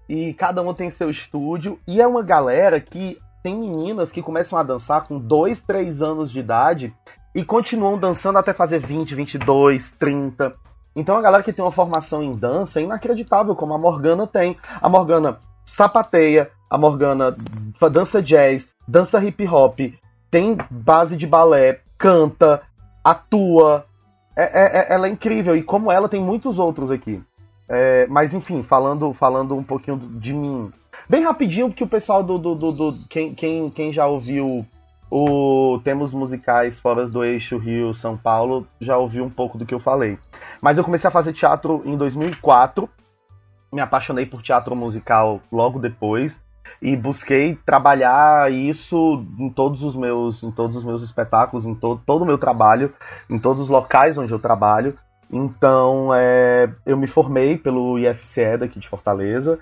e 0.10 0.34
cada 0.34 0.62
um 0.62 0.74
tem 0.74 0.90
seu 0.90 1.10
estúdio. 1.10 1.80
E 1.88 2.02
é 2.02 2.08
uma 2.08 2.24
galera 2.24 2.80
que 2.80 3.18
tem 3.44 3.56
meninas 3.56 4.12
que 4.12 4.24
começam 4.24 4.58
a 4.58 4.64
dançar 4.64 5.08
com 5.08 5.20
2, 5.20 5.62
3 5.62 6.02
anos 6.02 6.32
de 6.32 6.40
idade 6.40 6.94
e 7.34 7.46
continuam 7.46 7.98
dançando 7.98 8.40
até 8.40 8.54
fazer 8.54 8.80
20, 8.80 9.14
22, 9.14 9.92
30. 9.92 10.54
Então 10.96 11.18
a 11.18 11.22
galera 11.22 11.44
que 11.44 11.54
tem 11.54 11.64
uma 11.64 11.72
formação 11.72 12.24
em 12.24 12.34
dança 12.34 12.80
é 12.80 12.84
inacreditável 12.84 13.56
como 13.56 13.74
a 13.74 13.78
Morgana 13.78 14.26
tem. 14.26 14.58
A 14.82 14.90
Morgana 14.90 15.40
sapateia, 15.66 16.52
a 16.70 16.78
Morgana 16.78 17.36
dança 17.92 18.22
jazz, 18.22 18.70
dança 18.88 19.24
hip 19.24 19.48
hop, 19.48 19.80
tem 20.32 20.58
base 20.70 21.16
de 21.16 21.28
balé, 21.28 21.82
canta, 21.98 22.62
atua. 23.04 23.86
É, 24.36 24.44
é, 24.44 24.80
é, 24.80 24.94
ela 24.94 25.08
é 25.08 25.10
incrível 25.10 25.56
e 25.56 25.64
como 25.64 25.92
ela 25.92 26.10
tem 26.10 26.22
muitos 26.22 26.60
outros 26.60 26.92
aqui. 26.92 27.22
É, 27.68 28.06
mas 28.08 28.34
enfim, 28.34 28.62
falando, 28.62 29.14
falando 29.14 29.56
um 29.56 29.64
pouquinho 29.64 29.98
de 29.98 30.34
mim. 30.34 30.72
Bem 31.10 31.24
rapidinho, 31.24 31.68
porque 31.70 31.84
o 31.84 31.88
pessoal 31.88 32.24
do. 32.24 32.38
do, 32.38 32.56
do, 32.56 32.72
do 32.72 33.00
quem, 33.08 33.34
quem, 33.34 33.70
quem 33.70 33.92
já 33.92 34.06
ouviu 34.06 34.66
o 35.10 35.80
Temos 35.84 36.14
Musicais 36.14 36.80
Fora 36.80 37.08
do 37.08 37.24
Eixo 37.24 37.58
Rio-São 37.58 38.18
Paulo 38.18 38.68
já 38.80 38.98
ouviu 38.98 39.24
um 39.24 39.30
pouco 39.30 39.58
do 39.58 39.66
que 39.66 39.74
eu 39.74 39.80
falei. 39.80 40.18
Mas 40.62 40.78
eu 40.78 40.84
comecei 40.84 41.08
a 41.08 41.12
fazer 41.12 41.34
teatro 41.34 41.82
em 41.86 41.96
2004, 41.96 42.90
me 43.72 43.82
apaixonei 43.82 44.26
por 44.26 44.42
teatro 44.42 44.76
musical 44.76 45.40
logo 45.52 45.80
depois 45.80 46.42
e 46.82 46.96
busquei 46.96 47.58
trabalhar 47.66 48.52
isso 48.52 49.26
em 49.40 49.50
todos 49.50 49.84
os 49.84 49.96
meus, 49.96 50.44
em 50.44 50.52
todos 50.52 50.76
os 50.76 50.84
meus 50.84 51.02
espetáculos, 51.02 51.66
em 51.66 51.74
to 51.74 52.00
todo 52.06 52.24
o 52.24 52.26
meu 52.26 52.38
trabalho, 52.38 52.94
em 53.30 53.40
todos 53.40 53.62
os 53.62 53.70
locais 53.70 54.18
onde 54.18 54.34
eu 54.34 54.40
trabalho. 54.40 54.98
Então, 55.32 56.14
é, 56.14 56.70
eu 56.86 56.96
me 56.96 57.08
formei 57.08 57.58
pelo 57.58 57.98
IFCE 57.98 58.58
daqui 58.58 58.80
de 58.80 58.88
Fortaleza, 58.88 59.60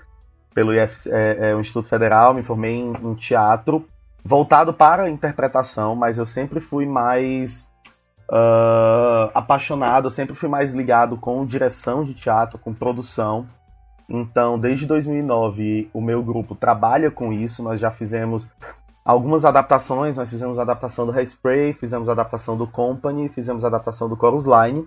pelo 0.54 0.74
IFCE, 0.74 1.10
é, 1.10 1.50
é, 1.50 1.54
o 1.54 1.60
Instituto 1.60 1.88
Federal, 1.88 2.34
me 2.34 2.42
formei 2.42 2.74
em, 2.74 2.92
em 2.92 3.14
teatro 3.14 3.86
voltado 4.24 4.72
para 4.72 5.02
a 5.02 5.10
interpretação, 5.10 5.94
mas 5.94 6.16
eu 6.16 6.24
sempre 6.24 6.58
fui 6.58 6.86
mais 6.86 7.68
uh, 8.30 9.30
apaixonado, 9.34 10.10
sempre 10.10 10.34
fui 10.34 10.48
mais 10.48 10.72
ligado 10.72 11.16
com 11.16 11.44
direção 11.44 12.04
de 12.04 12.14
teatro, 12.14 12.58
com 12.58 12.72
produção. 12.72 13.46
Então, 14.08 14.58
desde 14.58 14.86
2009, 14.86 15.88
o 15.92 16.00
meu 16.00 16.22
grupo 16.22 16.54
trabalha 16.54 17.10
com 17.10 17.32
isso. 17.32 17.62
Nós 17.62 17.80
já 17.80 17.90
fizemos 17.90 18.48
algumas 19.04 19.44
adaptações. 19.44 20.16
Nós 20.16 20.30
fizemos 20.30 20.58
a 20.58 20.62
adaptação 20.62 21.06
do 21.06 21.12
Hairspray, 21.12 21.72
fizemos 21.72 22.08
a 22.08 22.12
adaptação 22.12 22.56
do 22.56 22.66
Company, 22.66 23.28
fizemos 23.28 23.64
a 23.64 23.68
adaptação 23.68 24.08
do 24.08 24.16
Chorus 24.16 24.44
Line. 24.44 24.86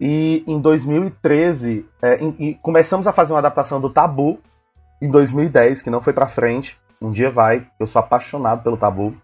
E 0.00 0.44
em 0.46 0.60
2013, 0.60 1.86
é, 2.00 2.16
em, 2.16 2.34
em, 2.38 2.54
começamos 2.54 3.06
a 3.06 3.12
fazer 3.12 3.32
uma 3.32 3.40
adaptação 3.40 3.80
do 3.80 3.90
Tabu, 3.90 4.38
em 5.00 5.10
2010, 5.10 5.82
que 5.82 5.90
não 5.90 6.00
foi 6.00 6.12
para 6.12 6.28
frente. 6.28 6.78
Um 7.00 7.10
dia 7.10 7.30
vai. 7.30 7.66
Eu 7.78 7.86
sou 7.86 8.00
apaixonado 8.00 8.62
pelo 8.62 8.76
Tabu. 8.76 9.14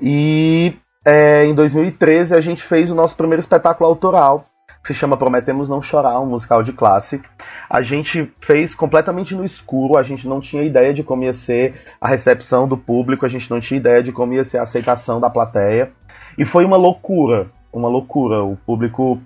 E 0.00 0.74
é, 1.04 1.44
em 1.44 1.54
2013 1.54 2.34
a 2.34 2.40
gente 2.40 2.62
fez 2.62 2.90
o 2.90 2.94
nosso 2.94 3.16
primeiro 3.16 3.40
espetáculo 3.40 3.88
autoral, 3.88 4.46
que 4.82 4.88
se 4.88 4.94
chama 4.94 5.16
Prometemos 5.16 5.68
Não 5.68 5.80
Chorar, 5.80 6.20
um 6.20 6.26
musical 6.26 6.62
de 6.62 6.72
classe. 6.72 7.22
A 7.70 7.82
gente 7.82 8.32
fez 8.40 8.74
completamente 8.74 9.34
no 9.34 9.44
escuro, 9.44 9.96
a 9.96 10.02
gente 10.02 10.26
não 10.26 10.40
tinha 10.40 10.64
ideia 10.64 10.92
de 10.92 11.04
como 11.04 11.22
ia 11.22 11.32
ser 11.32 11.80
a 12.00 12.08
recepção 12.08 12.66
do 12.66 12.76
público, 12.76 13.24
a 13.24 13.28
gente 13.28 13.48
não 13.50 13.60
tinha 13.60 13.78
ideia 13.78 14.02
de 14.02 14.10
como 14.10 14.32
ia 14.32 14.42
ser 14.42 14.58
a 14.58 14.62
aceitação 14.62 15.20
da 15.20 15.30
plateia. 15.30 15.92
E 16.36 16.44
foi 16.44 16.64
uma 16.64 16.76
loucura, 16.76 17.46
uma 17.72 17.88
loucura. 17.88 18.42
O 18.42 18.56
público 18.56 19.20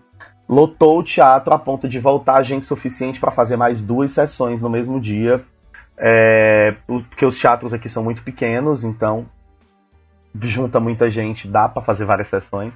lotou 0.49 0.99
o 0.99 1.03
teatro 1.03 1.55
a 1.55 1.59
ponto 1.59 1.89
de 1.89 1.99
voltar 1.99 2.43
gente 2.43 2.67
suficiente 2.67 3.19
para 3.19 3.31
fazer 3.31 3.57
mais 3.57 3.81
duas 3.81 4.13
sessões 4.13 4.63
no 4.63 4.71
mesmo 4.71 5.01
dia 5.01 5.43
É, 5.99 6.77
porque 6.87 7.25
os 7.25 7.39
teatros 7.39 7.73
aqui 7.73 7.89
são 7.89 8.05
muito 8.05 8.23
pequenos, 8.23 8.85
então 8.85 9.27
junta 10.43 10.79
muita 10.79 11.11
gente, 11.11 11.49
dá 11.49 11.69
para 11.69 11.81
fazer 11.81 12.05
várias 12.05 12.29
sessões. 12.29 12.75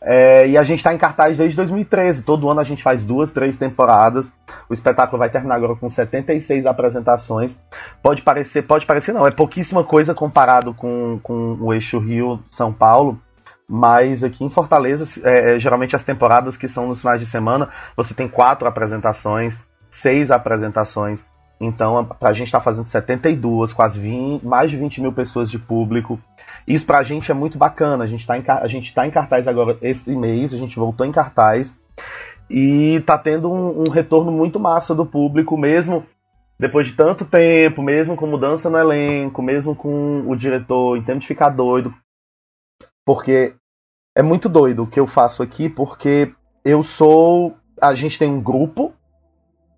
É, 0.00 0.46
e 0.46 0.56
a 0.56 0.62
gente 0.62 0.78
está 0.78 0.94
em 0.94 0.98
cartaz 0.98 1.36
desde 1.36 1.56
2013. 1.56 2.22
Todo 2.22 2.48
ano 2.48 2.60
a 2.60 2.64
gente 2.64 2.82
faz 2.82 3.02
duas, 3.02 3.32
três 3.32 3.56
temporadas. 3.56 4.30
O 4.68 4.72
espetáculo 4.72 5.18
vai 5.18 5.28
terminar 5.28 5.56
agora 5.56 5.74
com 5.74 5.90
76 5.90 6.66
apresentações. 6.66 7.58
Pode 8.02 8.22
parecer, 8.22 8.62
pode 8.62 8.86
parecer 8.86 9.12
não, 9.12 9.26
é 9.26 9.30
pouquíssima 9.30 9.82
coisa 9.82 10.14
comparado 10.14 10.72
com, 10.72 11.18
com 11.22 11.56
o 11.60 11.74
eixo 11.74 11.98
Rio-São 11.98 12.72
Paulo. 12.72 13.20
Mas 13.70 14.24
aqui 14.24 14.44
em 14.44 14.48
Fortaleza, 14.48 15.20
é, 15.28 15.56
é, 15.56 15.58
geralmente 15.58 15.94
as 15.94 16.02
temporadas 16.02 16.56
que 16.56 16.66
são 16.66 16.86
nos 16.86 17.02
finais 17.02 17.20
de 17.20 17.26
semana, 17.26 17.68
você 17.94 18.14
tem 18.14 18.26
quatro 18.26 18.66
apresentações, 18.66 19.60
seis 19.90 20.30
apresentações. 20.30 21.22
Então 21.60 21.98
a, 21.98 22.28
a 22.28 22.32
gente 22.32 22.46
está 22.46 22.60
fazendo 22.60 22.86
72, 22.86 23.74
quase 23.74 24.00
20, 24.00 24.42
mais 24.42 24.70
de 24.70 24.78
20 24.78 25.02
mil 25.02 25.12
pessoas 25.12 25.50
de 25.50 25.58
público. 25.58 26.18
Isso 26.66 26.86
pra 26.86 27.02
gente 27.02 27.30
é 27.30 27.34
muito 27.34 27.56
bacana. 27.58 28.04
A 28.04 28.06
gente 28.06 28.26
tá 28.26 28.36
em, 28.38 28.44
a 28.46 28.66
gente 28.66 28.92
tá 28.94 29.06
em 29.06 29.10
cartaz 29.10 29.48
agora 29.48 29.78
esse 29.82 30.14
mês, 30.14 30.52
a 30.52 30.58
gente 30.58 30.78
voltou 30.78 31.06
em 31.06 31.12
cartaz. 31.12 31.74
E 32.50 33.00
tá 33.06 33.18
tendo 33.18 33.50
um, 33.50 33.82
um 33.82 33.90
retorno 33.90 34.32
muito 34.32 34.58
massa 34.58 34.94
do 34.94 35.04
público, 35.04 35.56
mesmo 35.56 36.06
depois 36.58 36.88
de 36.88 36.94
tanto 36.94 37.24
tempo, 37.24 37.82
mesmo 37.82 38.16
com 38.16 38.26
mudança 38.26 38.68
no 38.68 38.78
elenco, 38.78 39.40
mesmo 39.40 39.76
com 39.76 40.22
o 40.26 40.34
diretor 40.34 40.96
em 40.96 41.02
tempo 41.02 41.20
de 41.20 41.26
ficar 41.26 41.50
doido. 41.50 41.94
Porque 43.04 43.54
é 44.14 44.22
muito 44.22 44.48
doido 44.48 44.82
o 44.82 44.86
que 44.86 44.98
eu 44.98 45.06
faço 45.06 45.42
aqui, 45.42 45.68
porque 45.68 46.32
eu 46.64 46.82
sou. 46.82 47.56
A 47.80 47.94
gente 47.94 48.18
tem 48.18 48.28
um 48.28 48.42
grupo, 48.42 48.92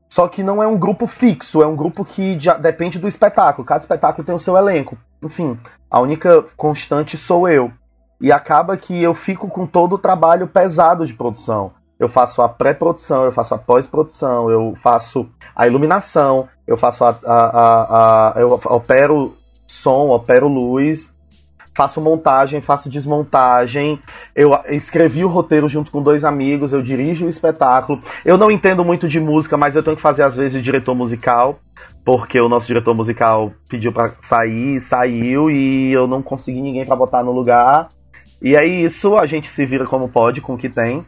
só 0.08 0.26
que 0.26 0.42
não 0.42 0.62
é 0.62 0.66
um 0.66 0.78
grupo 0.78 1.06
fixo, 1.06 1.62
é 1.62 1.66
um 1.66 1.76
grupo 1.76 2.04
que 2.04 2.36
depende 2.60 2.98
do 2.98 3.06
espetáculo. 3.06 3.66
Cada 3.66 3.80
espetáculo 3.80 4.24
tem 4.24 4.34
o 4.34 4.38
seu 4.38 4.56
elenco. 4.56 4.96
Enfim, 5.22 5.58
a 5.90 6.00
única 6.00 6.42
constante 6.56 7.16
sou 7.18 7.48
eu. 7.48 7.72
E 8.20 8.30
acaba 8.30 8.76
que 8.76 9.02
eu 9.02 9.14
fico 9.14 9.48
com 9.48 9.66
todo 9.66 9.94
o 9.94 9.98
trabalho 9.98 10.46
pesado 10.46 11.06
de 11.06 11.14
produção. 11.14 11.72
Eu 11.98 12.08
faço 12.08 12.40
a 12.40 12.48
pré-produção, 12.48 13.24
eu 13.24 13.32
faço 13.32 13.54
a 13.54 13.58
pós-produção, 13.58 14.50
eu 14.50 14.74
faço 14.76 15.28
a 15.54 15.66
iluminação, 15.66 16.48
eu 16.66 16.76
faço 16.76 17.04
a, 17.04 17.10
a, 17.24 17.34
a, 17.34 18.38
a, 18.38 18.40
eu 18.40 18.52
opero 18.52 19.36
som, 19.66 20.08
opero 20.08 20.48
luz, 20.48 21.14
faço 21.74 22.00
montagem, 22.00 22.60
faço 22.60 22.90
desmontagem. 22.90 24.00
Eu 24.34 24.58
escrevi 24.68 25.24
o 25.24 25.28
roteiro 25.28 25.68
junto 25.68 25.90
com 25.90 26.02
dois 26.02 26.24
amigos, 26.24 26.72
eu 26.72 26.82
dirijo 26.82 27.26
o 27.26 27.28
espetáculo. 27.28 28.00
Eu 28.24 28.36
não 28.36 28.50
entendo 28.50 28.84
muito 28.84 29.08
de 29.08 29.20
música, 29.20 29.56
mas 29.56 29.76
eu 29.76 29.82
tenho 29.82 29.96
que 29.96 30.02
fazer 30.02 30.22
às 30.22 30.36
vezes 30.36 30.58
o 30.58 30.62
diretor 30.62 30.94
musical 30.94 31.60
porque 32.04 32.40
o 32.40 32.48
nosso 32.48 32.66
diretor 32.66 32.94
musical 32.94 33.52
pediu 33.68 33.92
para 33.92 34.12
sair, 34.20 34.80
saiu 34.80 35.50
e 35.50 35.92
eu 35.92 36.06
não 36.06 36.22
consegui 36.22 36.60
ninguém 36.60 36.84
para 36.84 36.96
botar 36.96 37.22
no 37.22 37.32
lugar. 37.32 37.88
E 38.40 38.56
aí 38.56 38.84
isso 38.84 39.16
a 39.16 39.26
gente 39.26 39.50
se 39.50 39.66
vira 39.66 39.86
como 39.86 40.08
pode 40.08 40.40
com 40.40 40.54
o 40.54 40.58
que 40.58 40.68
tem. 40.68 41.04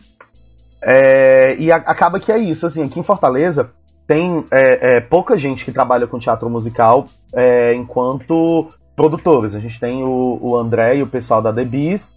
É, 0.82 1.56
e 1.58 1.72
a, 1.72 1.76
acaba 1.76 2.20
que 2.20 2.30
é 2.30 2.38
isso, 2.38 2.66
assim, 2.66 2.84
aqui 2.84 3.00
em 3.00 3.04
Fortaleza 3.04 3.70
tem 4.06 4.44
é, 4.50 4.96
é, 4.96 5.00
pouca 5.00 5.38
gente 5.38 5.64
que 5.64 5.72
trabalha 5.72 6.06
com 6.06 6.18
teatro 6.18 6.50
musical 6.50 7.06
é, 7.32 7.72
enquanto 7.74 8.68
produtores. 8.95 9.55
A 9.55 9.61
gente 9.61 9.78
tem 9.78 10.03
o, 10.03 10.38
o 10.40 10.57
André 10.57 10.97
e 10.97 11.03
o 11.03 11.07
pessoal 11.07 11.40
da 11.40 11.53
Bees, 11.53 12.11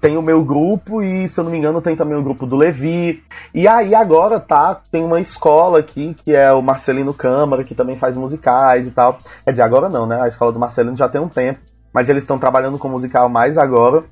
tem 0.00 0.16
o 0.16 0.22
meu 0.22 0.42
grupo 0.42 1.02
e, 1.02 1.28
se 1.28 1.38
eu 1.38 1.44
não 1.44 1.50
me 1.50 1.58
engano, 1.58 1.82
tem 1.82 1.94
também 1.94 2.16
o 2.16 2.22
grupo 2.22 2.46
do 2.46 2.56
Levi. 2.56 3.22
E 3.52 3.68
aí 3.68 3.94
agora 3.94 4.40
tá, 4.40 4.80
tem 4.90 5.04
uma 5.04 5.20
escola 5.20 5.78
aqui, 5.78 6.14
que 6.24 6.32
é 6.34 6.50
o 6.52 6.62
Marcelino 6.62 7.12
Câmara, 7.12 7.64
que 7.64 7.74
também 7.74 7.96
faz 7.96 8.16
musicais 8.16 8.86
e 8.86 8.90
tal. 8.90 9.18
Quer 9.44 9.50
dizer, 9.50 9.62
agora 9.62 9.88
não, 9.88 10.06
né? 10.06 10.20
A 10.22 10.28
escola 10.28 10.52
do 10.52 10.58
Marcelino 10.58 10.96
já 10.96 11.08
tem 11.08 11.20
um 11.20 11.28
tempo, 11.28 11.60
mas 11.92 12.08
eles 12.08 12.22
estão 12.22 12.38
trabalhando 12.38 12.78
com 12.78 12.88
musical 12.88 13.28
mais 13.28 13.58
agora. 13.58 14.04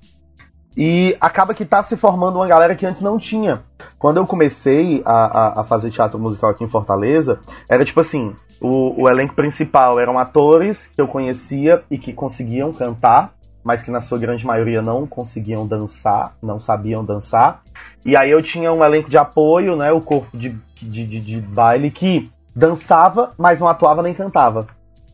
E 0.76 1.16
acaba 1.20 1.54
que 1.54 1.64
tá 1.64 1.82
se 1.82 1.96
formando 1.96 2.36
uma 2.36 2.46
galera 2.46 2.74
que 2.74 2.86
antes 2.86 3.02
não 3.02 3.18
tinha. 3.18 3.62
Quando 3.98 4.16
eu 4.16 4.26
comecei 4.26 5.02
a, 5.04 5.12
a, 5.12 5.60
a 5.60 5.64
fazer 5.64 5.90
teatro 5.90 6.18
musical 6.18 6.50
aqui 6.50 6.64
em 6.64 6.68
Fortaleza, 6.68 7.40
era 7.68 7.84
tipo 7.84 8.00
assim: 8.00 8.34
o, 8.62 9.02
o 9.02 9.08
elenco 9.08 9.34
principal 9.34 9.98
eram 9.98 10.18
atores 10.18 10.86
que 10.86 11.00
eu 11.00 11.08
conhecia 11.08 11.82
e 11.90 11.98
que 11.98 12.12
conseguiam 12.12 12.72
cantar 12.72 13.34
mas 13.64 13.82
que 13.82 13.90
na 13.90 14.00
sua 14.00 14.18
grande 14.18 14.44
maioria 14.44 14.82
não 14.82 15.06
conseguiam 15.06 15.66
dançar, 15.66 16.34
não 16.42 16.58
sabiam 16.58 17.04
dançar. 17.04 17.62
E 18.04 18.16
aí 18.16 18.30
eu 18.30 18.42
tinha 18.42 18.72
um 18.72 18.84
elenco 18.84 19.08
de 19.08 19.16
apoio, 19.16 19.76
né, 19.76 19.92
o 19.92 20.00
corpo 20.00 20.36
de, 20.36 20.56
de, 20.80 21.06
de, 21.06 21.20
de 21.20 21.40
baile 21.40 21.90
que 21.90 22.30
dançava, 22.54 23.32
mas 23.38 23.60
não 23.60 23.68
atuava 23.68 24.02
nem 24.02 24.12
cantava. 24.12 24.66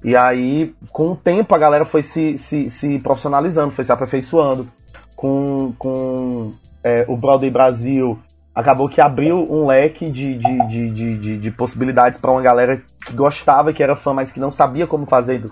E 0.02 0.16
aí, 0.16 0.74
com 0.92 1.12
o 1.12 1.16
tempo, 1.16 1.54
a 1.54 1.58
galera 1.58 1.84
foi 1.84 2.02
se, 2.02 2.38
se, 2.38 2.70
se 2.70 2.98
profissionalizando, 3.00 3.72
foi 3.72 3.84
se 3.84 3.92
aperfeiçoando. 3.92 4.68
Com, 5.14 5.74
com 5.76 6.52
é, 6.84 7.04
o 7.08 7.16
Broadway 7.16 7.50
Brasil, 7.50 8.16
acabou 8.58 8.88
que 8.88 9.00
abriu 9.00 9.36
um 9.48 9.68
leque 9.68 10.10
de, 10.10 10.36
de, 10.36 10.58
de, 10.66 10.90
de, 10.90 11.16
de, 11.16 11.38
de 11.38 11.50
possibilidades 11.52 12.18
para 12.18 12.32
uma 12.32 12.42
galera 12.42 12.82
que 13.06 13.12
gostava, 13.12 13.72
que 13.72 13.80
era 13.80 13.94
fã, 13.94 14.12
mas 14.12 14.32
que 14.32 14.40
não 14.40 14.50
sabia 14.50 14.84
como 14.84 15.06
fazer, 15.06 15.48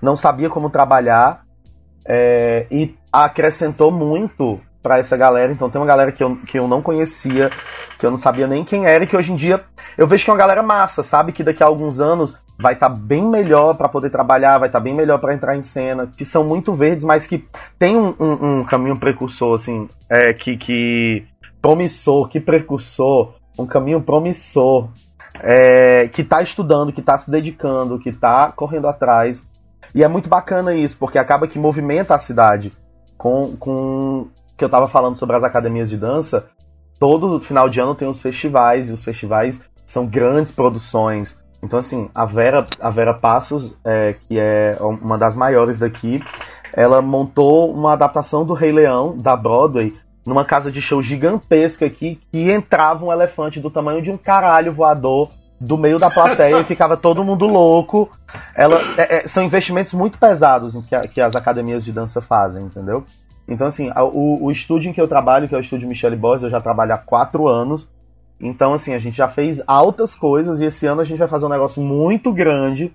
não 0.00 0.14
sabia 0.16 0.48
como 0.48 0.70
trabalhar. 0.70 1.44
É, 2.06 2.66
e 2.70 2.96
acrescentou 3.12 3.90
muito 3.90 4.60
para 4.80 4.98
essa 4.98 5.16
galera. 5.16 5.52
Então 5.52 5.68
tem 5.68 5.80
uma 5.80 5.86
galera 5.86 6.12
que 6.12 6.22
eu, 6.22 6.36
que 6.46 6.58
eu 6.58 6.68
não 6.68 6.80
conhecia, 6.80 7.50
que 7.98 8.06
eu 8.06 8.10
não 8.10 8.18
sabia 8.18 8.46
nem 8.46 8.64
quem 8.64 8.86
era, 8.86 9.02
e 9.02 9.06
que 9.08 9.16
hoje 9.16 9.32
em 9.32 9.36
dia 9.36 9.64
eu 9.98 10.06
vejo 10.06 10.24
que 10.24 10.30
é 10.30 10.32
uma 10.32 10.38
galera 10.38 10.62
massa, 10.62 11.02
sabe? 11.02 11.32
Que 11.32 11.42
daqui 11.42 11.64
a 11.64 11.66
alguns 11.66 11.98
anos 11.98 12.38
vai 12.58 12.74
estar 12.74 12.88
tá 12.88 12.94
bem 12.94 13.24
melhor 13.28 13.74
para 13.74 13.88
poder 13.88 14.08
trabalhar, 14.08 14.58
vai 14.58 14.68
estar 14.68 14.78
tá 14.78 14.84
bem 14.84 14.94
melhor 14.94 15.18
para 15.18 15.34
entrar 15.34 15.56
em 15.56 15.62
cena, 15.62 16.08
que 16.16 16.24
são 16.24 16.44
muito 16.44 16.74
verdes, 16.74 17.04
mas 17.04 17.26
que 17.26 17.44
tem 17.78 17.96
um, 17.96 18.14
um, 18.18 18.60
um 18.60 18.64
caminho 18.64 18.98
precursor, 18.98 19.54
assim, 19.54 19.88
é, 20.08 20.32
que, 20.32 20.56
que 20.56 21.26
promissor, 21.60 22.28
que 22.28 22.40
precursor, 22.40 23.34
um 23.58 23.66
caminho 23.66 24.00
promissor, 24.00 24.88
é, 25.42 26.08
que 26.08 26.22
está 26.22 26.42
estudando, 26.42 26.92
que 26.92 27.00
está 27.00 27.16
se 27.16 27.30
dedicando, 27.30 27.98
que 27.98 28.10
está 28.10 28.52
correndo 28.52 28.88
atrás 28.88 29.44
e 29.94 30.04
é 30.04 30.08
muito 30.08 30.28
bacana 30.28 30.74
isso, 30.74 30.96
porque 30.96 31.18
acaba 31.18 31.46
que 31.46 31.58
movimenta 31.58 32.14
a 32.14 32.18
cidade. 32.18 32.72
Com, 33.16 33.56
com 33.56 34.28
que 34.56 34.64
eu 34.64 34.66
estava 34.66 34.88
falando 34.88 35.16
sobre 35.16 35.36
as 35.36 35.42
academias 35.42 35.90
de 35.90 35.96
dança, 35.96 36.46
todo 36.98 37.40
final 37.40 37.68
de 37.68 37.80
ano 37.80 37.94
tem 37.94 38.08
os 38.08 38.20
festivais, 38.20 38.88
e 38.88 38.92
os 38.92 39.02
festivais 39.02 39.60
são 39.84 40.06
grandes 40.06 40.52
produções. 40.52 41.38
Então, 41.62 41.78
assim, 41.78 42.08
a 42.14 42.24
Vera, 42.24 42.66
a 42.80 42.90
Vera 42.90 43.12
Passos, 43.12 43.76
é, 43.84 44.14
que 44.14 44.38
é 44.38 44.76
uma 44.80 45.18
das 45.18 45.36
maiores 45.36 45.78
daqui, 45.78 46.22
ela 46.72 47.02
montou 47.02 47.74
uma 47.74 47.92
adaptação 47.92 48.44
do 48.44 48.54
Rei 48.54 48.72
Leão, 48.72 49.16
da 49.18 49.36
Broadway, 49.36 49.94
numa 50.24 50.44
casa 50.44 50.70
de 50.70 50.80
show 50.80 51.02
gigantesca 51.02 51.86
aqui, 51.86 52.20
que 52.30 52.50
entrava 52.50 53.04
um 53.04 53.12
elefante 53.12 53.60
do 53.60 53.70
tamanho 53.70 54.02
de 54.02 54.10
um 54.10 54.16
caralho 54.16 54.72
voador 54.72 55.30
do 55.60 55.76
meio 55.76 55.98
da 55.98 56.10
plateia 56.10 56.58
e 56.58 56.64
ficava 56.64 56.96
todo 56.96 57.22
mundo 57.22 57.46
louco. 57.46 58.10
Ela, 58.54 58.80
é, 58.96 59.16
é, 59.16 59.26
são 59.26 59.44
investimentos 59.44 59.92
muito 59.92 60.18
pesados 60.18 60.74
que, 60.88 60.94
a, 60.94 61.06
que, 61.06 61.20
as 61.20 61.36
academias 61.36 61.84
de 61.84 61.92
dança 61.92 62.22
fazem, 62.22 62.64
entendeu? 62.64 63.04
Então, 63.46 63.66
assim, 63.66 63.90
a, 63.94 64.02
o, 64.02 64.44
o, 64.44 64.50
estúdio 64.50 64.88
em 64.88 64.92
que 64.92 65.00
eu 65.00 65.08
trabalho, 65.08 65.48
que 65.48 65.54
é 65.54 65.58
o 65.58 65.60
estúdio 65.60 65.88
Michelle 65.88 66.16
Boss, 66.16 66.42
eu 66.42 66.48
já 66.48 66.60
trabalho 66.60 66.94
há 66.94 66.98
quatro 66.98 67.46
anos. 67.46 67.88
Então, 68.40 68.72
assim, 68.72 68.94
a 68.94 68.98
gente 68.98 69.16
já 69.16 69.28
fez 69.28 69.60
altas 69.66 70.14
coisas 70.14 70.60
e 70.60 70.64
esse 70.64 70.86
ano 70.86 71.02
a 71.02 71.04
gente 71.04 71.18
vai 71.18 71.28
fazer 71.28 71.44
um 71.44 71.50
negócio 71.50 71.82
muito 71.82 72.32
grande. 72.32 72.94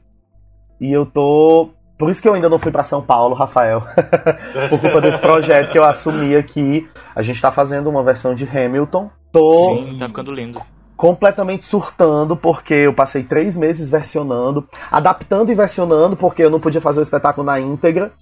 E 0.82 0.92
eu 0.92 1.06
tô. 1.06 1.70
Por 1.98 2.10
isso 2.10 2.22
que 2.22 2.28
eu 2.28 2.34
ainda 2.34 2.50
não 2.50 2.60
fui 2.60 2.72
para 2.72 2.84
São 2.84 3.02
Paulo, 3.02 3.36
Rafael. 3.36 3.82
Por 4.70 4.80
culpa 4.80 5.00
desse 5.00 5.20
projeto 5.20 5.72
que 5.72 5.78
eu 5.78 5.86
assumi 5.86 6.36
aqui. 6.36 6.88
A 7.16 7.22
gente 7.22 7.42
tá 7.42 7.52
fazendo 7.52 7.90
uma 7.90 8.04
versão 8.04 8.36
de 8.36 8.44
Hamilton. 8.46 9.10
Tô... 9.32 9.76
Sim, 9.76 9.98
tá 9.98 10.08
ficando 10.08 10.34
lindo 10.34 10.62
completamente 10.96 11.66
surtando, 11.66 12.38
porque 12.38 12.74
eu 12.74 12.94
passei 12.94 13.22
três 13.22 13.58
meses 13.58 13.90
versionando, 13.90 14.68
adaptando 14.90 15.52
e 15.52 15.56
versionando, 15.56 16.16
porque 16.16 16.42
eu 16.42 16.50
não 16.50 16.60
podia 16.60 16.80
fazer 16.80 17.00
o 17.00 17.04
espetáculo 17.04 17.46
na 17.46 17.60
íntegra, 17.60 18.14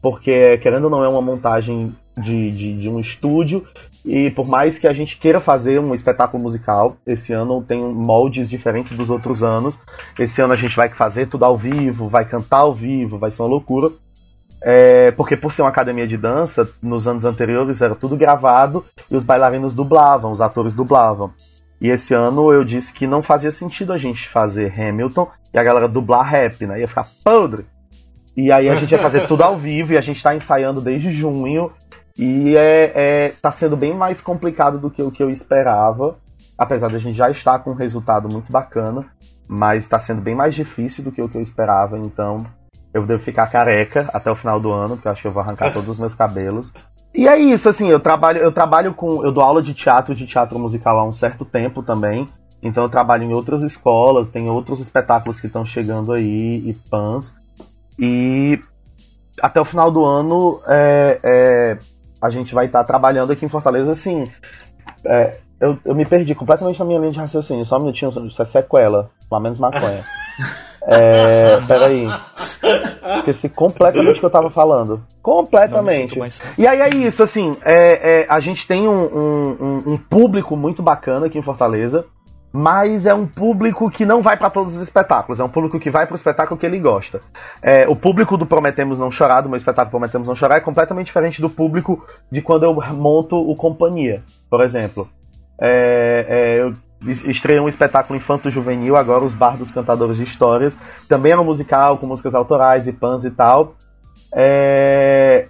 porque, 0.00 0.58
querendo 0.58 0.84
ou 0.84 0.90
não, 0.90 1.02
é 1.02 1.08
uma 1.08 1.22
montagem 1.22 1.94
de, 2.16 2.50
de, 2.50 2.76
de, 2.78 2.88
um 2.88 3.00
estúdio, 3.00 3.66
e 4.04 4.30
por 4.30 4.46
mais 4.46 4.78
que 4.78 4.86
a 4.86 4.92
gente 4.92 5.18
queira 5.18 5.40
fazer 5.40 5.80
um 5.80 5.92
espetáculo 5.92 6.42
musical, 6.42 6.96
esse 7.06 7.32
ano 7.32 7.62
tem 7.62 7.82
moldes 7.82 8.48
diferentes 8.48 8.96
dos 8.96 9.10
outros 9.10 9.42
anos. 9.42 9.78
Esse 10.18 10.40
ano 10.40 10.52
a 10.52 10.56
gente 10.56 10.76
vai 10.76 10.88
fazer 10.88 11.26
tudo 11.26 11.44
ao 11.44 11.56
vivo, 11.56 12.08
vai 12.08 12.24
cantar 12.24 12.60
ao 12.60 12.72
vivo, 12.72 13.18
vai 13.18 13.30
ser 13.30 13.42
uma 13.42 13.48
loucura. 13.48 13.90
É, 14.60 15.12
porque 15.12 15.36
por 15.36 15.52
ser 15.52 15.62
uma 15.62 15.68
academia 15.68 16.06
de 16.06 16.16
dança, 16.16 16.68
nos 16.82 17.06
anos 17.06 17.24
anteriores 17.24 17.80
era 17.80 17.94
tudo 17.94 18.16
gravado 18.16 18.84
e 19.10 19.14
os 19.14 19.22
bailarinos 19.22 19.74
dublavam, 19.74 20.32
os 20.32 20.40
atores 20.40 20.74
dublavam. 20.74 21.32
E 21.80 21.88
esse 21.88 22.12
ano 22.12 22.52
eu 22.52 22.64
disse 22.64 22.92
que 22.92 23.06
não 23.06 23.22
fazia 23.22 23.50
sentido 23.50 23.92
a 23.92 23.98
gente 23.98 24.28
fazer 24.28 24.72
Hamilton 24.72 25.28
e 25.54 25.58
a 25.58 25.62
galera 25.62 25.88
dublar 25.88 26.28
rap, 26.28 26.66
né? 26.66 26.80
Ia 26.80 26.88
ficar 26.88 27.06
podre. 27.22 27.66
E 28.36 28.50
aí 28.50 28.68
a 28.68 28.74
gente 28.74 28.90
ia 28.92 28.98
fazer 28.98 29.26
tudo 29.26 29.42
ao 29.42 29.56
vivo 29.56 29.92
e 29.92 29.96
a 29.96 30.00
gente 30.00 30.22
tá 30.22 30.34
ensaiando 30.34 30.80
desde 30.80 31.10
junho. 31.10 31.72
E 32.18 32.56
é, 32.56 32.92
é, 32.94 33.28
tá 33.40 33.52
sendo 33.52 33.76
bem 33.76 33.94
mais 33.94 34.20
complicado 34.20 34.78
do 34.78 34.90
que 34.90 35.02
o 35.02 35.10
que 35.10 35.22
eu 35.22 35.30
esperava. 35.30 36.16
apesar 36.56 36.88
de 36.88 36.96
a 36.96 36.98
gente 36.98 37.16
já 37.16 37.30
estar 37.30 37.60
com 37.60 37.70
um 37.70 37.74
resultado 37.74 38.28
muito 38.28 38.50
bacana, 38.50 39.06
mas 39.46 39.84
está 39.84 39.98
sendo 39.98 40.20
bem 40.20 40.34
mais 40.34 40.54
difícil 40.54 41.04
do 41.04 41.12
que 41.12 41.22
o 41.22 41.28
que 41.28 41.36
eu 41.36 41.40
esperava, 41.40 41.96
então 41.96 42.44
eu 42.92 43.06
devo 43.06 43.22
ficar 43.22 43.46
careca 43.46 44.10
até 44.12 44.30
o 44.30 44.34
final 44.34 44.58
do 44.58 44.72
ano, 44.72 44.96
porque 44.96 45.06
eu 45.06 45.12
acho 45.12 45.22
que 45.22 45.28
eu 45.28 45.32
vou 45.32 45.42
arrancar 45.42 45.72
todos 45.72 45.88
os 45.88 45.98
meus 45.98 46.14
cabelos. 46.14 46.72
E 47.14 47.26
é 47.28 47.38
isso, 47.38 47.68
assim, 47.68 47.88
eu 47.88 48.00
trabalho, 48.00 48.38
eu 48.38 48.52
trabalho 48.52 48.92
com. 48.94 49.24
Eu 49.24 49.32
dou 49.32 49.42
aula 49.42 49.62
de 49.62 49.72
teatro, 49.72 50.14
de 50.14 50.26
teatro 50.26 50.58
musical 50.58 50.98
há 50.98 51.04
um 51.04 51.12
certo 51.12 51.44
tempo 51.44 51.82
também. 51.82 52.28
Então 52.62 52.82
eu 52.82 52.88
trabalho 52.88 53.24
em 53.24 53.32
outras 53.32 53.62
escolas, 53.62 54.30
tem 54.30 54.50
outros 54.50 54.80
espetáculos 54.80 55.40
que 55.40 55.46
estão 55.46 55.64
chegando 55.64 56.12
aí, 56.12 56.68
e 56.68 56.76
fãs. 56.90 57.34
E 57.98 58.60
até 59.40 59.60
o 59.60 59.64
final 59.64 59.90
do 59.90 60.04
ano 60.04 60.60
é, 60.66 61.20
é, 61.22 61.78
a 62.20 62.30
gente 62.30 62.54
vai 62.54 62.66
estar 62.66 62.80
tá 62.80 62.84
trabalhando 62.84 63.32
aqui 63.32 63.44
em 63.44 63.48
Fortaleza, 63.48 63.92
assim. 63.92 64.30
É, 65.04 65.38
eu, 65.60 65.78
eu 65.84 65.94
me 65.94 66.04
perdi 66.04 66.34
completamente 66.34 66.78
na 66.78 66.84
minha 66.84 66.98
linha 66.98 67.12
de 67.12 67.18
raciocínio, 67.18 67.64
só 67.64 67.76
um 67.76 67.80
minutinho, 67.80 68.10
isso 68.26 68.40
é 68.40 68.44
sequela, 68.44 69.10
pelo 69.28 69.40
menos 69.40 69.58
maconha. 69.58 70.04
É, 70.90 71.60
peraí. 71.66 72.06
Esqueci 73.18 73.50
completamente 73.50 74.16
o 74.16 74.20
que 74.20 74.24
eu 74.24 74.30
tava 74.30 74.48
falando. 74.48 75.02
Completamente. 75.20 76.18
E 76.56 76.66
aí 76.66 76.80
é 76.80 76.88
isso, 76.88 77.22
assim, 77.22 77.58
é, 77.62 78.22
é, 78.22 78.26
a 78.26 78.40
gente 78.40 78.66
tem 78.66 78.88
um, 78.88 79.04
um, 79.04 79.82
um, 79.86 79.98
público 79.98 80.56
muito 80.56 80.82
bacana 80.82 81.26
aqui 81.26 81.38
em 81.38 81.42
Fortaleza, 81.42 82.06
mas 82.52 83.06
é 83.06 83.14
um 83.14 83.26
público 83.26 83.90
que 83.90 84.06
não 84.06 84.22
vai 84.22 84.36
para 84.36 84.50
todos 84.50 84.74
os 84.76 84.82
espetáculos, 84.82 85.40
é 85.40 85.44
um 85.44 85.48
público 85.48 85.78
que 85.78 85.90
vai 85.90 86.06
pro 86.06 86.16
espetáculo 86.16 86.58
que 86.58 86.66
ele 86.66 86.78
gosta. 86.78 87.20
É, 87.62 87.88
o 87.88 87.94
público 87.94 88.36
do 88.36 88.46
Prometemos 88.46 88.98
Não 88.98 89.10
Chorar, 89.10 89.42
do 89.42 89.48
meu 89.48 89.56
espetáculo 89.56 89.90
Prometemos 89.90 90.28
Não 90.28 90.34
Chorar, 90.34 90.56
é 90.56 90.60
completamente 90.60 91.06
diferente 91.06 91.40
do 91.40 91.50
público 91.50 92.06
de 92.30 92.40
quando 92.40 92.64
eu 92.64 92.74
monto 92.94 93.36
o 93.36 93.54
Companhia, 93.54 94.22
por 94.48 94.60
exemplo. 94.60 95.08
É, 95.60 96.26
é, 96.28 96.60
eu 96.60 96.74
estreia 97.06 97.62
um 97.62 97.68
espetáculo 97.68 98.16
infanto-juvenil, 98.16 98.96
agora 98.96 99.24
os 99.24 99.34
Bardos 99.34 99.70
Cantadores 99.70 100.16
de 100.16 100.24
Histórias. 100.24 100.76
Também 101.08 101.32
é 101.32 101.38
um 101.38 101.44
musical 101.44 101.98
com 101.98 102.06
músicas 102.06 102.34
autorais 102.34 102.86
e 102.86 102.92
pans 102.92 103.24
e 103.24 103.30
tal. 103.30 103.74
É... 104.34 105.46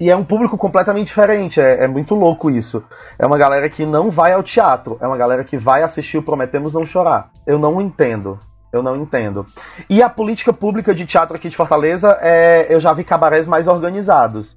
E 0.00 0.10
é 0.10 0.16
um 0.16 0.24
público 0.24 0.56
completamente 0.56 1.08
diferente, 1.08 1.60
é, 1.60 1.84
é, 1.84 1.86
muito 1.86 2.14
louco 2.14 2.50
isso. 2.50 2.82
É 3.18 3.26
uma 3.26 3.36
galera 3.36 3.68
que 3.68 3.84
não 3.84 4.08
vai 4.08 4.32
ao 4.32 4.42
teatro, 4.42 4.96
é 4.98 5.06
uma 5.06 5.16
galera 5.18 5.44
que 5.44 5.58
vai 5.58 5.82
assistir 5.82 6.16
o 6.16 6.22
Prometemos 6.22 6.72
Não 6.72 6.86
Chorar. 6.86 7.28
Eu 7.46 7.58
não 7.58 7.78
entendo. 7.82 8.38
Eu 8.72 8.82
não 8.82 8.96
entendo. 8.96 9.44
E 9.90 10.02
a 10.02 10.08
política 10.08 10.54
pública 10.54 10.94
de 10.94 11.04
teatro 11.04 11.36
aqui 11.36 11.50
de 11.50 11.56
Fortaleza, 11.56 12.16
é, 12.22 12.66
eu 12.70 12.80
já 12.80 12.94
vi 12.94 13.04
cabarés 13.04 13.46
mais 13.46 13.68
organizados. 13.68 14.56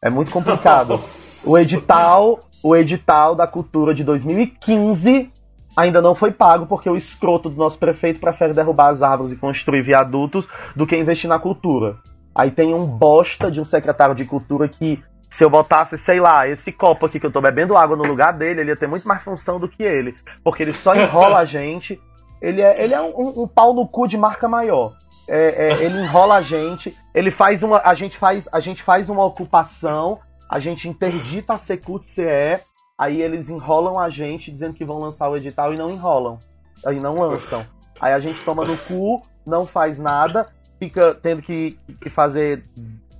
É 0.00 0.08
muito 0.08 0.30
complicado. 0.30 1.00
o 1.44 1.58
edital, 1.58 2.38
o 2.62 2.76
edital 2.76 3.34
da 3.34 3.48
cultura 3.48 3.92
de 3.92 4.04
2015 4.04 5.28
ainda 5.76 6.00
não 6.00 6.14
foi 6.14 6.30
pago 6.30 6.66
porque 6.66 6.88
o 6.88 6.96
escroto 6.96 7.50
do 7.50 7.56
nosso 7.56 7.78
prefeito 7.80 8.20
prefere 8.20 8.52
derrubar 8.52 8.90
as 8.90 9.02
árvores 9.02 9.32
e 9.32 9.36
construir 9.36 9.82
viadutos 9.82 10.46
do 10.76 10.86
que 10.86 10.96
investir 10.96 11.28
na 11.28 11.38
cultura. 11.40 11.96
Aí 12.34 12.50
tem 12.50 12.74
um 12.74 12.84
bosta 12.84 13.50
de 13.50 13.60
um 13.60 13.64
secretário 13.64 14.14
de 14.14 14.24
cultura 14.24 14.68
que, 14.68 15.02
se 15.30 15.44
eu 15.44 15.50
botasse, 15.50 15.96
sei 15.96 16.20
lá, 16.20 16.48
esse 16.48 16.72
copo 16.72 17.06
aqui 17.06 17.20
que 17.20 17.26
eu 17.26 17.30
tô 17.30 17.40
bebendo 17.40 17.76
água 17.76 17.96
no 17.96 18.04
lugar 18.04 18.32
dele, 18.32 18.60
ele 18.60 18.70
ia 18.70 18.76
ter 18.76 18.88
muito 18.88 19.06
mais 19.06 19.22
função 19.22 19.60
do 19.60 19.68
que 19.68 19.82
ele. 19.82 20.14
Porque 20.42 20.62
ele 20.62 20.72
só 20.72 20.94
enrola 20.94 21.38
a 21.38 21.44
gente. 21.44 22.00
Ele 22.40 22.60
é, 22.60 22.82
ele 22.82 22.94
é 22.94 23.00
um, 23.00 23.42
um 23.42 23.46
pau 23.46 23.72
no 23.72 23.86
cu 23.86 24.06
de 24.06 24.18
marca 24.18 24.48
maior. 24.48 24.94
É, 25.28 25.68
é, 25.68 25.84
ele 25.84 26.02
enrola 26.02 26.34
a 26.36 26.42
gente, 26.42 26.94
ele 27.14 27.30
faz 27.30 27.62
uma. 27.62 27.80
A 27.82 27.94
gente 27.94 28.18
faz, 28.18 28.46
a 28.52 28.60
gente 28.60 28.82
faz 28.82 29.08
uma 29.08 29.24
ocupação, 29.24 30.18
a 30.50 30.58
gente 30.58 30.88
interdita 30.88 31.54
a 31.54 31.58
Secult 31.58 32.04
CE 32.04 32.60
Aí 32.96 33.20
eles 33.20 33.50
enrolam 33.50 33.98
a 33.98 34.08
gente 34.08 34.52
dizendo 34.52 34.74
que 34.74 34.84
vão 34.84 34.98
lançar 34.98 35.28
o 35.28 35.36
edital 35.36 35.74
e 35.74 35.76
não 35.76 35.90
enrolam. 35.90 36.38
Aí 36.86 37.00
não 37.00 37.16
lançam. 37.16 37.66
Aí 38.00 38.12
a 38.12 38.20
gente 38.20 38.40
toma 38.44 38.64
no 38.64 38.76
cu, 38.78 39.20
não 39.44 39.66
faz 39.66 39.98
nada, 39.98 40.48
fica 40.84 41.14
tendo 41.14 41.40
que, 41.40 41.78
fazer 42.10 42.64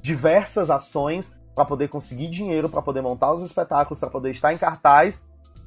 diversas 0.03 0.71
ações 0.71 1.35
para 1.55 1.65
poder 1.65 1.89
conseguir 1.89 2.29
dinheiro, 2.29 2.69
para 2.69 2.83
poder 2.83 3.01
montar 3.01 3.33
os 3.33 3.43
espetáculos, 3.43 3.99
para 3.99 4.11
poder 4.11 4.31
estar 4.31 4.53
em 4.53 4.59
cartaz. 4.59 5.23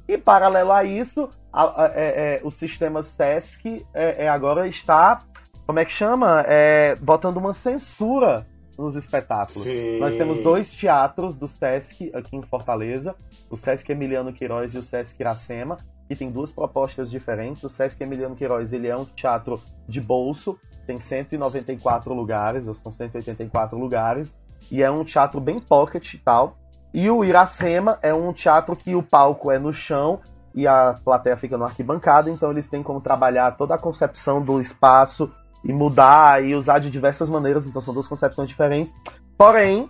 E 0.06 0.16
paralelo 0.16 0.72
a 0.72 0.84
isso, 0.84 1.28
a, 1.52 1.82
a, 1.82 1.86
é, 1.86 1.90
é, 1.94 2.40
o 2.44 2.50
sistema 2.50 3.02
SESC 3.02 3.84
é, 3.92 4.24
é 4.24 4.28
agora 4.28 4.66
está, 4.68 5.20
como 5.66 5.78
é 5.78 5.84
que 5.84 5.92
chama? 5.92 6.44
É, 6.46 6.94
botando 6.96 7.36
uma 7.36 7.52
censura 7.52 8.46
nos 8.78 8.94
espetáculos. 8.94 9.64
Sim. 9.64 9.98
Nós 9.98 10.14
temos 10.14 10.38
dois 10.38 10.72
teatros 10.72 11.36
do 11.36 11.48
Sesc 11.48 12.12
aqui 12.14 12.36
em 12.36 12.42
Fortaleza, 12.42 13.14
o 13.50 13.56
Sesc 13.56 13.90
Emiliano 13.90 14.32
Queiroz 14.32 14.72
e 14.72 14.78
o 14.78 14.84
Sesc 14.84 15.20
Iracema, 15.20 15.76
que 16.08 16.16
tem 16.16 16.30
duas 16.30 16.50
propostas 16.50 17.10
diferentes. 17.10 17.62
O 17.62 17.68
Sesc 17.68 18.02
Emiliano 18.02 18.34
Queiroz 18.34 18.72
ele 18.72 18.88
é 18.88 18.96
um 18.96 19.04
teatro 19.04 19.60
de 19.86 20.00
bolso, 20.00 20.58
tem 20.86 20.98
194 20.98 22.12
lugares, 22.14 22.66
ou 22.66 22.74
são 22.74 22.90
184 22.90 23.78
lugares, 23.78 24.34
e 24.72 24.82
é 24.82 24.90
um 24.90 25.04
teatro 25.04 25.40
bem 25.40 25.60
pocket 25.60 26.14
e 26.14 26.18
tal. 26.18 26.56
E 26.92 27.08
o 27.10 27.22
Iracema 27.22 27.98
é 28.02 28.14
um 28.14 28.32
teatro 28.32 28.74
que 28.74 28.94
o 28.94 29.02
palco 29.02 29.52
é 29.52 29.58
no 29.58 29.72
chão 29.72 30.20
e 30.54 30.66
a 30.66 30.94
plateia 31.04 31.36
fica 31.36 31.58
no 31.58 31.64
arquibancada, 31.64 32.30
então 32.30 32.50
eles 32.50 32.68
têm 32.68 32.82
como 32.82 33.00
trabalhar 33.00 33.52
toda 33.52 33.74
a 33.74 33.78
concepção 33.78 34.42
do 34.42 34.60
espaço, 34.60 35.30
e 35.64 35.72
mudar 35.72 36.44
e 36.44 36.54
usar 36.54 36.78
de 36.78 36.90
diversas 36.90 37.28
maneiras, 37.28 37.66
então 37.66 37.80
são 37.80 37.92
duas 37.92 38.06
concepções 38.06 38.48
diferentes. 38.48 38.94
Porém, 39.36 39.88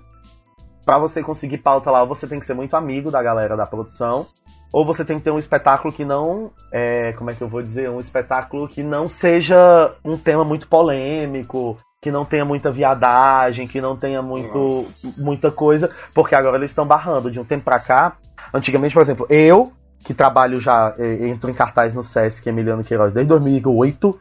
para 0.88 0.96
você 0.96 1.22
conseguir 1.22 1.58
pauta 1.58 1.90
lá, 1.90 2.02
você 2.02 2.26
tem 2.26 2.40
que 2.40 2.46
ser 2.46 2.54
muito 2.54 2.74
amigo 2.74 3.10
da 3.10 3.22
galera 3.22 3.54
da 3.54 3.66
produção, 3.66 4.26
ou 4.72 4.86
você 4.86 5.04
tem 5.04 5.18
que 5.18 5.24
ter 5.24 5.30
um 5.30 5.36
espetáculo 5.36 5.92
que 5.92 6.02
não, 6.02 6.50
é, 6.72 7.12
como 7.12 7.30
é 7.30 7.34
que 7.34 7.42
eu 7.42 7.48
vou 7.48 7.60
dizer, 7.60 7.90
um 7.90 8.00
espetáculo 8.00 8.66
que 8.66 8.82
não 8.82 9.06
seja 9.06 9.92
um 10.02 10.16
tema 10.16 10.44
muito 10.44 10.66
polêmico, 10.66 11.76
que 12.00 12.10
não 12.10 12.24
tenha 12.24 12.42
muita 12.42 12.72
viadagem, 12.72 13.66
que 13.66 13.82
não 13.82 13.98
tenha 13.98 14.22
muito, 14.22 14.86
muita 15.18 15.50
coisa, 15.50 15.90
porque 16.14 16.34
agora 16.34 16.56
eles 16.56 16.70
estão 16.70 16.86
barrando 16.86 17.30
de 17.30 17.38
um 17.38 17.44
tempo 17.44 17.66
pra 17.66 17.78
cá. 17.78 18.16
Antigamente, 18.54 18.94
por 18.94 19.02
exemplo, 19.02 19.26
eu, 19.28 19.70
que 20.02 20.14
trabalho 20.14 20.58
já, 20.58 20.94
entro 21.20 21.50
em 21.50 21.54
cartaz 21.54 21.94
no 21.94 22.02
Sesc 22.02 22.48
Emiliano 22.48 22.82
Queiroz 22.82 23.12
desde 23.12 23.28
2008, 23.28 24.18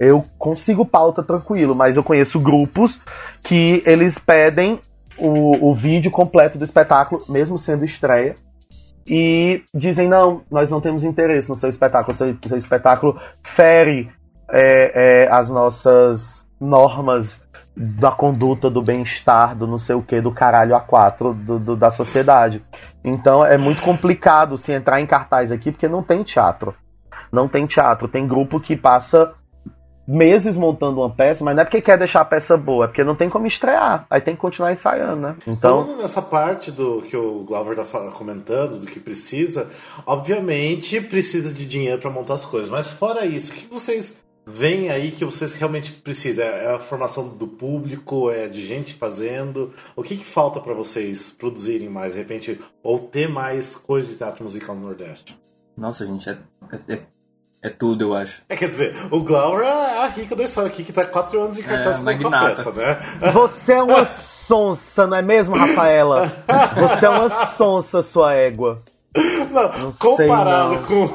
eu 0.00 0.24
consigo 0.36 0.84
pauta 0.84 1.22
tranquilo, 1.22 1.76
mas 1.76 1.96
eu 1.96 2.02
conheço 2.02 2.40
grupos 2.40 3.00
que 3.40 3.84
eles 3.86 4.18
pedem 4.18 4.80
o, 5.18 5.70
o 5.70 5.74
vídeo 5.74 6.10
completo 6.10 6.58
do 6.58 6.64
espetáculo, 6.64 7.22
mesmo 7.28 7.58
sendo 7.58 7.84
estreia, 7.84 8.36
e 9.06 9.62
dizem: 9.74 10.08
não, 10.08 10.42
nós 10.50 10.70
não 10.70 10.80
temos 10.80 11.04
interesse 11.04 11.48
no 11.48 11.56
seu 11.56 11.68
espetáculo, 11.68 12.12
o 12.12 12.16
seu, 12.16 12.36
seu 12.46 12.58
espetáculo 12.58 13.20
fere 13.42 14.10
é, 14.50 15.24
é, 15.24 15.28
as 15.30 15.48
nossas 15.50 16.46
normas 16.60 17.46
da 17.76 18.10
conduta, 18.10 18.68
do 18.68 18.82
bem-estar, 18.82 19.54
do 19.54 19.66
não 19.66 19.78
sei 19.78 19.94
o 19.94 20.02
que, 20.02 20.20
do 20.20 20.32
caralho 20.32 20.74
a 20.74 20.80
quatro 20.80 21.32
do, 21.32 21.58
do, 21.58 21.76
da 21.76 21.90
sociedade. 21.90 22.62
Então 23.04 23.46
é 23.46 23.56
muito 23.56 23.80
complicado 23.82 24.58
se 24.58 24.72
entrar 24.72 25.00
em 25.00 25.06
cartaz 25.06 25.52
aqui, 25.52 25.70
porque 25.70 25.86
não 25.86 26.02
tem 26.02 26.24
teatro. 26.24 26.74
Não 27.30 27.46
tem 27.46 27.66
teatro. 27.66 28.08
Tem 28.08 28.26
grupo 28.26 28.58
que 28.58 28.76
passa 28.76 29.32
meses 30.08 30.56
montando 30.56 31.00
uma 31.00 31.10
peça, 31.10 31.44
mas 31.44 31.54
não 31.54 31.60
é 31.60 31.64
porque 31.66 31.82
quer 31.82 31.98
deixar 31.98 32.22
a 32.22 32.24
peça 32.24 32.56
boa, 32.56 32.86
é 32.86 32.88
porque 32.88 33.04
não 33.04 33.14
tem 33.14 33.28
como 33.28 33.46
estrear. 33.46 34.06
Aí 34.08 34.22
tem 34.22 34.34
que 34.34 34.40
continuar 34.40 34.72
ensaiando, 34.72 35.20
né? 35.20 35.36
Então. 35.46 35.96
Nessa 35.98 36.22
parte 36.22 36.72
do 36.72 37.02
que 37.02 37.14
o 37.14 37.44
Glauber 37.44 37.76
tá 37.76 37.84
comentando, 38.12 38.78
do 38.80 38.86
que 38.86 38.98
precisa, 38.98 39.68
obviamente 40.06 40.98
precisa 41.02 41.52
de 41.52 41.66
dinheiro 41.66 42.00
para 42.00 42.10
montar 42.10 42.34
as 42.34 42.46
coisas. 42.46 42.70
Mas 42.70 42.88
fora 42.88 43.26
isso, 43.26 43.52
o 43.52 43.54
que 43.54 43.66
vocês 43.66 44.18
veem 44.46 44.88
aí 44.88 45.10
que 45.10 45.26
vocês 45.26 45.52
realmente 45.52 45.92
precisam? 45.92 46.44
É 46.44 46.74
a 46.74 46.78
formação 46.78 47.28
do 47.28 47.46
público, 47.46 48.30
é 48.30 48.48
de 48.48 48.64
gente 48.64 48.94
fazendo? 48.94 49.74
O 49.94 50.02
que, 50.02 50.16
que 50.16 50.24
falta 50.24 50.58
para 50.58 50.72
vocês 50.72 51.30
produzirem 51.30 51.90
mais, 51.90 52.12
de 52.12 52.18
repente, 52.18 52.58
ou 52.82 52.98
ter 52.98 53.28
mais 53.28 53.76
coisas 53.76 54.08
de 54.08 54.16
teatro 54.16 54.42
musical 54.42 54.74
no 54.74 54.86
Nordeste? 54.86 55.38
Nossa, 55.76 56.06
gente, 56.06 56.28
é, 56.30 56.38
é, 56.88 56.98
é 57.62 57.68
é 57.68 57.70
tudo, 57.70 58.04
eu 58.04 58.14
acho. 58.14 58.40
É, 58.48 58.56
quer 58.56 58.68
dizer, 58.68 58.94
o 59.10 59.20
Glauber 59.20 59.64
é 59.64 59.98
a 59.98 60.06
rica 60.08 60.34
da 60.34 60.44
história 60.44 60.70
aqui, 60.70 60.82
que 60.84 60.92
tá 60.92 61.04
quatro 61.04 61.40
anos 61.42 61.58
em 61.58 61.62
cartaz 61.62 61.98
é, 61.98 62.14
com 62.14 62.28
a 62.28 62.40
peça, 62.46 62.72
né? 62.72 62.98
Você 63.32 63.72
é 63.74 63.82
uma 63.82 64.04
sonsa, 64.04 65.06
não 65.06 65.16
é 65.16 65.22
mesmo, 65.22 65.56
Rafaela? 65.56 66.32
Você 66.76 67.04
é 67.04 67.10
uma 67.10 67.28
sonsa, 67.28 68.02
sua 68.02 68.34
égua. 68.34 68.76
Não, 69.50 69.70
não 69.84 69.92
comparado 69.92 70.74
sei, 70.74 70.78
não. 70.78 70.82
Com, 70.84 71.08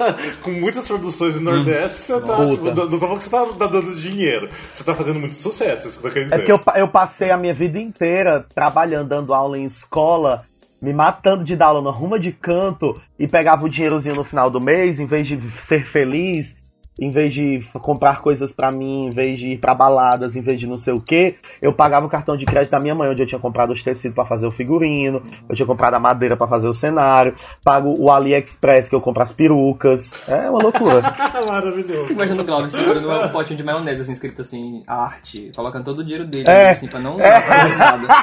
com 0.42 0.50
muitas 0.52 0.86
produções 0.86 1.34
do 1.34 1.40
Nordeste, 1.40 2.12
hum, 2.12 2.20
você 2.20 2.26
tá. 2.26 2.50
Tipo, 2.50 2.64
não, 2.64 2.88
tô 2.88 2.98
falando 2.98 3.18
que 3.18 3.24
você 3.24 3.30
tá, 3.30 3.46
tá, 3.46 3.66
dando 3.66 3.94
dinheiro. 3.94 4.48
Você 4.72 4.84
tá 4.84 4.94
fazendo 4.94 5.20
muito 5.20 5.34
sucesso, 5.34 5.88
isso 5.88 6.00
que 6.00 6.06
eu 6.06 6.10
tô 6.10 6.14
querendo 6.14 6.30
dizer. 6.30 6.42
É 6.42 6.46
que 6.46 6.52
eu, 6.52 6.60
eu 6.76 6.88
passei 6.88 7.30
a 7.30 7.36
minha 7.36 7.52
vida 7.52 7.78
inteira 7.78 8.46
trabalhando, 8.54 9.08
dando 9.08 9.34
aula 9.34 9.58
em 9.58 9.64
escola 9.64 10.44
me 10.80 10.92
matando 10.92 11.44
de 11.44 11.56
dar 11.56 11.66
aula 11.66 11.82
na 11.82 11.90
ruma 11.90 12.18
de 12.18 12.32
canto 12.32 13.00
e 13.18 13.26
pegava 13.28 13.64
o 13.64 13.68
dinheirozinho 13.68 14.14
no 14.14 14.24
final 14.24 14.50
do 14.50 14.60
mês, 14.60 14.98
em 14.98 15.06
vez 15.06 15.26
de 15.26 15.40
ser 15.60 15.86
feliz 15.86 16.59
em 17.00 17.10
vez 17.10 17.32
de 17.32 17.60
comprar 17.80 18.20
coisas 18.20 18.52
pra 18.52 18.70
mim, 18.70 19.06
em 19.06 19.10
vez 19.10 19.38
de 19.38 19.52
ir 19.52 19.58
pra 19.58 19.74
baladas, 19.74 20.36
em 20.36 20.42
vez 20.42 20.60
de 20.60 20.66
não 20.66 20.76
sei 20.76 20.92
o 20.92 21.00
que, 21.00 21.36
eu 21.62 21.72
pagava 21.72 22.04
o 22.06 22.10
cartão 22.10 22.36
de 22.36 22.44
crédito 22.44 22.70
da 22.72 22.78
minha 22.78 22.94
mãe, 22.94 23.08
onde 23.08 23.22
eu 23.22 23.26
tinha 23.26 23.38
comprado 23.40 23.72
os 23.72 23.82
tecidos 23.82 24.14
pra 24.14 24.26
fazer 24.26 24.46
o 24.46 24.50
figurino, 24.50 25.22
eu 25.48 25.56
tinha 25.56 25.64
comprado 25.66 25.94
a 25.94 25.98
madeira 25.98 26.36
pra 26.36 26.46
fazer 26.46 26.68
o 26.68 26.74
cenário, 26.74 27.34
pago 27.64 27.94
o 27.98 28.10
AliExpress 28.10 28.90
que 28.90 28.94
eu 28.94 29.00
compro 29.00 29.22
as 29.22 29.32
perucas. 29.32 30.12
É 30.28 30.50
uma 30.50 30.62
loucura. 30.62 31.00
Maravilhoso. 31.48 32.12
Imagina 32.12 32.42
o 32.42 32.44
Glauber 32.44 32.70
segurando 32.70 33.10
um 33.10 33.28
potinho 33.30 33.56
de 33.56 33.64
maionese, 33.64 34.02
assim, 34.02 34.12
escrito 34.12 34.42
assim, 34.42 34.82
arte, 34.86 35.50
colocando 35.56 35.84
todo 35.84 36.00
o 36.00 36.04
dinheiro 36.04 36.26
dele, 36.26 36.48
É. 36.50 36.70
assim, 36.70 36.86
pra 36.86 37.00
não 37.00 37.16
usar 37.16 37.42
pra 37.42 37.58
fazer 37.58 37.76
nada. 37.76 38.08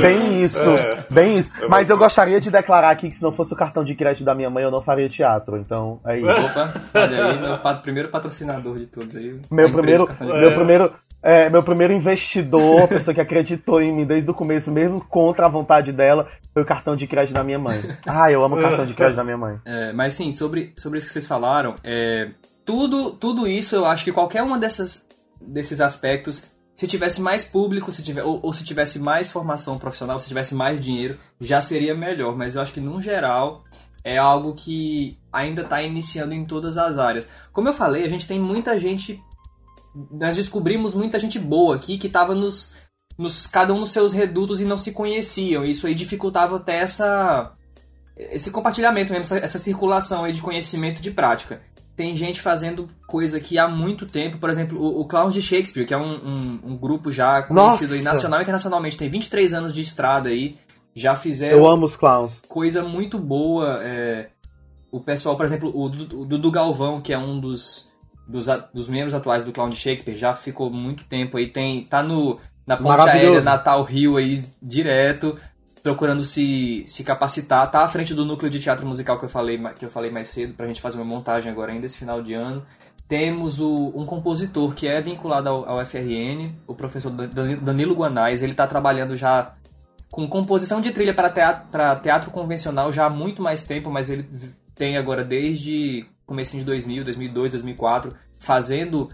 Bem 0.00 0.44
isso, 0.44 0.58
bem 1.10 1.38
isso. 1.38 1.50
Mas 1.68 1.90
eu 1.90 1.98
gostaria 1.98 2.40
de 2.40 2.50
declarar 2.50 2.90
aqui 2.90 3.08
que 3.10 3.16
se 3.16 3.22
não 3.22 3.32
fosse 3.32 3.52
o 3.52 3.56
cartão 3.56 3.82
de 3.82 3.94
crédito 3.94 4.24
da 4.24 4.34
minha 4.34 4.48
mãe, 4.50 4.62
eu 4.62 4.70
não 4.70 4.80
faria 4.80 5.08
teatro. 5.08 5.37
Então, 5.58 6.00
é 6.06 6.18
isso. 6.18 6.28
Opa, 6.46 6.72
olha 6.94 7.24
aí, 7.26 7.40
meu 7.40 7.58
pat- 7.58 7.82
primeiro 7.82 8.08
patrocinador 8.08 8.78
de 8.78 8.86
todos 8.86 9.14
aí. 9.16 9.40
Meu 9.50 9.70
primeiro, 9.72 10.06
de 10.06 10.24
meu 10.24 10.28
crédito. 10.36 10.54
primeiro, 10.54 10.94
é, 11.22 11.50
meu 11.50 11.62
primeiro 11.62 11.92
investidor, 11.92 12.86
pessoa 12.88 13.14
que 13.14 13.20
acreditou 13.20 13.80
em 13.82 13.92
mim 13.92 14.04
desde 14.04 14.30
o 14.30 14.34
começo, 14.34 14.70
mesmo 14.70 15.00
contra 15.04 15.46
a 15.46 15.48
vontade 15.48 15.92
dela, 15.92 16.28
foi 16.52 16.62
o 16.62 16.66
cartão 16.66 16.94
de 16.96 17.06
crédito 17.06 17.34
da 17.34 17.42
minha 17.44 17.58
mãe. 17.58 17.80
Ah, 18.06 18.30
eu 18.30 18.42
amo 18.44 18.56
o 18.56 18.60
cartão 18.62 18.86
de 18.86 18.94
crédito 18.94 19.16
da 19.16 19.24
minha 19.24 19.36
mãe. 19.38 19.58
É, 19.64 19.92
mas 19.92 20.14
sim, 20.14 20.30
sobre, 20.32 20.72
sobre 20.76 20.98
isso 20.98 21.06
que 21.08 21.12
vocês 21.12 21.26
falaram, 21.26 21.74
é, 21.82 22.30
tudo, 22.64 23.10
tudo 23.12 23.46
isso 23.46 23.74
eu 23.74 23.84
acho 23.86 24.04
que 24.04 24.12
qualquer 24.12 24.42
uma 24.42 24.58
dessas, 24.58 25.06
desses 25.40 25.80
aspectos, 25.80 26.42
se 26.74 26.86
tivesse 26.86 27.20
mais 27.20 27.42
público, 27.44 27.90
se 27.90 28.02
tiver, 28.04 28.22
ou, 28.22 28.38
ou 28.40 28.52
se 28.52 28.62
tivesse 28.64 29.00
mais 29.00 29.32
formação 29.32 29.76
profissional, 29.78 30.20
se 30.20 30.28
tivesse 30.28 30.54
mais 30.54 30.80
dinheiro, 30.80 31.16
já 31.40 31.60
seria 31.60 31.92
melhor. 31.94 32.36
Mas 32.36 32.54
eu 32.54 32.62
acho 32.62 32.72
que, 32.72 32.80
no 32.80 33.00
geral, 33.00 33.64
é 34.04 34.16
algo 34.16 34.54
que 34.54 35.18
ainda 35.32 35.62
está 35.62 35.82
iniciando 35.82 36.34
em 36.34 36.44
todas 36.44 36.78
as 36.78 36.98
áreas. 36.98 37.28
Como 37.52 37.68
eu 37.68 37.74
falei, 37.74 38.04
a 38.04 38.08
gente 38.08 38.26
tem 38.26 38.40
muita 38.40 38.78
gente. 38.78 39.22
Nós 40.10 40.36
descobrimos 40.36 40.94
muita 40.94 41.18
gente 41.18 41.38
boa 41.38 41.76
aqui 41.76 41.98
que 41.98 42.06
estava 42.06 42.34
nos, 42.34 42.74
nos. 43.16 43.46
cada 43.46 43.72
um 43.72 43.80
nos 43.80 43.90
seus 43.90 44.12
redutos 44.12 44.60
e 44.60 44.64
não 44.64 44.76
se 44.76 44.92
conheciam. 44.92 45.64
Isso 45.64 45.86
aí 45.86 45.94
dificultava 45.94 46.56
até 46.56 46.78
essa 46.78 47.54
esse 48.18 48.50
compartilhamento 48.50 49.12
mesmo, 49.12 49.22
essa, 49.22 49.38
essa 49.38 49.58
circulação 49.58 50.24
aí 50.24 50.32
de 50.32 50.42
conhecimento 50.42 51.00
de 51.00 51.10
prática. 51.10 51.60
Tem 51.94 52.14
gente 52.16 52.40
fazendo 52.40 52.88
coisa 53.06 53.38
aqui 53.38 53.58
há 53.58 53.68
muito 53.68 54.06
tempo, 54.06 54.38
por 54.38 54.50
exemplo, 54.50 54.78
o, 54.80 55.00
o 55.00 55.04
Clowns 55.04 55.32
de 55.32 55.42
Shakespeare, 55.42 55.86
que 55.86 55.94
é 55.94 55.96
um, 55.96 56.14
um, 56.14 56.50
um 56.64 56.76
grupo 56.76 57.10
já 57.10 57.42
conhecido 57.42 57.94
aí 57.94 58.02
nacional 58.02 58.40
e 58.40 58.42
internacionalmente, 58.42 58.96
tem 58.96 59.08
23 59.08 59.54
anos 59.54 59.72
de 59.72 59.80
estrada 59.80 60.28
aí, 60.28 60.56
já 60.98 61.14
fizeram 61.14 61.58
Eu 61.58 61.66
amo 61.66 61.84
os 61.84 61.96
clowns. 61.96 62.40
coisa 62.48 62.82
muito 62.82 63.18
boa. 63.18 63.80
é, 63.82 64.28
o 64.90 65.00
pessoal, 65.00 65.36
por 65.36 65.44
exemplo, 65.44 65.70
o 65.74 65.88
Dudu 65.88 66.50
Galvão, 66.50 67.00
que 67.00 67.12
é 67.12 67.18
um 67.18 67.38
dos, 67.38 67.92
dos, 68.26 68.46
dos 68.72 68.88
membros 68.88 69.14
atuais 69.14 69.44
do 69.44 69.52
Clown 69.52 69.68
de 69.70 69.76
Shakespeare, 69.76 70.16
já 70.16 70.32
ficou 70.32 70.70
muito 70.70 71.04
tempo 71.04 71.36
aí, 71.36 71.46
tem, 71.46 71.84
tá 71.84 72.02
no, 72.02 72.38
na 72.66 72.76
ponte 72.76 73.08
aérea 73.08 73.40
Natal 73.42 73.82
Rio 73.82 74.16
aí 74.16 74.42
direto, 74.62 75.36
procurando 75.82 76.24
se, 76.24 76.84
se 76.86 77.04
capacitar. 77.04 77.70
Tá 77.70 77.84
à 77.84 77.88
frente 77.88 78.14
do 78.14 78.24
núcleo 78.24 78.50
de 78.50 78.58
teatro 78.60 78.86
musical 78.86 79.18
que 79.18 79.24
eu 79.26 79.28
falei, 79.28 79.58
que 79.78 79.84
eu 79.84 79.90
falei 79.90 80.10
mais 80.10 80.28
cedo, 80.28 80.54
pra 80.54 80.66
gente 80.66 80.80
fazer 80.80 80.96
uma 80.98 81.04
montagem 81.04 81.52
agora 81.52 81.70
ainda 81.72 81.84
esse 81.86 81.98
final 81.98 82.22
de 82.22 82.32
ano. 82.32 82.64
Temos 83.06 83.58
o, 83.60 83.92
um 83.94 84.04
compositor 84.04 84.74
que 84.74 84.86
é 84.88 85.00
vinculado 85.00 85.48
ao, 85.48 85.68
ao 85.68 85.86
FRN, 85.86 86.50
o 86.66 86.74
professor 86.74 87.10
Dan- 87.10 87.56
Danilo 87.62 87.94
Guanais, 87.94 88.42
ele 88.42 88.52
tá 88.54 88.66
trabalhando 88.66 89.16
já 89.16 89.54
com 90.10 90.26
composição 90.28 90.80
de 90.80 90.90
trilha 90.90 91.14
para 91.14 91.30
teatro, 91.30 91.70
teatro 92.02 92.30
convencional 92.30 92.92
já 92.92 93.06
há 93.06 93.10
muito 93.10 93.42
mais 93.42 93.64
tempo, 93.64 93.90
mas 93.90 94.08
ele 94.08 94.26
tem 94.74 94.96
agora 94.96 95.24
desde 95.24 96.06
comecinho 96.26 96.62
de 96.62 96.66
2000, 96.66 97.04
2002, 97.04 97.50
2004, 97.52 98.14
fazendo 98.38 99.08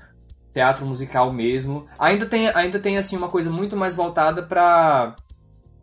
teatro 0.53 0.87
musical 0.87 1.33
mesmo. 1.33 1.85
Ainda 1.99 2.27
tem, 2.27 2.49
ainda 2.49 2.79
tem 2.79 2.97
assim 2.97 3.17
uma 3.17 3.29
coisa 3.29 3.51
muito 3.51 3.77
mais 3.77 3.95
voltada 3.95 4.43
para 4.43 5.15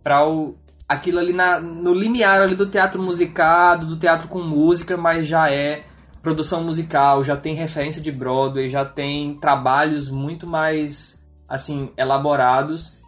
para 0.02 0.28
o 0.28 0.56
aquilo 0.88 1.20
ali 1.20 1.32
na, 1.32 1.60
no 1.60 1.94
limiar 1.94 2.42
ali 2.42 2.56
do 2.56 2.66
teatro 2.66 3.02
musicado, 3.02 3.86
do 3.86 3.98
teatro 3.98 4.28
com 4.28 4.42
música, 4.42 4.98
mas 4.98 5.26
já 5.26 5.50
é 5.50 5.84
produção 6.22 6.64
musical, 6.64 7.24
já 7.24 7.38
tem 7.38 7.56
referência 7.56 8.02
de 8.02 8.12
Broadway, 8.12 8.68
já 8.68 8.84
tem 8.84 9.36
trabalhos 9.36 10.10
muito 10.10 10.48
mais 10.48 11.24
assim 11.48 11.92
elaborados 11.98 13.01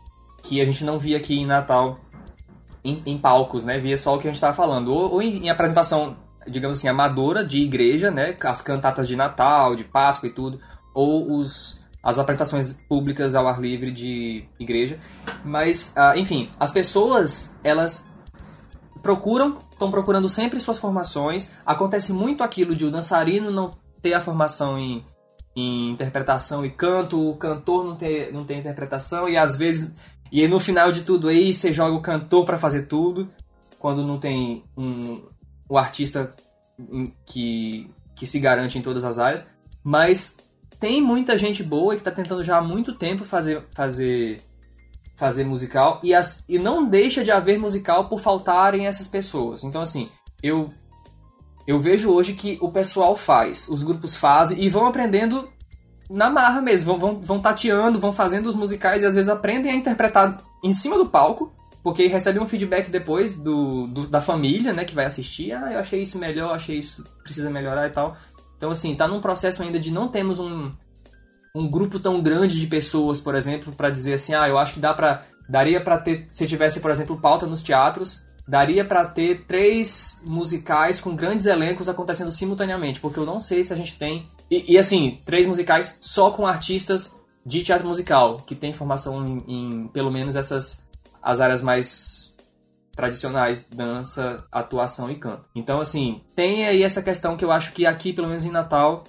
que 0.43 0.61
a 0.61 0.65
gente 0.65 0.83
não 0.83 0.99
via 0.99 1.17
aqui 1.17 1.33
em 1.33 1.45
Natal 1.45 1.99
em, 2.83 3.01
em 3.05 3.17
palcos, 3.17 3.63
né? 3.63 3.79
Via 3.79 3.97
só 3.97 4.15
o 4.15 4.19
que 4.19 4.27
a 4.27 4.29
gente 4.29 4.35
estava 4.35 4.53
falando. 4.53 4.93
Ou, 4.93 5.13
ou 5.13 5.21
em, 5.21 5.45
em 5.45 5.49
apresentação, 5.49 6.17
digamos 6.47 6.77
assim, 6.77 6.87
amadora 6.87 7.43
de 7.43 7.59
igreja, 7.59 8.11
né? 8.11 8.35
As 8.43 8.61
cantatas 8.61 9.07
de 9.07 9.15
Natal, 9.15 9.75
de 9.75 9.83
Páscoa 9.83 10.27
e 10.27 10.31
tudo. 10.31 10.59
Ou 10.93 11.37
os, 11.37 11.81
as 12.03 12.19
apresentações 12.19 12.73
públicas 12.89 13.33
ao 13.33 13.47
ar 13.47 13.59
livre 13.59 13.91
de 13.91 14.43
igreja. 14.59 14.99
Mas, 15.45 15.93
ah, 15.95 16.13
enfim, 16.17 16.49
as 16.59 16.71
pessoas, 16.71 17.55
elas 17.63 18.11
procuram, 19.01 19.57
estão 19.71 19.89
procurando 19.89 20.27
sempre 20.27 20.59
suas 20.59 20.77
formações. 20.77 21.49
Acontece 21.65 22.11
muito 22.11 22.43
aquilo 22.43 22.75
de 22.75 22.85
o 22.85 22.91
dançarino 22.91 23.49
não 23.49 23.71
ter 24.01 24.13
a 24.13 24.19
formação 24.19 24.77
em, 24.77 25.03
em 25.55 25.91
interpretação 25.91 26.65
e 26.65 26.69
canto, 26.69 27.29
o 27.29 27.37
cantor 27.37 27.85
não 27.85 27.95
ter, 27.95 28.33
não 28.33 28.43
ter 28.43 28.57
interpretação, 28.57 29.29
e 29.29 29.37
às 29.37 29.55
vezes. 29.55 29.95
E 30.33 30.41
aí 30.41 30.47
no 30.47 30.59
final 30.59 30.91
de 30.91 31.03
tudo 31.03 31.27
aí 31.27 31.53
você 31.53 31.71
joga 31.71 31.95
o 31.95 32.01
cantor 32.01 32.43
para 32.43 32.57
fazer 32.57 32.87
tudo, 32.87 33.29
quando 33.77 34.03
não 34.03 34.19
tem 34.19 34.63
um, 34.75 35.21
o 35.69 35.77
artista 35.77 36.33
em- 36.79 37.13
que, 37.23 37.87
que 38.15 38.25
se 38.25 38.39
garante 38.39 38.75
em 38.79 38.81
todas 38.81 39.03
as 39.03 39.19
áreas. 39.19 39.45
Mas 39.83 40.35
tem 40.79 40.99
muita 40.99 41.37
gente 41.37 41.61
boa 41.61 41.93
que 41.93 42.01
está 42.01 42.09
tentando 42.09 42.43
já 42.43 42.57
há 42.57 42.63
muito 42.63 42.93
tempo 42.93 43.23
fazer, 43.23 43.63
fazer, 43.75 44.41
fazer 45.15 45.43
musical 45.43 45.99
e, 46.01 46.15
as, 46.15 46.43
e 46.49 46.57
não 46.57 46.83
deixa 46.83 47.23
de 47.23 47.29
haver 47.29 47.59
musical 47.59 48.09
por 48.09 48.19
faltarem 48.19 48.87
essas 48.87 49.05
pessoas. 49.07 49.63
Então, 49.63 49.81
assim, 49.81 50.09
eu, 50.41 50.73
eu 51.67 51.79
vejo 51.79 52.11
hoje 52.11 52.33
que 52.33 52.57
o 52.59 52.71
pessoal 52.71 53.15
faz, 53.15 53.67
os 53.69 53.83
grupos 53.83 54.15
fazem 54.15 54.63
e 54.63 54.67
vão 54.67 54.87
aprendendo 54.87 55.47
na 56.09 56.29
marra 56.29 56.61
mesmo. 56.61 56.85
Vão, 56.85 56.97
vão, 56.99 57.21
vão 57.21 57.39
tateando, 57.39 57.99
vão 57.99 58.11
fazendo 58.13 58.47
os 58.47 58.55
musicais 58.55 59.03
e 59.03 59.05
às 59.05 59.13
vezes 59.13 59.29
aprendem 59.29 59.71
a 59.71 59.75
interpretar 59.75 60.37
em 60.63 60.71
cima 60.73 60.97
do 60.97 61.05
palco. 61.07 61.51
Porque 61.83 62.07
recebem 62.07 62.41
um 62.41 62.45
feedback 62.45 62.89
depois 62.89 63.35
do, 63.35 63.87
do- 63.87 64.07
da 64.07 64.21
família, 64.21 64.71
né, 64.71 64.85
que 64.85 64.95
vai 64.95 65.05
assistir. 65.05 65.51
Ah, 65.51 65.69
eu 65.73 65.79
achei 65.79 66.01
isso 66.01 66.17
melhor, 66.17 66.55
achei 66.55 66.77
isso 66.77 67.03
precisa 67.21 67.49
melhorar 67.49 67.87
e 67.87 67.89
tal. 67.89 68.15
Então, 68.55 68.71
assim, 68.71 68.95
tá 68.95 69.05
num 69.05 69.19
processo 69.19 69.61
ainda 69.61 69.77
de 69.77 69.91
não 69.91 70.07
temos 70.07 70.39
um, 70.39 70.71
um 71.53 71.67
grupo 71.69 71.99
tão 71.99 72.21
grande 72.21 72.57
de 72.57 72.67
pessoas, 72.67 73.19
por 73.19 73.35
exemplo, 73.35 73.75
pra 73.75 73.89
dizer 73.89 74.13
assim, 74.13 74.33
ah, 74.33 74.47
eu 74.47 74.57
acho 74.57 74.73
que 74.75 74.79
dá 74.79 74.93
pra, 74.93 75.23
daria 75.49 75.83
pra 75.83 75.97
ter, 75.97 76.25
se 76.29 76.47
tivesse, 76.47 76.79
por 76.79 76.89
exemplo, 76.89 77.19
pauta 77.19 77.45
nos 77.45 77.61
teatros, 77.61 78.23
daria 78.47 78.85
pra 78.85 79.05
ter 79.05 79.43
três 79.45 80.21
musicais 80.23 81.01
com 81.01 81.13
grandes 81.13 81.45
elencos 81.45 81.89
acontecendo 81.89 82.31
simultaneamente, 82.31 83.01
porque 83.01 83.19
eu 83.19 83.25
não 83.25 83.41
sei 83.41 83.65
se 83.65 83.73
a 83.73 83.75
gente 83.75 83.99
tem 83.99 84.25
e, 84.53 84.73
e, 84.73 84.77
assim, 84.77 85.19
três 85.25 85.47
musicais 85.47 85.97
só 85.99 86.29
com 86.29 86.45
artistas 86.45 87.19
de 87.43 87.63
teatro 87.63 87.87
musical 87.87 88.37
que 88.37 88.53
tem 88.53 88.71
formação 88.71 89.25
em, 89.25 89.43
em 89.47 89.87
pelo 89.87 90.11
menos 90.11 90.35
essas 90.35 90.83
as 91.21 91.41
áreas 91.41 91.61
mais 91.61 92.35
tradicionais, 92.95 93.65
dança, 93.67 94.45
atuação 94.51 95.09
e 95.09 95.15
canto. 95.15 95.45
Então, 95.55 95.79
assim, 95.79 96.21
tem 96.35 96.67
aí 96.67 96.83
essa 96.83 97.01
questão 97.01 97.35
que 97.35 97.43
eu 97.43 97.51
acho 97.51 97.71
que 97.71 97.87
aqui, 97.87 98.13
pelo 98.13 98.27
menos 98.27 98.45
em 98.45 98.51
Natal, 98.51 99.03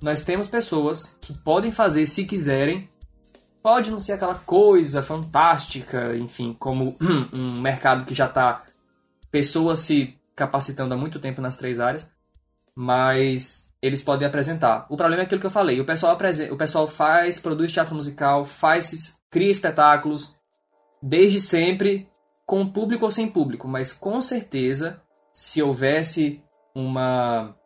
nós 0.00 0.22
temos 0.22 0.48
pessoas 0.48 1.16
que 1.20 1.32
podem 1.32 1.70
fazer 1.70 2.04
se 2.06 2.24
quiserem. 2.24 2.88
Pode 3.62 3.92
não 3.92 4.00
ser 4.00 4.14
aquela 4.14 4.34
coisa 4.34 5.00
fantástica, 5.00 6.16
enfim, 6.16 6.56
como 6.58 6.96
um 7.32 7.60
mercado 7.60 8.04
que 8.04 8.14
já 8.14 8.26
está 8.26 8.64
pessoas 9.30 9.78
se 9.78 10.18
capacitando 10.34 10.94
há 10.94 10.96
muito 10.96 11.20
tempo 11.20 11.40
nas 11.40 11.56
três 11.56 11.78
áreas, 11.78 12.10
mas 12.74 13.71
eles 13.82 14.00
podem 14.00 14.26
apresentar. 14.26 14.86
O 14.88 14.96
problema 14.96 15.22
é 15.22 15.26
aquilo 15.26 15.40
que 15.40 15.46
eu 15.46 15.50
falei, 15.50 15.80
o 15.80 15.84
pessoal, 15.84 16.16
o 16.50 16.56
pessoal 16.56 16.86
faz, 16.86 17.40
produz 17.40 17.72
teatro 17.72 17.96
musical, 17.96 18.44
faz, 18.44 19.12
cria 19.28 19.50
espetáculos, 19.50 20.36
desde 21.02 21.40
sempre, 21.40 22.08
com 22.46 22.64
público 22.66 23.04
ou 23.04 23.10
sem 23.10 23.26
público, 23.26 23.66
mas 23.66 23.92
com 23.92 24.20
certeza, 24.20 25.02
se 25.32 25.60
houvesse 25.60 26.40
uma 26.74 27.56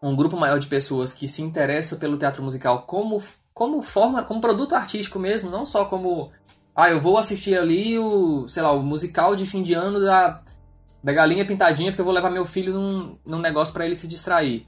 um 0.00 0.14
grupo 0.14 0.36
maior 0.36 0.58
de 0.58 0.66
pessoas 0.68 1.12
que 1.12 1.26
se 1.26 1.42
interessa 1.42 1.96
pelo 1.96 2.16
teatro 2.16 2.42
musical 2.42 2.82
como 2.82 3.20
como 3.52 3.82
forma, 3.82 4.22
como 4.22 4.40
produto 4.40 4.76
artístico 4.76 5.18
mesmo, 5.18 5.50
não 5.50 5.66
só 5.66 5.84
como 5.84 6.30
ah, 6.74 6.88
eu 6.88 7.00
vou 7.00 7.18
assistir 7.18 7.58
ali 7.58 7.98
o, 7.98 8.46
sei 8.46 8.62
lá, 8.62 8.70
o 8.70 8.82
musical 8.82 9.34
de 9.34 9.44
fim 9.44 9.62
de 9.62 9.74
ano 9.74 10.00
da 10.00 10.40
da 11.02 11.12
galinha 11.12 11.46
pintadinha 11.46 11.90
porque 11.90 12.00
eu 12.00 12.04
vou 12.04 12.14
levar 12.14 12.30
meu 12.30 12.44
filho 12.44 12.72
num, 12.74 13.18
num 13.26 13.38
negócio 13.38 13.72
para 13.72 13.86
ele 13.86 13.94
se 13.94 14.08
distrair. 14.08 14.66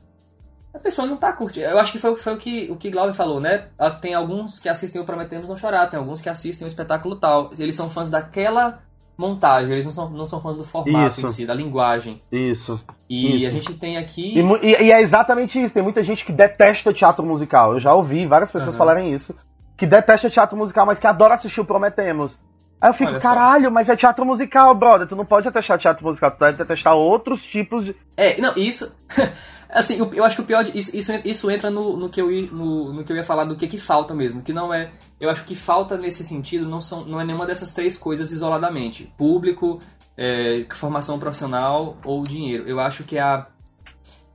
A 0.75 0.79
pessoa 0.79 1.07
não 1.07 1.17
tá 1.17 1.33
curtindo. 1.33 1.67
Eu 1.67 1.79
acho 1.79 1.91
que 1.93 1.99
foi, 1.99 2.15
foi 2.17 2.35
o 2.35 2.37
que 2.37 2.71
o 2.71 2.77
que 2.77 2.91
Glauber 2.91 3.13
falou, 3.15 3.41
né? 3.41 3.67
Ah, 3.79 3.91
Tem 3.91 4.15
alguns 4.15 4.59
que 4.59 4.69
assistem 4.69 5.01
o 5.01 5.05
Prometemos 5.05 5.49
Não 5.49 5.57
Chorar, 5.57 5.89
tem 5.89 5.99
alguns 5.99 6.21
que 6.21 6.29
assistem 6.29 6.65
o 6.65 6.69
espetáculo 6.69 7.17
tal. 7.17 7.51
Eles 7.59 7.75
são 7.75 7.91
fãs 7.91 8.09
daquela 8.09 8.81
montagem, 9.19 9.73
eles 9.73 9.85
não 9.85 9.93
são, 9.93 10.09
não 10.09 10.25
são 10.25 10.41
fãs 10.41 10.57
do 10.57 10.65
formato 10.65 11.07
Isso. 11.09 11.27
em 11.27 11.29
si, 11.29 11.45
da 11.45 11.53
linguagem. 11.53 12.19
Isso. 12.33 12.81
E 13.09 13.37
Isso. 13.37 13.47
a 13.49 13.51
gente 13.51 13.75
tem 13.75 13.99
aqui. 13.99 14.39
E, 14.39 14.67
e- 14.67 14.83
e 14.87 14.93
é 14.93 15.01
exatamente 15.03 15.63
isso. 15.63 15.75
Tem 15.75 15.83
muita 15.83 16.03
gente 16.03 16.25
que 16.25 16.33
detesta 16.33 16.93
teatro 16.93 17.25
musical. 17.27 17.73
Eu 17.75 17.81
já 17.81 17.93
ouvi 17.93 18.27
várias 18.27 18.51
pessoas 18.51 18.75
Aham. 18.75 18.79
falarem 18.79 19.13
isso. 19.13 19.35
Que 19.77 19.87
detesta 19.87 20.31
teatro 20.31 20.57
musical, 20.57 20.87
mas 20.87 20.99
que 20.99 21.07
adora 21.07 21.35
assistir 21.35 21.61
o 21.61 21.65
Prometemos. 21.65 22.39
Aí 22.81 22.89
eu 22.89 22.95
fico, 22.95 23.11
Olha 23.11 23.21
só. 23.21 23.29
caralho, 23.29 23.71
mas 23.71 23.89
é 23.89 23.97
teatro 23.97 24.25
musical, 24.25 24.75
brother. 24.75 25.07
Tu 25.07 25.15
não 25.15 25.27
pode 25.27 25.45
detestar 25.45 25.79
teatro 25.79 26.05
musical, 26.05 26.31
tu 26.31 26.39
deve 26.41 26.57
detestar 26.59 26.95
outros 26.95 27.43
tipos 27.45 27.85
de. 27.85 27.97
É, 28.17 28.41
não, 28.41 28.55
isso. 28.57 28.91
assim, 29.69 29.99
eu, 29.99 30.13
eu 30.15 30.25
acho 30.25 30.37
que 30.37 30.43
o 30.43 30.47
pior. 30.47 30.65
de- 30.65 30.77
Isso, 30.79 30.97
isso, 30.97 31.13
isso 31.25 31.51
entra 31.51 31.71
no, 31.71 31.97
no, 31.97 32.09
que 32.09 32.21
eu, 32.21 32.31
ia- 32.33 32.51
no, 32.51 32.93
no 32.95 33.05
que 33.05 33.13
eu 33.13 33.17
ia 33.17 33.23
falar 33.25 33.45
do 33.45 33.55
que, 33.55 33.69
que 33.69 33.77
falta 33.79 34.15
mesmo. 34.15 34.41
Que 34.41 34.53
não 34.53 34.73
é. 34.73 34.93
Eu 35.21 35.29
acho 35.29 35.45
que 35.45 35.55
falta 35.55 35.99
nesse 35.99 36.25
sentido 36.25 36.67
não, 36.69 36.81
são, 36.81 37.05
não 37.05 37.21
é 37.21 37.25
nenhuma 37.25 37.45
dessas 37.47 37.71
três 37.71 37.99
coisas 37.99 38.33
isoladamente: 38.33 39.13
público, 39.19 39.79
é, 40.17 40.65
formação 40.75 41.19
profissional 41.19 41.99
ou 42.03 42.25
dinheiro. 42.25 42.67
Eu 42.67 42.81
acho 42.81 43.05
que 43.05 43.19
a. 43.19 43.47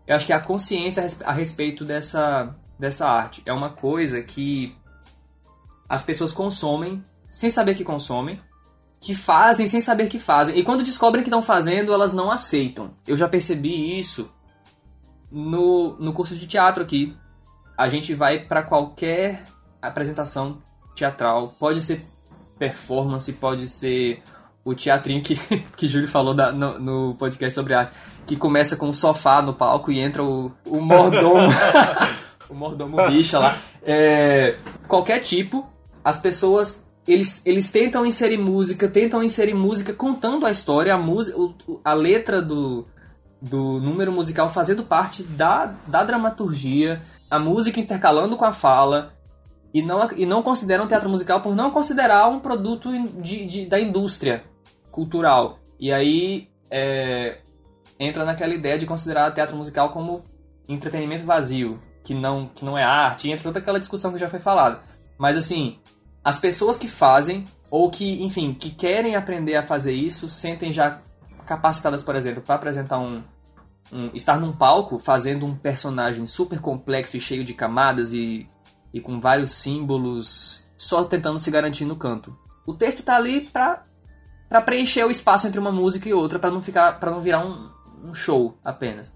Eu 0.06 0.16
acho 0.16 0.26
que 0.28 0.34
a 0.34 0.40
consciência 0.40 1.02
a 1.02 1.04
res- 1.04 1.22
a 1.26 1.32
respeito 1.32 1.84
dessa, 1.84 2.54
dessa 2.78 3.08
arte 3.10 3.42
é 3.44 3.52
uma 3.52 3.72
coisa 3.72 4.22
que 4.22 4.76
as 5.90 6.04
pessoas 6.04 6.32
consomem 6.32 7.02
sem 7.36 7.50
saber 7.50 7.76
que 7.76 7.84
consomem, 7.84 8.40
que 9.02 9.14
fazem 9.14 9.68
sem 9.68 9.82
saber 9.82 10.08
que 10.08 10.18
fazem. 10.18 10.58
E 10.58 10.64
quando 10.64 10.86
descobrem 10.86 11.22
que 11.22 11.28
estão 11.28 11.42
fazendo, 11.42 11.94
elas 11.94 12.14
não 12.14 12.32
aceitam. 12.32 12.92
Eu 13.06 13.18
já 13.18 13.28
percebi 13.28 14.00
isso 14.00 14.34
no, 15.30 15.98
no 16.00 16.14
curso 16.14 16.34
de 16.34 16.48
teatro 16.48 16.82
aqui. 16.82 17.14
A 17.78 17.90
gente 17.90 18.14
vai 18.14 18.40
para 18.40 18.64
qualquer 18.64 19.44
apresentação 19.82 20.60
teatral. 20.96 21.54
Pode 21.60 21.82
ser 21.82 22.06
performance, 22.58 23.34
pode 23.34 23.68
ser 23.68 24.24
o 24.64 24.74
teatrinho 24.74 25.22
que, 25.22 25.36
que 25.76 25.88
Júlio 25.88 26.08
falou 26.08 26.34
da- 26.34 26.54
no, 26.54 26.80
no 26.80 27.16
podcast 27.16 27.54
sobre 27.54 27.74
arte. 27.74 27.92
Que 28.26 28.38
começa 28.38 28.78
com 28.78 28.88
um 28.88 28.94
sofá 28.94 29.42
no 29.42 29.54
palco 29.54 29.92
e 29.92 30.00
entra 30.00 30.24
o, 30.24 30.54
o 30.66 30.80
mordomo. 30.80 31.50
o 32.50 32.54
mordomo 32.54 32.96
bicha 33.10 33.40
lá. 33.40 33.58
É, 33.84 34.58
qualquer 34.88 35.20
tipo, 35.20 35.68
as 36.02 36.22
pessoas 36.22 36.85
eles, 37.08 37.42
eles 37.46 37.70
tentam 37.70 38.06
inserir 38.06 38.38
música, 38.38 38.88
tentam 38.88 39.24
inserir 39.24 39.54
música 39.54 39.94
contando 39.94 40.46
a 40.46 40.52
história, 40.52 40.94
a 40.94 40.98
música, 40.98 41.38
a 41.84 41.94
letra 41.94 42.42
do, 42.42 42.86
do 43.42 43.80
número 43.80 44.12
musical 44.12 44.50
fazendo 44.50 44.84
parte 44.84 45.24
da, 45.24 45.74
da 45.88 46.04
dramaturgia, 46.04 47.02
a 47.30 47.40
música 47.40 47.80
intercalando 47.80 48.36
com 48.36 48.46
a 48.46 48.52
fala, 48.52 49.14
e 49.74 49.82
não, 49.82 50.10
e 50.16 50.26
não 50.26 50.42
consideram 50.42 50.88
teatro 50.88 51.10
musical 51.10 51.42
por 51.42 51.54
não 51.56 51.70
considerar 51.70 52.28
um 52.30 52.40
produto 52.40 52.90
de, 53.20 53.46
de- 53.46 53.66
da 53.66 53.80
indústria 53.80 54.44
cultural. 54.90 55.60
E 55.80 55.92
aí 55.92 56.48
é, 56.72 57.40
entra 58.00 58.24
naquela 58.24 58.54
ideia 58.54 58.78
de 58.78 58.86
considerar 58.86 59.34
teatro 59.34 59.58
musical 59.58 59.90
como 59.90 60.24
entretenimento 60.68 61.26
vazio, 61.26 61.78
que 62.04 62.14
não, 62.14 62.48
que 62.56 62.64
não 62.64 62.78
é 62.78 62.84
arte, 62.84 63.30
entra 63.30 63.44
toda 63.44 63.60
aquela 63.60 63.78
discussão 63.80 64.14
que 64.14 64.18
já 64.18 64.30
foi 64.30 64.40
falada. 64.40 64.80
Mas 65.18 65.36
assim, 65.36 65.78
as 66.26 66.40
pessoas 66.40 66.76
que 66.76 66.88
fazem, 66.88 67.44
ou 67.70 67.92
que, 67.92 68.24
enfim, 68.24 68.52
que 68.52 68.72
querem 68.72 69.16
aprender 69.16 69.56
a 69.56 69.62
fazer 69.62 69.94
isso, 69.94 70.28
sentem 70.28 70.74
já 70.74 71.00
capacitadas, 71.46 72.02
por 72.02 72.16
exemplo, 72.16 72.42
para 72.42 72.56
apresentar 72.56 72.98
um, 72.98 73.22
um- 73.94 74.10
estar 74.12 74.40
num 74.40 74.52
palco 74.52 74.98
fazendo 74.98 75.46
um 75.46 75.56
personagem 75.56 76.26
super 76.26 76.60
complexo 76.60 77.16
e 77.16 77.20
cheio 77.20 77.44
de 77.44 77.54
camadas 77.54 78.12
e, 78.12 78.50
e 78.92 79.00
com 79.00 79.20
vários 79.20 79.52
símbolos, 79.52 80.66
só 80.76 81.04
tentando 81.04 81.38
se 81.38 81.52
garantir 81.52 81.86
no 81.86 81.96
canto. 81.96 82.36
O 82.66 82.74
texto 82.74 83.04
tá 83.04 83.16
ali 83.16 83.42
pra, 83.42 83.84
pra 84.50 84.62
preencher 84.64 85.04
o 85.06 85.12
espaço 85.12 85.46
entre 85.46 85.60
uma 85.60 85.72
música 85.72 86.10
e 86.10 86.14
outra, 86.14 86.40
pra 86.40 86.50
não 86.50 86.62
ficar, 86.64 87.00
para 87.00 87.12
não 87.12 87.22
virar 87.22 87.46
um, 87.46 87.70
um 88.04 88.14
show 88.16 88.58
apenas. 88.66 89.14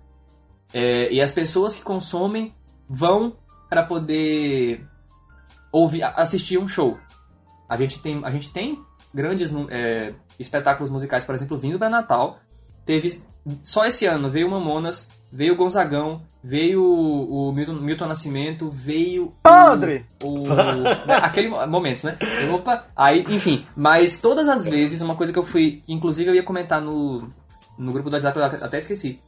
É, 0.72 1.12
e 1.12 1.20
as 1.20 1.32
pessoas 1.32 1.74
que 1.74 1.82
consomem 1.82 2.54
vão 2.88 3.36
para 3.68 3.84
poder 3.84 4.86
ouvir, 5.72 6.04
assistir 6.04 6.58
um 6.58 6.68
show. 6.68 6.98
A 7.68 7.78
gente 7.78 8.00
tem, 8.00 8.22
a 8.26 8.30
gente 8.30 8.50
tem 8.52 8.80
grandes 9.14 9.52
é, 9.70 10.14
espetáculos 10.40 10.90
musicais, 10.90 11.24
por 11.24 11.36
exemplo, 11.36 11.58
vindo 11.58 11.78
para 11.80 11.90
Natal. 11.90 12.40
Teve 12.86 13.22
só 13.64 13.86
esse 13.86 14.06
ano 14.06 14.30
veio 14.30 14.48
o 14.48 14.52
Mamonas, 14.52 15.10
veio 15.32 15.54
o 15.54 15.56
Gonzagão, 15.56 16.22
veio 16.44 16.84
o 16.84 17.52
Milton, 17.52 17.74
Milton 17.74 18.08
Nascimento, 18.08 18.70
veio 18.70 19.26
o- 19.28 19.32
Padre! 19.44 20.06
o, 20.24 20.40
né, 21.06 21.16
aquele 21.22 21.50
mo- 21.50 21.66
momento, 21.68 22.04
né? 22.06 22.18
Opa, 22.54 22.86
aí, 22.96 23.24
enfim, 23.30 23.66
mas 23.76 24.20
todas 24.20 24.48
as 24.50 24.66
vezes 24.66 25.02
uma 25.02 25.16
coisa 25.16 25.32
que 25.32 25.38
eu 25.40 25.46
fui, 25.46 25.84
inclusive 25.88 26.30
eu 26.30 26.36
ia 26.36 26.44
comentar 26.44 26.82
no 26.82 27.28
no 27.78 27.94
grupo 27.94 28.10
do 28.10 28.14
WhatsApp, 28.16 28.38
eu 28.38 28.44
até 28.66 28.78
esqueci. 28.78 29.22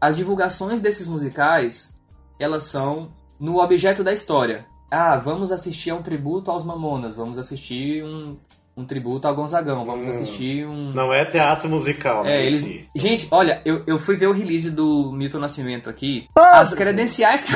As 0.00 0.16
divulgações 0.16 0.80
desses 0.80 1.06
musicais, 1.06 1.94
elas 2.38 2.64
são 2.64 3.10
no 3.38 3.60
objeto 3.60 4.02
da 4.02 4.10
história. 4.12 4.64
Ah, 4.90 5.16
vamos 5.16 5.52
assistir 5.52 5.90
a 5.90 5.94
um 5.94 6.02
tributo 6.02 6.50
aos 6.50 6.64
Mamonas, 6.64 7.14
vamos 7.14 7.38
assistir 7.38 8.02
um, 8.04 8.36
um 8.76 8.84
tributo 8.84 9.28
ao 9.28 9.34
Gonzagão, 9.34 9.84
vamos 9.84 10.06
Hum. 10.06 10.10
assistir 10.10 10.66
um. 10.66 10.90
Não 10.92 11.12
é 11.12 11.24
teatro 11.24 11.68
musical, 11.68 12.22
É, 12.24 12.28
né? 12.28 12.46
eles... 12.46 12.62
si. 12.62 12.88
Gente, 12.96 13.28
olha, 13.30 13.62
eu, 13.64 13.84
eu 13.86 13.98
fui 13.98 14.16
ver 14.16 14.26
o 14.26 14.32
release 14.32 14.70
do 14.70 15.12
Milton 15.12 15.38
Nascimento 15.38 15.88
aqui. 15.88 16.26
As 16.34 16.74
credenciais 16.74 17.44
que. 17.44 17.52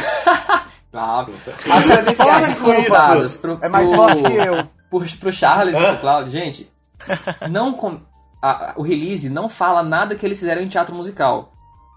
Claro. 0.92 1.32
As 1.72 1.84
credenciais 1.84 2.46
que 2.46 2.54
foram 2.54 2.84
dadas 2.88 3.34
pro, 3.34 3.58
É 3.60 3.68
mais 3.68 3.88
pro- 3.88 3.96
forte 3.96 4.22
que 4.22 4.32
eu. 4.32 4.64
pro, 4.88 5.18
pro 5.18 5.32
Charles 5.32 5.76
e 5.76 5.80
pro 5.84 5.98
Claudio, 5.98 6.30
gente, 6.30 6.70
não 7.50 7.72
com- 7.72 8.00
a- 8.40 8.70
a- 8.70 8.74
o 8.76 8.82
release 8.82 9.28
não 9.28 9.48
fala 9.48 9.82
nada 9.82 10.14
que 10.14 10.24
eles 10.24 10.38
fizeram 10.38 10.62
em 10.62 10.68
teatro 10.68 10.94
musical. 10.94 11.52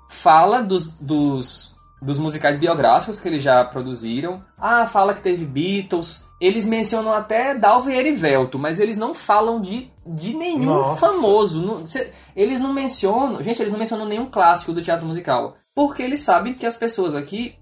Fala 0.09 0.63
dos, 0.63 0.87
dos, 0.99 1.75
dos 2.01 2.19
musicais 2.19 2.57
biográficos 2.57 3.19
que 3.19 3.27
eles 3.27 3.41
já 3.41 3.63
produziram. 3.65 4.41
Ah, 4.57 4.85
fala 4.85 5.13
que 5.13 5.21
teve 5.21 5.45
Beatles. 5.45 6.25
Eles 6.39 6.67
mencionam 6.67 7.11
até 7.11 7.55
Dalva 7.55 7.91
e 7.91 7.95
Erivelto, 7.97 8.59
mas 8.59 8.79
eles 8.79 8.97
não 8.97 9.13
falam 9.13 9.59
de, 9.59 9.89
de 10.05 10.35
nenhum 10.35 10.65
Nossa. 10.65 10.99
famoso. 11.07 11.65
Não- 11.65 11.87
cê- 11.87 12.11
eles 12.35 12.59
não 12.59 12.71
mencionam. 12.73 13.41
Gente, 13.41 13.61
eles 13.61 13.71
não 13.71 13.79
mencionam 13.79 14.05
nenhum 14.05 14.27
clássico 14.27 14.71
do 14.71 14.81
teatro 14.81 15.05
musical. 15.05 15.55
Porque 15.73 16.03
eles 16.03 16.19
sabem 16.19 16.53
que 16.53 16.65
as 16.65 16.75
pessoas 16.75 17.15
aqui 17.15 17.55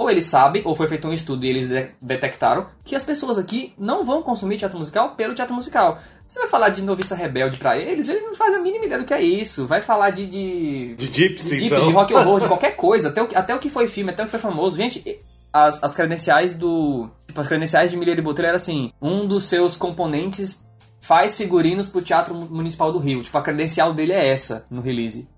ou 0.00 0.10
eles 0.10 0.26
sabem, 0.26 0.62
ou 0.64 0.74
foi 0.74 0.86
feito 0.86 1.06
um 1.06 1.12
estudo 1.12 1.44
e 1.44 1.48
eles 1.48 1.68
de- 1.68 1.90
detectaram 2.00 2.66
que 2.84 2.96
as 2.96 3.04
pessoas 3.04 3.36
aqui 3.38 3.74
não 3.78 4.04
vão 4.04 4.22
consumir 4.22 4.56
teatro 4.56 4.78
musical 4.78 5.14
pelo 5.14 5.34
teatro 5.34 5.54
musical. 5.54 5.98
Você 6.26 6.38
vai 6.38 6.48
falar 6.48 6.68
de 6.70 6.80
noviça 6.82 7.14
rebelde 7.14 7.58
pra 7.58 7.76
eles, 7.76 8.08
eles 8.08 8.22
não 8.22 8.34
fazem 8.34 8.58
a 8.58 8.62
mínima 8.62 8.84
ideia 8.86 9.00
do 9.00 9.06
que 9.06 9.12
é 9.12 9.20
isso. 9.22 9.66
Vai 9.66 9.80
falar 9.82 10.10
de. 10.10 10.26
de... 10.26 10.94
De 10.94 11.06
Gypsy, 11.06 11.58
de, 11.58 11.66
então. 11.66 11.86
de 11.86 11.92
rock 11.92 12.14
and 12.14 12.22
roll, 12.22 12.40
de 12.40 12.46
qualquer 12.48 12.76
coisa, 12.76 13.08
até 13.08 13.20
o, 13.22 13.26
que- 13.26 13.36
até 13.36 13.54
o 13.54 13.58
que 13.58 13.68
foi 13.68 13.86
filme, 13.88 14.10
até 14.12 14.22
o 14.22 14.26
que 14.26 14.30
foi 14.30 14.40
famoso. 14.40 14.76
Gente, 14.76 15.18
as, 15.52 15.82
as 15.82 15.92
credenciais 15.94 16.54
do. 16.54 17.08
Tipo, 17.26 17.40
as 17.40 17.46
credenciais 17.48 17.90
de 17.90 17.96
Milheiro 17.96 18.20
e 18.20 18.24
Botelho 18.24 18.46
era 18.46 18.56
assim: 18.56 18.92
um 19.02 19.26
dos 19.26 19.44
seus 19.44 19.76
componentes 19.76 20.64
faz 21.00 21.36
figurinos 21.36 21.88
pro 21.88 22.00
Teatro 22.02 22.34
Municipal 22.34 22.92
do 22.92 22.98
Rio. 22.98 23.22
Tipo, 23.22 23.36
a 23.38 23.42
credencial 23.42 23.92
dele 23.92 24.12
é 24.12 24.30
essa 24.32 24.64
no 24.70 24.80
release. 24.80 25.28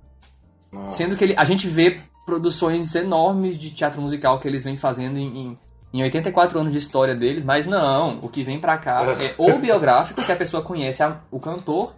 Nossa. 0.71 0.97
Sendo 0.99 1.17
que 1.17 1.25
ele, 1.25 1.35
a 1.37 1.45
gente 1.45 1.67
vê 1.67 2.01
produções 2.27 2.95
enormes 2.95 3.59
de 3.59 3.71
teatro 3.71 4.01
musical 4.01 4.39
que 4.39 4.47
eles 4.49 4.65
vêm 4.65 4.77
fazendo 4.77 5.19
em, 5.19 5.39
em, 5.39 5.59
em 5.93 6.03
84 6.03 6.59
anos 6.59 6.73
de 6.73 6.79
história 6.79 7.15
deles, 7.15 7.45
mas 7.45 7.67
não, 7.67 8.19
o 8.23 8.29
que 8.29 8.43
vem 8.43 8.61
pra 8.61 8.79
cá 8.79 9.03
é 9.21 9.35
ou 9.39 9.59
biográfico, 9.59 10.23
que 10.23 10.33
a 10.33 10.37
pessoa 10.37 10.63
conhece 10.63 11.03
a- 11.03 11.21
o 11.31 11.39
cantor, 11.41 11.95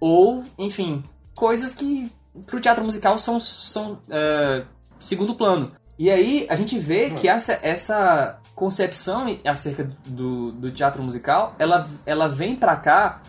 ou, 0.00 0.44
enfim, 0.58 1.02
coisas 1.34 1.72
que 1.74 2.10
pro 2.46 2.60
teatro 2.60 2.84
musical 2.84 3.18
são, 3.18 3.38
são 3.40 3.98
é, 4.10 4.64
segundo 4.98 5.34
plano. 5.34 5.72
E 5.98 6.10
aí 6.10 6.46
a 6.50 6.56
gente 6.56 6.78
vê 6.78 7.10
que 7.10 7.28
essa, 7.28 7.58
essa 7.62 8.38
concepção 8.54 9.26
acerca 9.46 9.88
do, 10.06 10.50
do 10.52 10.70
teatro 10.72 11.02
musical, 11.02 11.54
ela, 11.58 11.88
ela 12.04 12.28
vem 12.28 12.56
pra 12.56 12.74
cá 12.76 13.20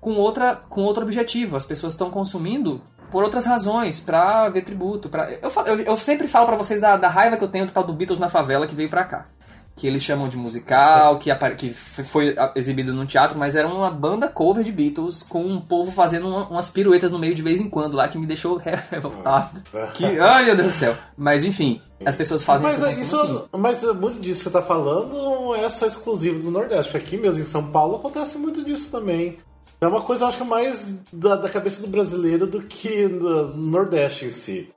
com, 0.00 0.12
outra, 0.16 0.54
com 0.68 0.82
outro 0.82 1.02
objetivo. 1.02 1.56
As 1.56 1.64
pessoas 1.64 1.94
estão 1.94 2.10
consumindo 2.10 2.82
por 3.10 3.22
outras 3.24 3.44
razões, 3.46 4.00
pra 4.00 4.48
ver 4.48 4.64
tributo. 4.64 5.08
Pra... 5.08 5.30
Eu, 5.42 5.50
falo- 5.50 5.68
eu, 5.68 5.80
eu 5.80 5.96
sempre 5.96 6.26
falo 6.28 6.46
pra 6.46 6.56
vocês 6.56 6.80
da, 6.80 6.96
da 6.96 7.08
raiva 7.08 7.36
que 7.36 7.44
eu 7.44 7.48
tenho 7.48 7.66
do 7.66 7.72
tal 7.72 7.84
do 7.84 7.92
Beatles 7.92 8.18
na 8.18 8.28
favela 8.28 8.66
que 8.66 8.74
veio 8.74 8.88
pra 8.88 9.04
cá. 9.04 9.24
Que 9.78 9.86
eles 9.86 10.02
chamam 10.02 10.26
de 10.26 10.38
musical, 10.38 11.18
que, 11.18 11.30
que 11.54 11.68
foi 11.74 12.34
exibido 12.54 12.94
no 12.94 13.04
teatro, 13.04 13.38
mas 13.38 13.54
era 13.54 13.68
uma 13.68 13.90
banda 13.90 14.26
cover 14.26 14.64
de 14.64 14.72
Beatles 14.72 15.22
com 15.22 15.44
um 15.44 15.60
povo 15.60 15.92
fazendo 15.92 16.26
uma- 16.28 16.46
umas 16.48 16.70
piruetas 16.70 17.10
no 17.12 17.18
meio 17.18 17.34
de 17.34 17.42
vez 17.42 17.60
em 17.60 17.68
quando 17.68 17.94
lá 17.94 18.08
que 18.08 18.16
me 18.16 18.24
deixou 18.26 18.56
revoltado. 18.90 19.60
Que, 19.92 20.18
ai 20.18 20.46
meu 20.46 20.56
Deus 20.56 20.68
do 20.68 20.72
céu. 20.74 20.94
Mas 21.14 21.44
enfim, 21.44 21.82
as 22.06 22.16
pessoas 22.16 22.42
fazem 22.42 22.64
Mas, 22.64 22.76
essa 22.76 22.86
é, 22.86 22.90
assim. 22.92 23.02
isso, 23.02 23.48
mas 23.52 23.84
é, 23.84 23.92
muito 23.92 24.18
disso 24.18 24.44
que 24.44 24.44
você 24.44 24.50
tá 24.50 24.62
falando 24.62 25.12
não 25.12 25.54
é 25.54 25.68
só 25.68 25.86
exclusivo 25.86 26.38
do 26.40 26.50
Nordeste, 26.50 26.90
porque 26.90 27.06
aqui 27.06 27.16
mesmo 27.18 27.42
em 27.42 27.44
São 27.46 27.66
Paulo 27.70 27.96
acontece 27.96 28.38
muito 28.38 28.64
disso 28.64 28.90
também. 28.90 29.36
É 29.80 29.86
uma 29.86 30.00
coisa, 30.02 30.24
eu 30.24 30.28
acho 30.28 30.38
que 30.38 30.44
mais 30.44 30.88
da, 31.12 31.36
da 31.36 31.48
cabeça 31.50 31.82
do 31.82 31.88
brasileiro 31.88 32.46
do 32.46 32.62
que 32.62 33.06
no 33.08 33.54
Nordeste 33.56 34.24
em 34.26 34.30
si. 34.30 34.70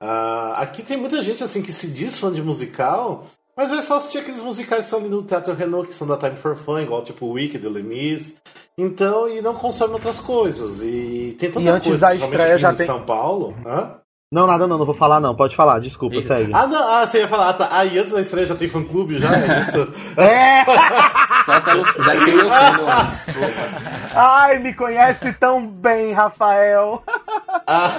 Ah, 0.00 0.54
aqui 0.58 0.82
tem 0.82 0.96
muita 0.96 1.22
gente 1.22 1.42
assim 1.44 1.62
que 1.62 1.72
se 1.72 1.88
diz 1.88 2.18
fã 2.18 2.32
de 2.32 2.42
musical, 2.42 3.26
mas 3.56 3.70
vai 3.70 3.82
só 3.82 3.96
assistir 3.96 4.18
aqueles 4.18 4.42
musicais 4.42 4.80
que 4.84 4.84
estão 4.86 4.98
ali 4.98 5.08
no 5.08 5.22
Teatro 5.22 5.54
Renault, 5.54 5.88
que 5.88 5.94
são 5.94 6.06
da 6.06 6.16
Time 6.16 6.36
for 6.36 6.56
Fun, 6.56 6.80
igual 6.80 7.02
tipo 7.04 7.26
Wicked, 7.26 7.66
Lemis. 7.68 8.34
Então, 8.78 9.28
e 9.28 9.40
não 9.40 9.54
consome 9.54 9.94
outras 9.94 10.20
coisas. 10.20 10.82
E 10.82 11.34
tem 11.38 11.50
tanta 11.50 11.64
E 11.64 11.68
antes 11.68 11.88
coisa, 11.88 12.06
da 12.08 12.14
estreia 12.14 12.58
já 12.58 12.72
em 12.72 12.76
tem- 12.76 12.86
São 12.86 13.02
Paulo. 13.02 13.54
Hã? 13.64 13.98
Não, 14.32 14.44
nada 14.44 14.66
não, 14.66 14.76
não 14.76 14.84
vou 14.84 14.94
falar 14.94 15.20
não. 15.20 15.36
Pode 15.36 15.54
falar, 15.54 15.78
desculpa, 15.78 16.20
segue. 16.20 16.52
Ah, 16.52 16.66
não, 16.66 16.92
ah, 16.92 17.06
você 17.06 17.18
ia 17.20 17.28
falar, 17.28 17.50
ah, 17.50 17.54
tá. 17.54 17.68
Ah, 17.70 17.84
e 17.84 17.96
antes 17.96 18.10
da 18.10 18.20
estreia 18.20 18.44
já 18.44 18.56
tem 18.56 18.68
fã 18.68 18.82
clube, 18.82 19.20
já 19.20 19.28
é 19.32 19.60
isso? 19.60 19.92
É! 20.16 20.64
Só 21.44 21.60
pelo. 21.60 21.84
Já 21.84 22.16
criei 22.16 22.42
o 22.42 22.48
fandom 22.48 22.88
antes. 22.90 23.26
Ai, 24.16 24.58
me 24.58 24.74
conhece 24.74 25.32
tão 25.34 25.64
bem, 25.66 26.12
Rafael. 26.12 27.02
Ah, 27.68 27.90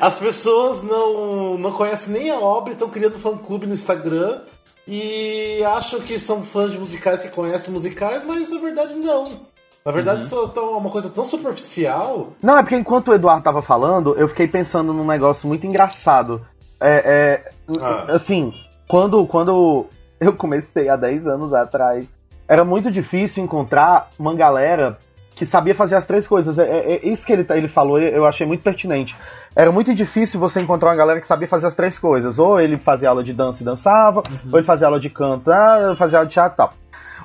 As 0.00 0.16
pessoas 0.16 0.82
não, 0.82 1.58
não 1.58 1.72
conhecem 1.72 2.10
nem 2.10 2.30
a 2.30 2.36
obra 2.38 2.70
e 2.70 2.72
estão 2.72 2.88
criando 2.88 3.18
fã 3.18 3.36
clube 3.36 3.66
no 3.66 3.74
Instagram 3.74 4.40
e 4.88 5.62
acham 5.62 6.00
que 6.00 6.18
são 6.18 6.42
fãs 6.42 6.72
de 6.72 6.78
musicais 6.78 7.20
que 7.20 7.28
conhecem 7.28 7.70
musicais, 7.70 8.24
mas 8.24 8.48
na 8.48 8.58
verdade 8.58 8.94
não. 8.94 9.40
Na 9.86 9.92
verdade, 9.92 10.20
Uhum. 10.20 10.24
isso 10.24 10.44
é 10.44 10.48
tão- 10.48 10.78
uma 10.78 10.88
coisa 10.88 11.10
tão 11.10 11.26
superficial. 11.26 12.28
Não, 12.42 12.56
é 12.56 12.62
porque 12.62 12.74
enquanto 12.76 13.08
o 13.08 13.14
Eduardo 13.14 13.42
tava 13.44 13.60
falando, 13.60 14.14
eu 14.16 14.26
fiquei 14.28 14.48
pensando 14.48 14.94
num 14.94 15.04
negócio 15.06 15.46
muito 15.46 15.66
engraçado. 15.66 16.40
É, 16.80 17.42
é, 17.44 17.50
Ah. 17.82 18.06
Assim, 18.14 18.50
quando, 18.88 19.26
quando 19.26 19.84
eu 20.18 20.32
comecei 20.34 20.88
há 20.88 20.96
10 20.96 21.26
anos 21.26 21.52
atrás, 21.52 22.10
era 22.48 22.64
muito 22.64 22.90
difícil 22.90 23.44
encontrar 23.44 24.08
uma 24.18 24.34
galera 24.34 24.96
que 25.36 25.44
sabia 25.44 25.74
fazer 25.74 25.96
as 25.96 26.06
três 26.06 26.26
coisas. 26.26 26.58
É, 26.58 26.62
é- 26.62 26.92
é 26.94 27.06
isso 27.08 27.26
que 27.26 27.32
ele, 27.34 27.44
tá- 27.44 27.56
ele 27.56 27.68
falou, 27.68 27.98
eu 28.00 28.24
achei 28.24 28.46
muito 28.46 28.62
pertinente. 28.62 29.14
Era 29.54 29.70
muito 29.70 29.92
difícil 29.94 30.40
você 30.40 30.62
encontrar 30.62 30.90
uma 30.90 30.96
galera 30.96 31.20
que 31.20 31.26
sabia 31.26 31.46
fazer 31.48 31.66
as 31.66 31.74
três 31.74 31.98
coisas. 31.98 32.38
Ou 32.38 32.58
ele 32.58 32.78
fazia 32.78 33.10
aula 33.10 33.22
de 33.22 33.34
dança 33.34 33.60
e 33.62 33.66
dançava, 33.66 34.22
ou 34.50 34.58
ele 34.58 34.66
fazia 34.66 34.86
aula 34.86 34.98
de 34.98 35.10
canto, 35.10 35.50
ah, 35.52 35.94
fazia 35.98 36.18
aula 36.20 36.26
de 36.26 36.32
teatro 36.32 36.54
e 36.54 36.56
tal. 36.56 36.70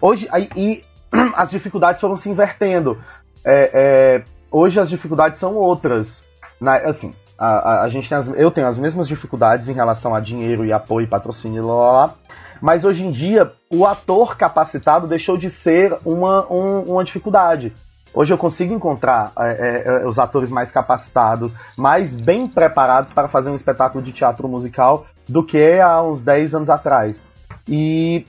Hoje, 0.01 0.27
aí, 0.31 0.49
e 0.55 0.81
as 1.35 1.51
dificuldades 1.51 1.99
foram 2.01 2.15
se 2.15 2.29
invertendo. 2.29 2.97
É, 3.43 3.71
é, 3.73 4.23
hoje 4.51 4.79
as 4.79 4.89
dificuldades 4.89 5.39
são 5.39 5.55
outras. 5.55 6.23
Na- 6.59 6.75
assim, 6.77 7.15
a, 7.37 7.47
a- 7.47 7.81
a 7.83 7.89
gente 7.89 8.07
tem 8.09 8.17
as- 8.17 8.27
eu 8.27 8.51
tenho 8.51 8.67
as 8.67 8.77
mesmas 8.77 9.07
dificuldades 9.07 9.69
em 9.69 9.73
relação 9.73 10.13
a 10.13 10.19
dinheiro 10.19 10.65
e 10.65 10.73
apoio, 10.73 11.07
patrocínio, 11.07 11.65
lá, 11.65 11.73
lá, 11.75 11.91
lá. 12.05 12.13
Mas 12.61 12.83
hoje 12.83 13.05
em 13.05 13.11
dia, 13.11 13.53
o 13.71 13.85
ator 13.85 14.35
capacitado 14.35 15.07
deixou 15.07 15.37
de 15.37 15.49
ser 15.49 15.97
uma, 16.03 16.45
um- 16.51 16.83
uma 16.91 17.03
dificuldade. 17.03 17.73
Hoje 18.13 18.33
eu 18.33 18.37
consigo 18.39 18.73
encontrar 18.73 19.31
é, 19.37 19.83
é, 20.03 20.07
os 20.07 20.17
atores 20.17 20.49
mais 20.49 20.71
capacitados, 20.71 21.53
mais 21.77 22.15
bem 22.15 22.47
preparados 22.47 23.13
para 23.13 23.27
fazer 23.27 23.51
um 23.51 23.55
espetáculo 23.55 24.03
de 24.03 24.11
teatro 24.11 24.47
musical 24.47 25.05
do 25.27 25.43
que 25.45 25.79
há 25.79 26.01
uns 26.01 26.23
10 26.23 26.55
anos 26.55 26.69
atrás. 26.71 27.21
E 27.67 28.25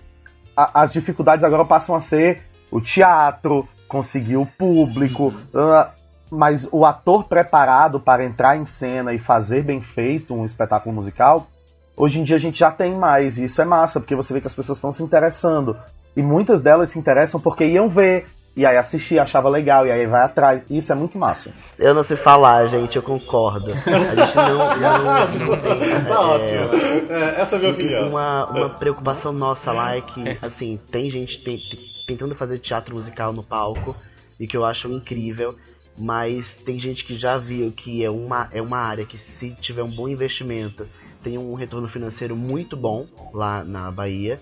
a- 0.57 0.83
as 0.83 0.93
dificuldades 0.93 1.43
agora 1.45 1.65
passam 1.65 1.95
a 1.97 2.01
ser 2.01 2.43
o 2.71 2.81
teatro, 2.81 3.69
conseguir 3.89 4.37
o 4.37 4.47
público, 4.47 5.35
ah, 5.55 5.91
mas 6.31 6.69
o 6.71 6.87
ator 6.87 7.25
preparado 7.25 7.99
para 7.99 8.25
entrar 8.25 8.57
em 8.57 8.65
cena 8.65 9.13
e 9.13 9.19
fazer 9.19 9.63
bem 9.63 9.81
feito 9.81 10.33
um 10.33 10.45
espetáculo 10.45 10.95
musical, 10.95 11.49
hoje 11.97 12.21
em 12.21 12.23
dia 12.23 12.37
a 12.37 12.41
gente 12.41 12.59
já 12.59 12.71
tem 12.71 12.95
mais, 12.95 13.39
e 13.39 13.45
isso 13.45 13.61
é 13.61 13.65
massa, 13.65 13.99
porque 13.99 14.15
você 14.15 14.33
vê 14.33 14.41
que 14.41 14.47
as 14.47 14.55
pessoas 14.55 14.79
estão 14.79 14.93
se 14.93 15.03
interessando. 15.03 15.77
E 16.17 16.23
muitas 16.23 16.63
delas 16.63 16.91
se 16.91 16.99
interessam 16.99 17.41
porque 17.41 17.65
iam 17.65 17.89
ver, 17.89 18.27
e 18.57 18.67
aí 18.67 18.77
assistir, 18.77 19.19
achava 19.19 19.49
legal, 19.49 19.87
e 19.87 19.91
aí 19.93 20.07
vai 20.07 20.23
atrás. 20.23 20.67
Isso 20.69 20.93
é 20.93 20.95
muito 20.95 21.17
massa. 21.17 21.53
Eu 21.79 21.95
não 21.95 22.03
sei 22.03 22.17
falar, 22.17 22.67
gente, 22.67 22.97
eu 22.97 23.03
concordo. 23.03 23.73
A 23.73 24.15
gente 24.15 24.37
não, 24.37 24.59
não, 24.77 25.47
não 25.47 25.57
tem. 25.63 26.05
Tá 26.05 26.15
é, 26.15 26.19
ótimo. 26.19 27.13
É, 27.13 27.41
essa 27.41 27.55
é 27.55 27.59
a 27.59 27.61
minha 27.61 27.73
opinião. 27.73 28.09
Uma, 28.09 28.47
uma 28.47 28.69
preocupação 28.71 29.33
nossa 29.33 29.73
lá 29.73 29.97
é 29.97 30.01
que, 30.01 30.23
assim, 30.43 30.79
tem 30.91 31.11
gente 31.11 31.43
tem- 31.43 31.59
tem- 31.59 31.81
tentando 32.07 32.35
fazer 32.35 32.59
teatro 32.59 32.95
musical 32.95 33.33
no 33.33 33.43
palco 33.43 33.95
e 34.39 34.47
que 34.47 34.57
eu 34.57 34.65
acho 34.65 34.89
incrível, 34.89 35.55
mas 35.99 36.55
tem 36.57 36.81
gente 36.81 37.05
que 37.05 37.17
já 37.17 37.39
viu 37.39 37.71
que 37.71 38.05
é 38.05 38.11
uma, 38.11 38.49
é 38.51 38.61
uma 38.61 38.79
área 38.79 39.05
que, 39.05 39.17
se 39.19 39.51
tiver 39.61 39.83
um 39.85 39.91
bom 39.91 40.09
investimento, 40.09 40.89
tem 41.23 41.39
um 41.39 41.55
retorno 41.55 41.89
financeiro 41.89 42.35
muito 42.35 42.77
bom 42.77 43.07
lá 43.33 43.63
na 43.63 43.91
Bahia 43.91 44.39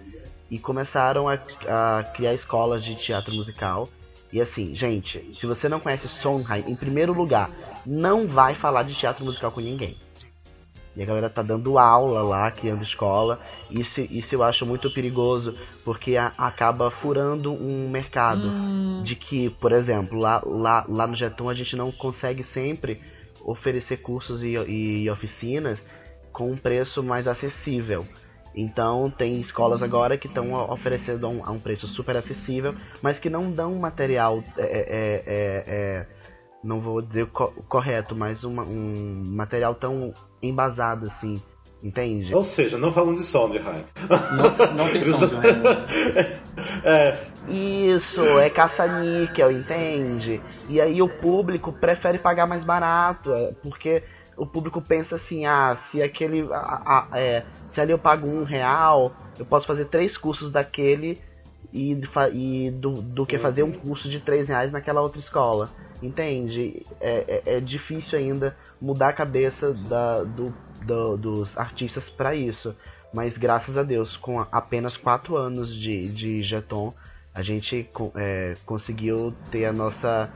e 0.51 0.59
começaram 0.59 1.29
a, 1.29 1.35
a 1.69 2.03
criar 2.05 2.35
escolas 2.35 2.83
de 2.85 2.95
teatro 2.95 3.35
musical. 3.35 3.89
E 4.33 4.41
assim, 4.41 4.75
gente, 4.75 5.33
se 5.35 5.47
você 5.47 5.69
não 5.69 5.81
conhece 5.81 6.07
Sondheim, 6.09 6.65
em 6.67 6.77
primeiro 6.77 7.13
lugar, 7.13 7.51
não 7.87 8.27
vai 8.27 8.55
falar 8.55 8.83
de 8.83 8.95
teatro 8.95 9.25
musical 9.25 9.51
com 9.51 9.61
ninguém. 9.61 9.97
E 10.97 11.03
a 11.03 11.07
galera 11.07 11.31
tá 11.31 11.43
dando 11.43 11.79
aula 11.79 12.23
lá, 12.23 12.51
criando 12.51 12.83
escola. 12.83 13.41
Isso, 13.71 14.01
isso 14.01 14.35
eu 14.35 14.43
acho 14.43 14.67
muito 14.67 14.93
perigoso, 14.93 15.55
porque 15.85 16.17
a- 16.17 16.33
acaba 16.37 16.91
furando 16.91 17.53
um 17.53 17.89
mercado. 17.89 18.53
De 19.05 19.15
que, 19.15 19.49
por 19.49 19.73
exemplo, 19.73 20.19
lá, 20.21 20.43
lá, 20.45 20.85
lá 20.89 21.07
no 21.07 21.15
Jeton 21.15 21.49
a 21.49 21.55
gente 21.55 21.77
não 21.77 21.93
consegue 21.93 22.43
sempre 22.43 23.01
oferecer 23.45 23.99
cursos 23.99 24.43
e, 24.43 24.55
e 24.55 25.09
oficinas 25.09 25.87
com 26.33 26.51
um 26.51 26.57
preço 26.57 27.03
mais 27.03 27.29
acessível. 27.29 28.01
Então 28.55 29.11
tem 29.11 29.33
escolas 29.33 29.83
agora 29.83 30.17
que 30.19 30.27
estão 30.27 30.53
oferecendo 30.71 31.27
a 31.27 31.31
um, 31.31 31.43
a 31.45 31.51
um 31.51 31.59
preço 31.61 31.87
super 31.87 32.17
acessível, 32.17 32.75
mas 33.03 33.19
que 33.19 33.31
não 33.31 33.51
dão 33.53 33.75
material 33.77 34.43
é, 34.57 34.63
é, 34.63 34.67
é, 35.27 35.65
é, 35.67 36.07
não 36.65 36.81
vou 36.81 37.01
dizer 37.01 37.27
co- 37.27 37.53
correto, 37.69 38.17
mas 38.17 38.43
uma- 38.45 38.65
um 38.65 39.23
material 39.29 39.75
tão 39.77 40.13
embasado 40.43 41.07
assim, 41.07 41.41
entende? 41.85 42.35
Ou 42.35 42.43
seja, 42.43 42.77
não 42.79 42.91
falando 42.91 43.19
de 43.19 43.23
Sondheim. 43.25 43.63
Não, 43.63 44.75
não 44.75 44.89
tem 44.91 45.05
som, 45.07 45.21
João. 45.29 45.43
É, 46.85 47.17
Isso, 47.49 48.21
é 48.41 48.51
caça-níquel, 48.51 49.53
entende? 49.53 50.41
E 50.69 50.81
aí 50.81 51.01
o 51.01 51.09
público 51.09 51.73
prefere 51.73 52.19
pagar 52.19 52.47
mais 52.47 52.65
barato, 52.65 53.33
é, 53.33 53.53
porque 53.63 54.03
o 54.39 54.47
público 54.47 54.81
pensa 54.81 55.17
assim, 55.17 55.45
ah, 55.47 55.77
se 55.91 56.03
aquele. 56.03 56.49
ah, 56.53 57.09
é, 57.13 57.45
se 57.73 57.81
ali 57.81 57.93
eu 57.93 57.99
pago 57.99 58.27
um 58.27 58.45
real, 58.45 59.13
eu 59.39 59.45
posso 59.45 59.67
fazer 59.67 59.87
três 59.87 60.17
cursos 60.17 60.51
daquele 60.51 61.21
e, 61.73 61.93
e 62.33 62.71
do, 62.71 62.93
do 62.93 63.27
que 63.27 63.37
fazer 63.39 63.63
um 63.63 63.73
curso 63.73 64.09
de 64.09 64.21
três 64.21 64.49
reais 64.49 64.73
naquela 64.73 65.01
outra 65.03 65.19
escola. 65.19 65.69
Entende? 66.01 66.83
É, 67.01 67.43
é, 67.47 67.57
é 67.57 67.61
difícil 67.61 68.19
ainda 68.19 68.57
mudar 68.81 69.09
a 69.09 69.13
cabeça 69.13 69.73
da, 69.89 70.23
do, 70.23 70.55
do- 70.85 71.17
dos 71.17 71.59
artistas 71.59 72.09
para 72.09 72.35
isso. 72.35 72.75
Mas 73.13 73.37
graças 73.37 73.77
a 73.77 73.83
Deus, 73.83 74.17
com 74.17 74.39
apenas 74.53 74.97
quatro 74.97 75.37
anos 75.37 75.75
de, 75.75 76.03
de 76.13 76.43
Jeton, 76.43 76.93
a 77.35 77.43
gente 77.43 77.89
é, 78.17 78.55
conseguiu 78.65 79.33
ter 79.51 79.65
a 79.65 79.73
nossa. 79.73 80.31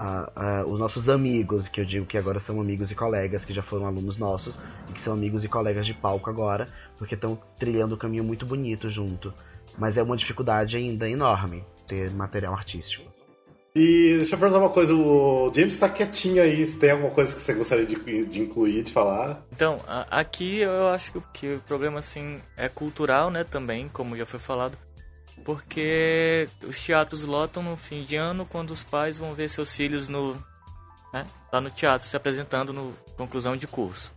A- 0.00 0.32
a- 0.34 0.64
os 0.64 0.78
nossos 0.78 1.08
amigos, 1.10 1.68
que 1.68 1.80
eu 1.80 1.84
digo 1.84 2.06
que 2.06 2.16
agora 2.16 2.40
são 2.40 2.58
amigos 2.60 2.90
e 2.90 2.94
colegas, 2.94 3.44
que 3.44 3.52
já 3.52 3.62
foram 3.62 3.86
alunos 3.86 4.16
nossos, 4.16 4.54
e 4.88 4.92
que 4.94 5.00
são 5.02 5.12
amigos 5.12 5.44
e 5.44 5.48
colegas 5.48 5.84
de 5.86 5.92
palco 5.92 6.30
agora, 6.30 6.66
porque 6.96 7.14
estão 7.14 7.38
trilhando 7.58 7.94
um 7.94 7.98
caminho 7.98 8.24
muito 8.24 8.46
bonito 8.46 8.90
junto. 8.90 9.32
Mas 9.78 9.96
é 9.96 10.02
uma 10.02 10.16
dificuldade 10.16 10.76
ainda 10.76 11.08
enorme 11.08 11.62
ter 11.86 12.10
material 12.12 12.54
artístico. 12.54 13.04
E 13.76 14.16
deixa 14.16 14.34
eu 14.34 14.38
perguntar 14.38 14.58
uma 14.60 14.70
coisa, 14.70 14.92
o 14.92 15.52
James 15.54 15.78
tá 15.78 15.88
quietinho 15.88 16.42
aí, 16.42 16.66
se 16.66 16.76
tem 16.76 16.90
alguma 16.90 17.10
coisa 17.10 17.32
que 17.32 17.40
você 17.40 17.54
gostaria 17.54 17.86
de, 17.86 18.24
de 18.26 18.40
incluir, 18.40 18.82
de 18.82 18.92
falar? 18.92 19.44
Então, 19.52 19.78
a- 19.86 20.06
aqui 20.10 20.58
eu 20.58 20.88
acho 20.88 21.12
que- 21.12 21.22
que 21.34 21.54
o 21.54 21.60
problema, 21.60 22.00
assim, 22.00 22.40
é 22.56 22.68
cultural, 22.68 23.30
né, 23.30 23.44
também, 23.44 23.88
como 23.88 24.16
já 24.16 24.26
foi 24.26 24.40
falado. 24.40 24.76
Porque 25.44 26.48
os 26.62 26.78
teatros 26.82 27.24
lotam 27.24 27.62
no 27.62 27.76
fim 27.76 28.04
de 28.04 28.16
ano 28.16 28.46
quando 28.46 28.70
os 28.70 28.82
pais 28.82 29.18
vão 29.18 29.34
ver 29.34 29.48
seus 29.48 29.72
filhos 29.72 30.08
no, 30.08 30.34
né, 31.12 31.26
lá 31.52 31.60
no 31.60 31.70
teatro 31.70 32.06
se 32.06 32.16
apresentando 32.16 32.72
no 32.72 32.92
conclusão 33.16 33.56
de 33.56 33.66
curso. 33.66 34.12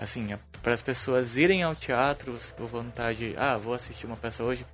Assim, 0.00 0.36
para 0.62 0.74
as 0.74 0.82
pessoas 0.82 1.36
irem 1.36 1.62
ao 1.62 1.74
teatro 1.74 2.36
por 2.56 2.66
vontade, 2.66 3.34
ah, 3.36 3.56
vou 3.56 3.74
assistir 3.74 4.06
uma 4.06 4.16
peça 4.16 4.44
hoje, 4.44 4.64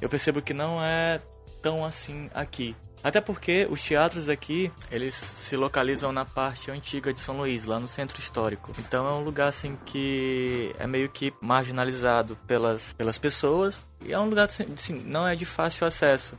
eu 0.00 0.08
percebo 0.08 0.42
que 0.42 0.52
não 0.52 0.82
é 0.82 1.20
tão 1.62 1.84
assim 1.84 2.30
aqui. 2.34 2.76
Até 3.02 3.20
porque 3.20 3.66
os 3.70 3.82
teatros 3.82 4.28
aqui, 4.28 4.70
eles 4.90 5.14
se 5.14 5.56
localizam 5.56 6.12
na 6.12 6.24
parte 6.24 6.70
antiga 6.70 7.12
de 7.12 7.20
São 7.20 7.38
Luís, 7.38 7.64
lá 7.64 7.80
no 7.80 7.88
centro 7.88 8.20
histórico. 8.20 8.72
Então 8.78 9.06
é 9.08 9.12
um 9.12 9.24
lugar 9.24 9.48
assim 9.48 9.76
que 9.86 10.74
é 10.78 10.86
meio 10.86 11.08
que 11.08 11.32
marginalizado 11.40 12.36
pelas, 12.46 12.92
pelas 12.92 13.16
pessoas 13.16 13.80
e 14.04 14.12
é 14.12 14.18
um 14.18 14.28
lugar 14.28 14.46
assim, 14.48 14.66
assim, 14.76 14.94
não 15.06 15.26
é 15.26 15.34
de 15.34 15.46
fácil 15.46 15.86
acesso. 15.86 16.38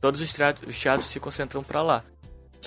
Todos 0.00 0.20
os 0.20 0.32
teatros, 0.32 0.68
os 0.68 0.80
teatros 0.80 1.08
se 1.08 1.18
concentram 1.18 1.62
para 1.62 1.82
lá. 1.82 2.02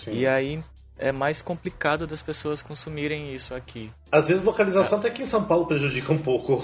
E 0.07 0.27
aí 0.27 0.61
é 0.97 1.11
mais 1.11 1.41
complicado 1.41 2.05
das 2.05 2.21
pessoas 2.21 2.61
consumirem 2.61 3.33
isso 3.33 3.55
aqui. 3.55 3.89
Às 4.11 4.27
vezes 4.27 4.43
localização 4.43 4.99
até 4.99 5.07
aqui 5.07 5.23
em 5.23 5.25
São 5.25 5.43
Paulo 5.43 5.65
prejudica 5.65 6.11
um 6.11 6.17
pouco 6.17 6.61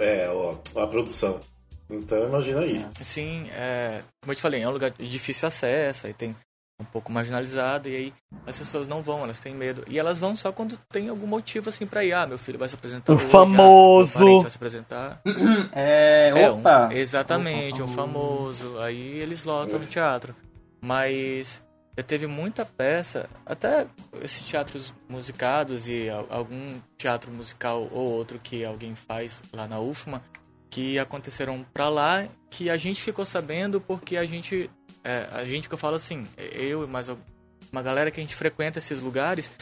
é, 0.00 0.26
a 0.74 0.86
produção. 0.86 1.38
Então 1.94 2.28
imagina 2.28 2.60
aí. 2.60 2.86
Sim, 3.00 3.46
é, 3.52 4.02
como 4.20 4.32
eu 4.32 4.36
te 4.36 4.42
falei, 4.42 4.62
é 4.62 4.68
um 4.68 4.72
lugar 4.72 4.90
de 4.90 5.08
difícil 5.08 5.46
acesso, 5.48 6.06
aí 6.06 6.12
tem 6.14 6.34
um 6.80 6.84
pouco 6.84 7.12
marginalizado, 7.12 7.88
e 7.88 7.94
aí 7.96 8.12
as 8.46 8.58
pessoas 8.58 8.88
não 8.88 9.00
vão, 9.02 9.22
elas 9.22 9.38
têm 9.40 9.54
medo. 9.54 9.84
E 9.88 9.98
elas 9.98 10.18
vão 10.18 10.34
só 10.36 10.50
quando 10.50 10.76
tem 10.92 11.08
algum 11.08 11.26
motivo 11.26 11.68
assim 11.68 11.86
pra 11.86 12.04
ir. 12.04 12.12
Ah, 12.12 12.26
meu 12.26 12.36
filho 12.38 12.58
vai 12.58 12.68
se 12.68 12.74
apresentar 12.74 13.12
O 13.12 13.16
hoje, 13.16 13.24
ah, 13.26 13.30
famoso. 13.30 14.12
parente 14.14 14.42
vai 14.42 14.50
se 14.50 14.56
apresentar. 14.56 15.20
É, 15.76 16.28
É, 16.36 16.50
um- 16.52 16.62
exatamente, 16.90 17.82
Opa, 17.82 17.90
um 17.90 17.94
famoso. 17.94 18.78
Aí 18.80 19.18
eles 19.18 19.44
lotam 19.44 19.78
no 19.80 19.86
teatro. 19.86 20.34
Mas 20.80 21.62
já 21.96 22.02
teve 22.02 22.26
muita 22.26 22.64
peça, 22.64 23.28
até 23.46 23.86
esses 24.20 24.44
teatros 24.44 24.92
musicados 25.08 25.88
e 25.88 26.08
algum 26.28 26.80
teatro 26.98 27.30
musical 27.32 27.88
ou 27.90 28.10
outro 28.12 28.38
que 28.38 28.64
alguém 28.64 28.94
faz 28.94 29.42
lá 29.52 29.66
na 29.66 29.80
UFMA, 29.80 30.22
que 30.74 30.98
aconteceram 30.98 31.64
pra 31.72 31.88
lá, 31.88 32.26
que 32.50 32.68
a 32.68 32.76
gente 32.76 33.00
ficou 33.00 33.24
sabendo 33.24 33.80
porque 33.80 34.16
a 34.16 34.24
gente, 34.24 34.68
é, 35.04 35.28
a 35.30 35.44
gente 35.44 35.68
que 35.68 35.74
eu 35.74 35.78
falo 35.78 35.94
assim, 35.94 36.26
eu 36.36 36.82
e 36.82 36.86
mais 36.88 37.08
uma 37.70 37.80
galera 37.80 38.10
que 38.10 38.18
a 38.18 38.22
gente 38.24 38.34
frequenta 38.34 38.80
esses 38.80 39.00
lugares, 39.00 39.52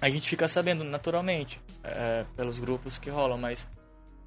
a 0.00 0.08
gente 0.08 0.26
fica 0.26 0.48
sabendo 0.48 0.82
naturalmente, 0.82 1.60
é, 1.84 2.24
pelos 2.34 2.58
grupos 2.58 2.98
que 2.98 3.10
rolam, 3.10 3.36
mas 3.36 3.68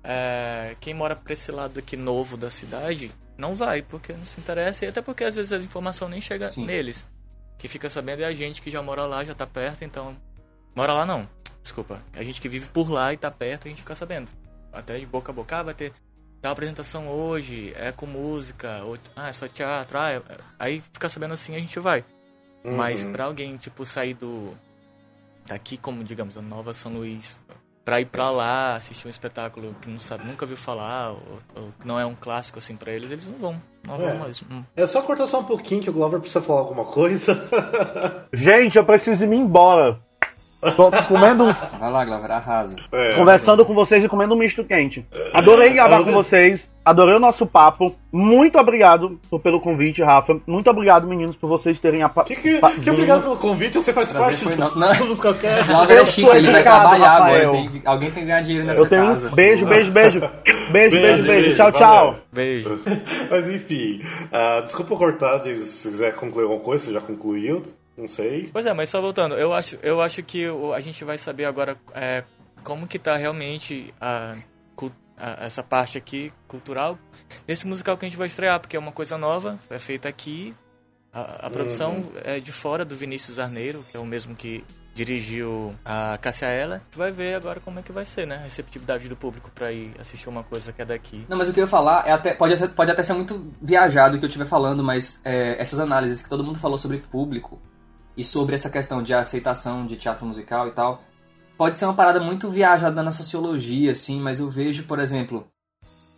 é, 0.03 0.75
quem 0.79 0.93
mora 0.93 1.15
pra 1.15 1.33
esse 1.33 1.51
lado 1.51 1.79
aqui 1.79 1.97
novo 1.97 2.37
da 2.37 2.51
cidade 2.51 3.11
não 3.35 3.55
vai, 3.55 3.81
porque 3.81 4.13
não 4.13 4.23
se 4.23 4.39
interessa, 4.39 4.85
e 4.85 4.89
até 4.89 5.01
porque 5.01 5.23
às 5.23 5.33
vezes 5.33 5.51
a 5.51 5.57
informação 5.57 6.07
nem 6.07 6.21
chega 6.21 6.47
Sim. 6.47 6.63
neles. 6.63 7.07
Quem 7.57 7.67
fica 7.67 7.89
sabendo 7.89 8.21
é 8.21 8.25
a 8.25 8.33
gente 8.33 8.61
que 8.61 8.69
já 8.69 8.83
mora 8.83 9.07
lá, 9.07 9.25
já 9.25 9.33
tá 9.33 9.47
perto, 9.47 9.83
então. 9.83 10.15
Mora 10.75 10.93
lá 10.93 11.07
não, 11.07 11.27
desculpa. 11.63 11.99
A 12.13 12.21
gente 12.21 12.39
que 12.39 12.47
vive 12.47 12.67
por 12.67 12.91
lá 12.91 13.11
e 13.11 13.17
tá 13.17 13.31
perto, 13.31 13.65
a 13.65 13.69
gente 13.69 13.81
fica 13.81 13.95
sabendo. 13.95 14.29
Até 14.71 14.99
de 14.99 15.07
boca 15.07 15.31
a 15.31 15.33
boca, 15.33 15.57
ah, 15.57 15.63
vai 15.63 15.73
ter 15.73 15.91
tal 16.45 16.51
apresentação 16.53 17.07
hoje, 17.07 17.73
é 17.75 17.91
com 17.91 18.05
música, 18.05 18.81
ou, 18.83 18.97
ah, 19.15 19.29
é 19.29 19.33
só 19.33 19.47
teatro, 19.47 19.97
ah, 19.97 20.11
é- 20.11 20.17
é- 20.17 20.37
aí 20.59 20.83
fica 20.93 21.09
sabendo 21.09 21.33
assim 21.33 21.55
a 21.55 21.59
gente 21.59 21.79
vai. 21.79 22.05
Mas 22.63 23.03
Uhum. 23.03 23.11
pra 23.13 23.23
alguém, 23.25 23.57
tipo, 23.57 23.83
sair 23.85 24.13
do. 24.13 24.51
daqui, 25.47 25.75
como 25.77 26.03
digamos, 26.03 26.37
a 26.37 26.41
Nova 26.41 26.73
São 26.73 26.91
Luís, 26.93 27.39
pra 27.83 27.99
ir 28.01 28.05
pra 28.05 28.29
lá, 28.31 28.75
assistir 28.75 29.05
um 29.07 29.09
espetáculo 29.11 29.75
que 29.81 29.87
não 29.89 29.99
sabe, 29.99 30.23
nunca 30.25 30.43
viu 30.45 30.57
falar, 30.57 31.11
ou, 31.11 31.39
ou 31.55 31.73
que 31.79 31.87
não 31.87 31.99
é 31.99 32.05
um 32.05 32.15
clássico 32.15 32.57
assim 32.59 32.75
pra 32.75 32.91
eles, 32.91 33.09
eles 33.11 33.27
não 33.27 33.37
vão. 33.37 33.61
Não 33.83 33.95
É. 33.95 34.09
vão 34.15 34.27
mesmo. 34.27 34.47
Hum. 34.51 34.63
É 34.75 34.85
só 34.87 35.01
cortar 35.03 35.25
só 35.27 35.39
um 35.39 35.43
pouquinho 35.43 35.81
que 35.83 35.89
o 35.89 35.93
Glover 35.93 36.19
precisa 36.19 36.41
falar 36.43 36.61
alguma 36.61 36.85
coisa. 36.85 37.35
Gente, 38.33 38.77
eu 38.77 38.85
preciso 38.85 39.23
ir 39.25 39.33
embora. 39.35 39.99
Tô 40.75 40.89
comendo 41.07 41.43
uns, 41.43 41.61
Vai 41.79 41.91
lá, 41.91 42.05
Glover, 42.05 42.31
arrasa. 42.31 42.75
É. 42.91 43.13
conversando 43.13 43.65
com 43.65 43.73
vocês 43.73 44.03
e 44.03 44.07
comendo 44.07 44.33
um 44.33 44.37
misto 44.37 44.63
quente. 44.63 45.05
Adorei 45.33 45.73
gravar 45.73 46.03
com 46.03 46.11
vocês, 46.11 46.69
adorei 46.83 47.15
o 47.15 47.19
nosso 47.19 47.45
papo. 47.45 47.95
Muito 48.11 48.57
obrigado 48.57 49.19
por- 49.29 49.39
pelo 49.41 49.59
convite, 49.59 50.01
Rafa. 50.01 50.37
Muito 50.47 50.69
obrigado, 50.69 51.05
meninos, 51.07 51.35
por 51.35 51.47
vocês 51.47 51.79
terem 51.79 52.01
a 52.03 52.09
Que, 52.09 52.35
que, 52.35 52.59
que 52.81 52.89
obrigado 52.89 53.23
pelo 53.23 53.35
convite, 53.37 53.75
você 53.75 53.91
faz 53.93 54.11
Prazer 54.11 54.39
parte 54.49 54.57
do, 54.73 54.97
do 54.99 55.05
Musicalcast. 55.07 55.63
Glover 55.67 55.97
é 55.97 56.05
chique, 56.05 56.29
ele 56.35 56.51
vai 56.51 56.63
trabalhar 56.63 57.09
Rafael. 57.19 57.49
agora. 57.49 57.69
tem- 57.69 57.81
alguém 57.85 58.11
tem 58.11 58.23
que 58.23 58.27
ganhar 58.29 58.41
dinheiro 58.41 58.65
nessa 58.65 58.81
Eu 58.81 58.89
tenho 58.89 59.05
casa. 59.07 59.27
uns 59.27 59.33
beijo, 59.33 59.65
beijo, 59.67 59.91
beijo. 59.91 60.21
Beijo, 60.71 60.95
beijo, 60.99 61.23
Beijo, 61.23 61.53
Tchau, 61.53 61.71
valeu. 61.71 61.87
tchau. 62.13 62.15
Beijo. 62.31 62.79
Mas 63.29 63.49
enfim, 63.53 64.01
ah, 64.31 64.61
desculpa 64.63 64.95
cortar, 64.95 65.43
James, 65.43 65.63
se 65.65 65.89
quiser 65.89 66.13
concluir 66.15 66.43
alguma 66.43 66.61
coisa, 66.61 66.85
você 66.85 66.93
já 66.93 67.01
concluiu, 67.01 67.61
não 67.97 68.07
sei. 68.07 68.49
Pois 68.51 68.65
é, 68.65 68.73
mas 68.73 68.89
só 68.89 68.99
voltando, 69.01 69.35
eu 69.35 69.53
acho, 69.53 69.77
eu 69.81 70.01
acho 70.01 70.21
que 70.23 70.45
a 70.75 70.79
gente 70.81 71.03
vai 71.03 71.17
saber 71.17 71.45
agora 71.45 71.77
é, 71.93 72.23
como 72.63 72.87
que 72.87 72.99
tá 72.99 73.15
realmente 73.17 73.93
a, 73.99 74.35
a- 75.17 75.45
essa 75.45 75.63
parte 75.63 75.97
aqui 75.97 76.31
cultural 76.47 76.97
desse 77.47 77.65
musical 77.65 77.97
que 77.97 78.05
a 78.05 78.09
gente 78.09 78.17
vai 78.17 78.27
estrear, 78.27 78.59
porque 78.59 78.75
é 78.75 78.79
uma 78.79 78.91
coisa 78.91 79.17
nova, 79.17 79.57
é 79.69 79.79
feita 79.79 80.09
aqui. 80.09 80.53
A, 81.13 81.47
a 81.47 81.49
produção 81.49 82.11
é 82.25 82.39
de 82.41 82.51
fora 82.51 82.83
do 82.83 82.95
Vinícius 82.95 83.39
Arneiro, 83.39 83.81
que 83.89 83.95
é 83.95 83.99
o 83.99 84.05
mesmo 84.05 84.35
que 84.35 84.65
dirigiu 84.93 85.73
a 85.83 86.17
Cássia 86.21 86.47
Ela. 86.47 86.75
A 86.75 86.79
gente 86.79 86.97
vai 86.97 87.11
ver 87.11 87.35
agora 87.35 87.59
como 87.59 87.79
é 87.79 87.81
que 87.83 87.91
vai 87.91 88.05
ser, 88.05 88.25
né? 88.25 88.35
A 88.35 88.39
receptividade 88.39 89.07
do 89.07 89.15
público 89.15 89.49
pra 89.53 89.71
ir 89.71 89.91
assistir 89.99 90.27
uma 90.29 90.43
coisa 90.43 90.71
que 90.73 90.81
é 90.81 90.85
daqui. 90.85 91.25
Não, 91.29 91.37
mas 91.37 91.47
o 91.49 91.53
que 91.53 91.59
eu 91.59 91.63
ia 91.65 91.67
falar 91.69 92.05
é 92.07 92.11
até, 92.11 92.33
pode, 92.33 92.67
pode 92.69 92.91
até 92.91 93.03
ser 93.03 93.13
muito 93.13 93.49
viajado 93.61 94.15
o 94.15 94.19
que 94.19 94.25
eu 94.25 94.27
estiver 94.29 94.45
falando, 94.45 94.83
mas 94.83 95.21
é, 95.25 95.61
essas 95.61 95.79
análises 95.79 96.21
que 96.21 96.29
todo 96.29 96.43
mundo 96.43 96.59
falou 96.59 96.77
sobre 96.77 96.97
público 96.97 97.61
e 98.17 98.23
sobre 98.23 98.55
essa 98.55 98.69
questão 98.69 99.01
de 99.01 99.13
aceitação 99.13 99.85
de 99.85 99.97
teatro 99.97 100.25
musical 100.25 100.67
e 100.67 100.71
tal, 100.71 101.01
pode 101.57 101.77
ser 101.77 101.85
uma 101.85 101.93
parada 101.93 102.19
muito 102.19 102.49
viajada 102.49 103.01
na 103.03 103.11
sociologia, 103.11 103.91
assim, 103.91 104.19
mas 104.21 104.39
eu 104.39 104.49
vejo, 104.49 104.85
por 104.85 104.99
exemplo, 104.99 105.47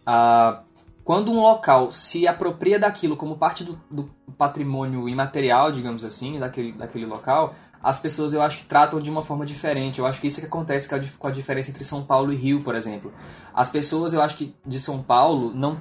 a, 0.06 0.64
quando 1.04 1.32
um 1.32 1.39
local 1.39 1.91
se 1.91 2.28
apropria 2.28 2.80
daquilo 2.80 3.16
como 3.16 3.38
parte 3.38 3.64
do, 3.64 3.80
do 3.89 4.10
patrimônio 4.38 5.08
imaterial, 5.08 5.72
digamos 5.72 6.04
assim, 6.04 6.38
daquele, 6.39 6.74
daquele 6.74 7.06
local, 7.06 7.56
as 7.82 8.00
pessoas 8.00 8.34
eu 8.34 8.41
acho 8.41 8.58
que 8.58 8.66
tratam 8.66 9.00
de 9.00 9.10
uma 9.10 9.24
forma 9.24 9.45
diferente. 9.45 10.00
Eu 10.00 10.06
acho 10.06 10.20
que 10.20 10.28
isso 10.28 10.39
é 10.39 10.41
que 10.41 10.48
acontece 10.48 10.89
com 11.18 11.28
a, 11.28 11.32
diferença 11.32 11.70
entre 11.70 11.84
São 11.84 12.04
Paulo 12.04 12.34
e 12.34 12.36
Rio, 12.36 12.62
por 12.62 12.76
exemplo. 12.76 13.14
As 13.54 13.70
pessoas, 13.70 14.14
eu 14.14 14.22
acho 14.22 14.36
que 14.36 14.54
de 14.66 14.80
São 14.80 15.02
Paulo, 15.02 15.54
não. 15.54 15.80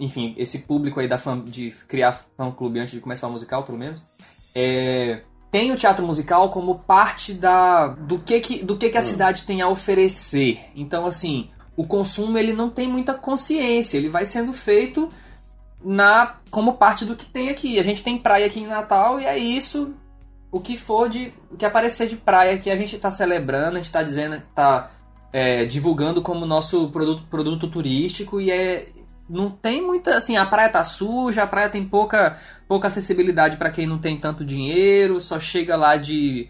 Enfim, 0.00 0.34
esse 0.38 0.60
público 0.60 1.00
aí 1.00 1.08
da 1.08 1.18
fã, 1.18 1.38
de 1.38 1.70
criar 1.88 2.12
fã-clube 2.12 2.78
antes 2.78 2.92
de 2.92 3.00
começar 3.00 3.26
o 3.26 3.32
musical, 3.32 3.64
pelo 3.64 3.76
menos, 3.76 4.02
é, 4.54 5.22
tem 5.50 5.72
o 5.72 5.76
teatro 5.76 6.04
musical 6.04 6.50
como 6.50 6.80
parte 6.80 7.32
da 7.32 7.88
do 7.88 8.18
que 8.18 8.40
que, 8.40 8.62
do 8.62 8.76
que, 8.76 8.90
que 8.90 8.98
a 8.98 9.02
cidade 9.02 9.44
tem 9.44 9.62
a 9.62 9.68
oferecer. 9.68 10.60
Então, 10.74 11.06
assim, 11.06 11.48
o 11.76 11.86
consumo 11.86 12.36
ele 12.36 12.52
não 12.52 12.68
tem 12.68 12.88
muita 12.88 13.14
consciência, 13.14 13.96
ele 13.96 14.08
vai 14.08 14.24
sendo 14.24 14.52
feito 14.52 15.08
na 15.82 16.36
como 16.50 16.74
parte 16.74 17.04
do 17.04 17.16
que 17.16 17.24
tem 17.24 17.48
aqui. 17.50 17.78
A 17.78 17.84
gente 17.84 18.02
tem 18.02 18.18
praia 18.18 18.46
aqui 18.46 18.60
em 18.60 18.66
Natal 18.66 19.20
e 19.20 19.24
é 19.24 19.38
isso. 19.38 19.94
O 20.50 20.60
que 20.60 20.76
for 20.76 21.08
de. 21.08 21.32
O 21.50 21.56
que 21.56 21.64
aparecer 21.64 22.08
de 22.08 22.16
praia 22.16 22.58
que 22.58 22.70
a 22.70 22.76
gente 22.76 22.96
está 22.96 23.10
celebrando, 23.10 23.72
a 23.72 23.76
gente 23.76 23.84
está 23.84 24.02
dizendo, 24.02 24.42
tá 24.54 24.90
é, 25.32 25.64
divulgando 25.64 26.22
como 26.22 26.46
nosso 26.46 26.88
produto, 26.90 27.22
produto 27.30 27.68
turístico 27.68 28.40
e 28.40 28.50
é. 28.50 28.88
Não 29.28 29.50
tem 29.50 29.82
muita. 29.82 30.16
Assim, 30.16 30.36
a 30.36 30.46
praia 30.46 30.68
tá 30.68 30.82
suja, 30.82 31.42
a 31.42 31.46
praia 31.46 31.68
tem 31.68 31.84
pouca, 31.84 32.38
pouca 32.66 32.88
acessibilidade 32.88 33.56
para 33.56 33.70
quem 33.70 33.86
não 33.86 33.98
tem 33.98 34.16
tanto 34.16 34.44
dinheiro, 34.44 35.20
só 35.20 35.38
chega 35.38 35.76
lá 35.76 35.96
de, 35.96 36.48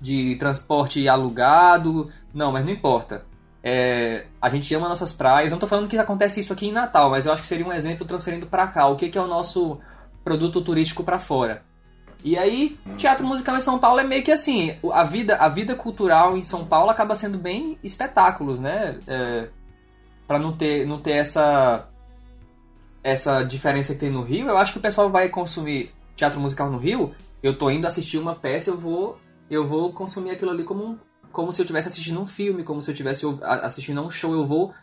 de 0.00 0.36
transporte 0.36 1.08
alugado. 1.08 2.10
Não, 2.34 2.52
mas 2.52 2.66
não 2.66 2.72
importa. 2.72 3.24
É, 3.62 4.26
a 4.40 4.48
gente 4.48 4.72
ama 4.74 4.88
nossas 4.88 5.12
praias. 5.12 5.50
Não 5.50 5.58
tô 5.58 5.66
falando 5.66 5.88
que 5.88 5.98
acontece 5.98 6.40
isso 6.40 6.52
aqui 6.52 6.66
em 6.66 6.72
Natal, 6.72 7.10
mas 7.10 7.26
eu 7.26 7.32
acho 7.32 7.42
que 7.42 7.48
seria 7.48 7.66
um 7.66 7.72
exemplo 7.72 8.06
transferindo 8.06 8.46
para 8.46 8.66
cá. 8.66 8.86
O 8.86 8.96
que, 8.96 9.08
que 9.08 9.18
é 9.18 9.20
o 9.20 9.26
nosso 9.26 9.78
produto 10.22 10.60
turístico 10.60 11.02
para 11.02 11.18
fora? 11.18 11.62
E 12.24 12.36
aí, 12.36 12.76
teatro 12.96 13.24
musical 13.24 13.56
em 13.56 13.60
São 13.60 13.78
Paulo 13.78 14.00
é 14.00 14.04
meio 14.04 14.24
que 14.24 14.32
assim, 14.32 14.76
a 14.92 15.04
vida, 15.04 15.36
a 15.36 15.48
vida 15.48 15.74
cultural 15.76 16.36
em 16.36 16.42
São 16.42 16.64
Paulo 16.64 16.90
acaba 16.90 17.14
sendo 17.14 17.38
bem 17.38 17.78
espetáculos, 17.82 18.58
né? 18.58 18.98
É, 19.06 19.48
para 20.26 20.38
não 20.38 20.52
ter, 20.52 20.86
não 20.86 21.00
ter 21.00 21.12
essa 21.12 21.87
essa 23.02 23.42
diferença 23.42 23.94
que 23.94 24.00
tem 24.00 24.10
no 24.10 24.22
Rio, 24.22 24.48
eu 24.48 24.58
acho 24.58 24.72
que 24.72 24.78
o 24.78 24.82
pessoal 24.82 25.10
vai 25.10 25.28
consumir 25.28 25.90
teatro 26.16 26.40
musical 26.40 26.70
no 26.70 26.78
Rio. 26.78 27.14
Eu 27.42 27.56
tô 27.56 27.70
indo 27.70 27.86
assistir 27.86 28.18
uma 28.18 28.34
peça, 28.34 28.70
eu 28.70 28.76
vou 28.76 29.18
eu 29.50 29.66
vou 29.66 29.92
consumir 29.92 30.30
aquilo 30.30 30.50
ali 30.50 30.64
como 30.64 30.98
como 31.32 31.52
se 31.52 31.60
eu 31.60 31.64
estivesse 31.64 31.88
assistindo 31.88 32.20
um 32.20 32.26
filme, 32.26 32.64
como 32.64 32.82
se 32.82 32.90
eu 32.90 32.92
estivesse 32.92 33.24
assistindo 33.40 34.02
um 34.02 34.10
show, 34.10 34.32
eu 34.32 34.44
vou 34.44 34.74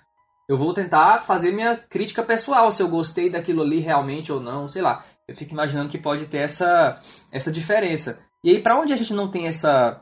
eu 0.47 0.57
vou 0.57 0.74
tentar 0.74 1.20
fazer 1.20 1.51
minha 1.51 1.76
crítica 1.76 2.22
pessoal, 2.22 2.72
se 2.72 2.82
eu 2.82 2.88
gostei 2.88 3.30
daquilo 3.30 3.63
ali 3.63 3.80
realmente 3.80 4.32
ou 4.32 4.39
não, 4.39 4.70
sei 4.70 4.82
lá. 4.82 5.03
Eu 5.28 5.36
fico 5.36 5.53
imaginando 5.53 5.89
que 5.89 5.97
pode 5.97 6.28
ter 6.28 6.38
essa, 6.38 6.99
essa 7.32 7.51
diferença. 7.51 8.20
E 8.43 8.51
aí, 8.51 8.61
pra 8.61 8.80
onde 8.80 8.93
a 8.93 8.95
gente 8.95 9.11
não 9.11 9.28
tem 9.28 9.47
essa 9.47 10.01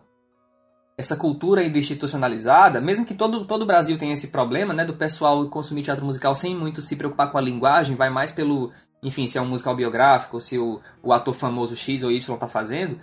essa 0.98 1.16
cultura 1.16 1.62
ainda 1.62 1.78
institucionalizada, 1.78 2.80
mesmo 2.80 3.06
que 3.06 3.14
todo, 3.14 3.46
todo 3.46 3.64
o 3.64 3.66
Brasil 3.66 3.98
tenha 3.98 4.14
esse 4.14 4.28
problema, 4.28 4.74
né, 4.74 4.86
do 4.86 4.94
pessoal 4.94 5.48
consumir 5.50 5.82
teatro 5.82 6.06
musical 6.06 6.36
sem 6.36 6.56
muito 6.56 6.82
se 6.82 6.96
preocupar 6.96 7.32
com 7.32 7.38
a 7.38 7.41
linguagem, 7.41 7.96
vai 7.96 8.10
mais 8.10 8.32
pelo, 8.32 8.72
enfim, 9.02 9.26
se 9.26 9.38
é 9.38 9.41
um 9.41 9.48
musical 9.48 9.76
biográfico, 9.76 10.39
se 10.39 10.58
o, 10.58 10.80
o 11.02 11.12
ator 11.12 11.34
famoso 11.34 11.76
X 11.76 12.04
ou 12.04 12.12
Y 12.12 12.38
tá 12.38 12.48
fazendo, 12.48 13.00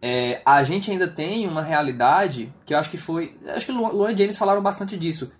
é, 0.00 0.40
a 0.44 0.62
gente 0.62 0.90
ainda 0.90 1.08
tem 1.08 1.48
uma 1.48 1.62
realidade 1.62 2.52
que 2.64 2.74
eu 2.74 2.78
acho 2.78 2.90
que 2.90 2.96
foi, 2.96 3.36
acho 3.48 3.66
que 3.66 3.72
Luan 3.72 4.12
e 4.12 4.16
James 4.16 4.36
falaram 4.36 4.62
bastante 4.62 4.96
disso, 4.96 5.32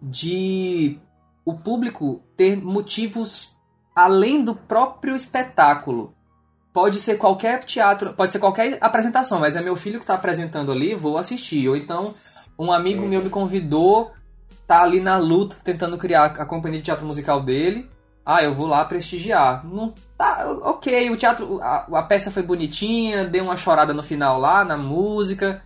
de 0.00 0.98
o 1.44 1.54
público 1.54 2.22
ter 2.36 2.56
motivos 2.56 3.56
além 3.94 4.44
do 4.44 4.54
próprio 4.54 5.16
espetáculo. 5.16 6.14
Pode 6.78 7.00
ser 7.00 7.18
qualquer 7.18 7.64
teatro, 7.64 8.12
pode 8.12 8.30
ser 8.30 8.38
qualquer 8.38 8.78
apresentação, 8.80 9.40
mas 9.40 9.56
é 9.56 9.60
meu 9.60 9.74
filho 9.74 9.98
que 9.98 10.04
está 10.04 10.14
apresentando 10.14 10.70
ali, 10.70 10.94
vou 10.94 11.18
assistir. 11.18 11.68
Ou 11.68 11.76
então, 11.76 12.14
um 12.56 12.70
amigo 12.70 13.04
meu 13.04 13.20
me 13.20 13.28
convidou, 13.28 14.12
tá 14.64 14.82
ali 14.82 15.00
na 15.00 15.18
luta 15.18 15.56
tentando 15.64 15.98
criar 15.98 16.26
a 16.26 16.46
companhia 16.46 16.78
de 16.78 16.84
teatro 16.84 17.04
musical 17.04 17.42
dele. 17.42 17.90
Ah, 18.24 18.44
eu 18.44 18.54
vou 18.54 18.68
lá 18.68 18.84
prestigiar. 18.84 19.66
Não 19.66 19.92
tá, 20.16 20.46
ok, 20.62 21.10
o 21.10 21.16
teatro, 21.16 21.60
a, 21.60 21.98
a 21.98 22.02
peça 22.04 22.30
foi 22.30 22.44
bonitinha, 22.44 23.24
deu 23.24 23.42
uma 23.42 23.56
chorada 23.56 23.92
no 23.92 24.04
final 24.04 24.38
lá 24.38 24.64
na 24.64 24.76
música. 24.76 25.60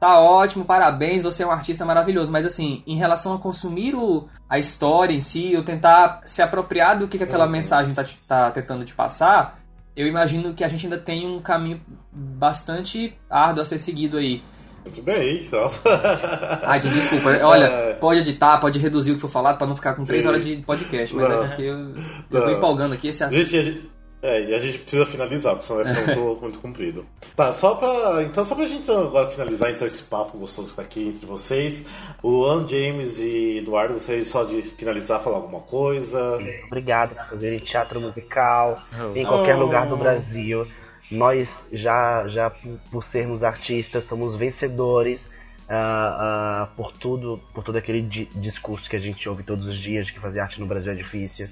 Tá 0.00 0.18
ótimo, 0.18 0.64
parabéns, 0.64 1.22
você 1.22 1.44
é 1.44 1.46
um 1.46 1.52
artista 1.52 1.84
maravilhoso. 1.84 2.32
Mas 2.32 2.44
assim, 2.44 2.82
em 2.84 2.96
relação 2.96 3.32
a 3.32 3.38
consumir 3.38 3.94
o, 3.94 4.28
a 4.48 4.58
história 4.58 5.14
em 5.14 5.20
si, 5.20 5.54
ou 5.56 5.62
tentar 5.62 6.20
se 6.24 6.42
apropriar 6.42 6.98
do 6.98 7.06
que, 7.06 7.16
que 7.16 7.22
aquela 7.22 7.46
mensagem 7.46 7.94
tá, 7.94 8.04
tá 8.26 8.50
tentando 8.50 8.84
te 8.84 8.92
passar, 8.92 9.57
eu 10.00 10.06
imagino 10.06 10.54
que 10.54 10.62
a 10.64 10.68
gente 10.68 10.86
ainda 10.86 10.98
tem 10.98 11.26
um 11.26 11.38
caminho 11.40 11.80
bastante 12.12 13.14
árduo 13.28 13.62
a 13.62 13.64
ser 13.64 13.78
seguido 13.78 14.16
aí. 14.16 14.42
Muito 14.84 15.02
bem, 15.02 15.42
então. 15.44 15.68
Ai, 16.62 16.80
desculpa. 16.80 17.30
Olha, 17.42 17.66
É. 17.66 17.92
pode 17.94 18.20
editar, 18.20 18.58
pode 18.58 18.78
reduzir 18.78 19.12
o 19.12 19.14
que 19.16 19.20
for 19.20 19.28
falado 19.28 19.58
pra 19.58 19.66
não 19.66 19.76
ficar 19.76 19.94
com 19.94 20.02
três 20.04 20.24
horas 20.24 20.42
de 20.44 20.56
podcast, 20.58 21.14
mas 21.14 21.28
Não. 21.28 21.44
é 21.44 21.48
porque 21.48 21.62
eu, 21.62 21.94
eu 22.30 22.42
tô 22.44 22.50
empolgando 22.50 22.94
aqui 22.94 23.08
esse 23.08 23.22
assunto. 23.22 23.38
Gente, 23.44 23.62
gente, 23.62 23.90
É, 24.20 24.42
e 24.42 24.54
a 24.54 24.58
gente 24.58 24.78
precisa 24.78 25.06
finalizar, 25.06 25.52
porque 25.54 25.66
senão 25.66 25.84
vai 25.84 25.94
ficar 25.94 26.16
muito, 26.16 26.38
muito 26.42 26.58
comprido. 26.58 27.06
Tá, 27.36 27.52
só 27.52 27.76
pra. 27.76 28.22
Então, 28.24 28.44
só 28.44 28.54
pra 28.56 28.66
gente 28.66 28.90
agora 28.90 29.28
finalizar 29.28 29.70
então 29.70 29.86
esse 29.86 30.02
papo 30.02 30.36
gostoso 30.38 30.70
que 30.70 30.76
tá 30.76 30.82
aqui 30.82 31.08
entre 31.08 31.24
vocês. 31.24 31.84
O 32.22 32.28
Luan, 32.28 32.66
James 32.66 33.20
e 33.20 33.58
Eduardo, 33.58 33.92
gostaria 33.92 34.24
só 34.24 34.42
de 34.42 34.60
finalizar, 34.62 35.20
falar 35.22 35.36
alguma 35.36 35.60
coisa. 35.60 36.36
Obrigado 36.66 37.14
por 37.14 37.26
fazerem 37.30 37.60
teatro 37.60 38.00
musical 38.00 38.82
em 39.14 39.24
qualquer 39.24 39.54
lugar 39.54 39.86
do 39.86 39.96
Brasil. 39.96 40.66
Nós 41.10 41.48
já, 41.72 42.26
já 42.28 42.50
por, 42.90 43.06
sermos 43.06 43.42
artistas, 43.42 44.04
somos 44.04 44.34
vencedores 44.36 45.20
ah, 45.68 46.66
ah, 46.66 46.68
por 46.76 46.92
tudo, 46.92 47.40
por 47.54 47.62
todo 47.64 47.78
aquele 47.78 48.02
di- 48.02 48.28
discurso 48.34 48.90
que 48.90 48.96
a 48.96 48.98
gente 48.98 49.26
ouve 49.28 49.42
todos 49.42 49.68
os 49.68 49.76
dias 49.78 50.06
de 50.06 50.12
que 50.12 50.18
fazer 50.20 50.40
arte 50.40 50.60
no 50.60 50.66
Brasil 50.66 50.92
é 50.92 50.94
difícil. 50.94 51.46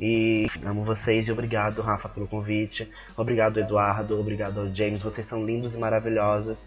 E 0.00 0.48
amo 0.64 0.82
vocês 0.82 1.28
e 1.28 1.32
obrigado, 1.32 1.80
Rafa, 1.80 2.08
pelo 2.08 2.26
convite. 2.26 2.90
Obrigado, 3.16 3.60
Eduardo. 3.60 4.18
Obrigado 4.18 4.60
ao 4.60 4.74
James. 4.74 5.00
Vocês 5.00 5.26
são 5.28 5.44
lindos 5.44 5.72
e 5.72 5.76
maravilhosos. 5.76 6.58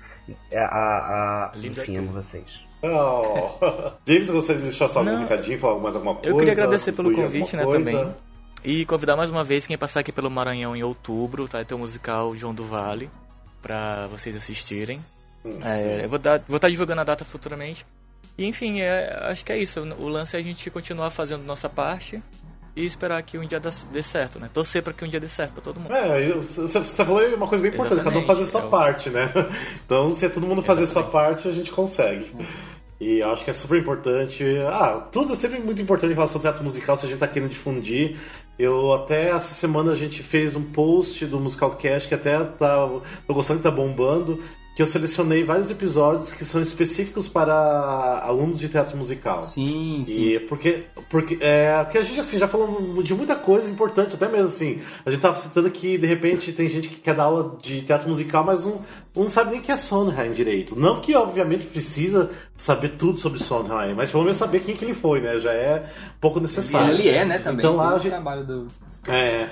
É, 0.50 0.60
a, 0.60 1.52
a, 1.52 1.52
Lindo 1.56 1.82
é 1.82 1.84
enfim, 1.84 1.94
tu. 1.96 2.00
amo 2.00 2.12
vocês. 2.14 2.46
Oh. 2.82 3.92
James, 4.08 4.30
gostaria 4.30 4.62
de 4.62 4.70
deixar 4.70 4.88
só 4.88 5.04
Não. 5.04 5.22
recadinho, 5.22 5.60
falar 5.60 5.80
mais 5.80 5.96
alguma 5.96 6.16
coisa? 6.16 6.30
Eu 6.30 6.38
queria 6.38 6.54
agradecer 6.54 6.92
pelo 6.94 7.14
convite, 7.14 7.56
né, 7.56 7.64
coisa? 7.64 7.80
também. 7.80 8.16
E 8.64 8.86
convidar 8.86 9.16
mais 9.16 9.30
uma 9.30 9.44
vez 9.44 9.68
quem 9.68 9.78
passar 9.78 10.02
aqui 10.02 10.12
pelo 10.12 10.30
Maranhão 10.30 10.76
em 10.76 10.84
outubro, 10.84 11.48
tá? 11.48 11.58
Vai 11.58 11.66
ter 11.66 11.76
o 11.76 11.80
musical 11.80 12.36
João 12.36 12.54
do 12.54 12.66
Vale, 12.66 13.10
pra 13.62 14.08
vocês 14.08 14.36
assistirem. 14.36 15.04
É, 15.64 16.02
eu 16.04 16.10
vou, 16.10 16.20
dar, 16.20 16.42
vou 16.48 16.58
estar 16.58 16.70
divulgando 16.70 17.02
a 17.02 17.04
data 17.04 17.24
futuramente. 17.24 17.86
E, 18.38 18.46
enfim, 18.46 18.82
é, 18.82 19.18
acho 19.24 19.44
que 19.44 19.52
é 19.52 19.58
isso. 19.58 19.82
O 19.98 20.08
lance 20.08 20.36
é 20.36 20.40
a 20.40 20.44
gente 20.44 20.70
continuar 20.70 21.10
fazendo 21.10 21.44
nossa 21.44 21.70
parte 21.70 22.22
e 22.78 22.86
esperar 22.86 23.24
que 23.24 23.40
um 23.40 23.46
dia 23.46 23.60
dê 23.60 24.04
certo, 24.04 24.40
né? 24.40 24.48
Torcer 24.54 24.84
pra 24.84 24.94
que 24.94 25.04
um 25.04 25.08
dia 25.08 25.20
dê 25.20 25.28
certo 25.28 25.54
pra 25.54 25.64
todo 25.64 25.80
mundo. 25.80 25.92
É, 25.92 26.30
você 26.30 26.80
falou 27.04 27.28
uma 27.36 27.48
coisa 27.48 27.62
bem 27.62 27.72
importante, 27.74 28.04
cada 28.04 28.16
um 28.16 28.22
Exatamente, 28.22 28.28
fazer 28.28 28.44
a 28.44 28.46
sua 28.46 28.62
é 28.62 28.70
parte, 28.70 29.10
né? 29.10 29.32
Então, 29.84 30.16
se 30.16 30.30
todo 30.30 30.46
mundo 30.46 30.62
fazer 30.62 30.84
a 30.84 30.88
sua 30.88 31.04
parte, 31.04 31.48
a 31.48 31.52
gente 31.52 31.72
consegue. 31.72 32.32
E 33.00 33.20
eu 33.20 33.32
acho 33.32 33.44
que 33.44 33.50
é 33.50 33.54
super 33.54 33.80
importante. 33.80 34.44
Ah, 34.68 35.08
tudo 35.12 35.34
é 35.34 35.36
sempre 35.36 35.60
muito 35.60 35.82
importante 35.82 36.12
em 36.12 36.16
relação 36.16 36.38
ao 36.38 36.42
teatro 36.42 36.64
musical, 36.64 36.96
se 36.96 37.08
a 37.08 37.10
gente 37.10 37.20
tá 37.20 37.28
querendo 37.28 37.50
difundir. 37.50 38.16
Eu 38.60 38.94
até 38.94 39.30
essa 39.30 39.54
semana 39.54 39.92
a 39.92 39.96
gente 39.96 40.22
fez 40.22 40.56
um 40.56 40.64
post 40.64 41.26
do 41.26 41.40
Musical 41.40 41.76
Cast 41.76 42.08
que 42.08 42.16
até 42.16 42.38
tá. 42.44 42.88
Tô 43.26 43.34
gostando 43.34 43.60
que 43.60 43.64
tá 43.64 43.72
bombando. 43.72 44.44
Que 44.78 44.84
eu 44.84 44.86
selecionei 44.86 45.44
vários 45.44 45.72
episódios 45.72 46.32
que 46.32 46.46
são 46.46 46.62
específicos 46.62 47.28
para 47.28 48.22
alunos 48.24 48.60
de 48.60 48.70
teatro 48.70 48.96
musical. 48.96 49.42
Sim, 49.42 50.04
sim. 50.06 50.28
E 50.28 50.40
porque, 50.42 50.84
porque, 51.10 51.40
é, 51.42 51.84
porque 51.84 51.98
a 51.98 52.04
gente 52.04 52.20
assim, 52.20 52.38
já 52.38 52.48
falou 52.48 53.02
de 53.02 53.12
muita 53.16 53.36
coisa 53.36 53.68
importante, 53.72 54.14
até 54.14 54.28
mesmo 54.28 54.46
assim. 54.46 54.80
A 55.04 55.10
gente 55.10 55.20
tava 55.20 55.36
citando 55.36 55.72
que 55.72 55.98
de 55.98 56.06
repente 56.06 56.54
tem 56.54 56.70
gente 56.70 56.90
que 56.90 56.98
quer 56.98 57.16
dar 57.16 57.24
aula 57.24 57.58
de 57.60 57.82
teatro 57.82 58.08
musical, 58.08 58.44
mas 58.44 58.66
não, 58.66 58.80
não 59.16 59.28
sabe 59.32 59.50
nem 59.50 59.62
o 59.62 59.64
que 59.64 59.72
é 59.72 59.78
Sondheim 59.78 60.32
direito. 60.32 60.80
Não 60.80 61.02
que 61.02 61.16
obviamente 61.16 61.66
precisa 61.66 62.30
saber 62.56 62.90
tudo 62.90 63.18
sobre 63.18 63.40
Sondheim, 63.40 63.96
mas 63.96 64.12
pelo 64.12 64.22
menos 64.22 64.38
saber 64.38 64.60
quem 64.60 64.76
que 64.76 64.86
ele 64.86 64.94
foi, 64.94 65.22
né? 65.22 65.40
Já 65.40 65.54
é 65.54 65.90
um 66.18 66.20
pouco 66.22 66.40
necessário. 66.40 66.94
Ele 66.94 67.10
é, 67.10 67.26
né, 67.26 67.40
também. 67.40 67.66
Então 67.66 67.76
lá 67.76 67.94
a 67.94 67.96
o 67.96 67.98
gente, 67.98 68.12
trabalho 68.12 68.46
do... 68.46 68.68
é. 69.08 69.50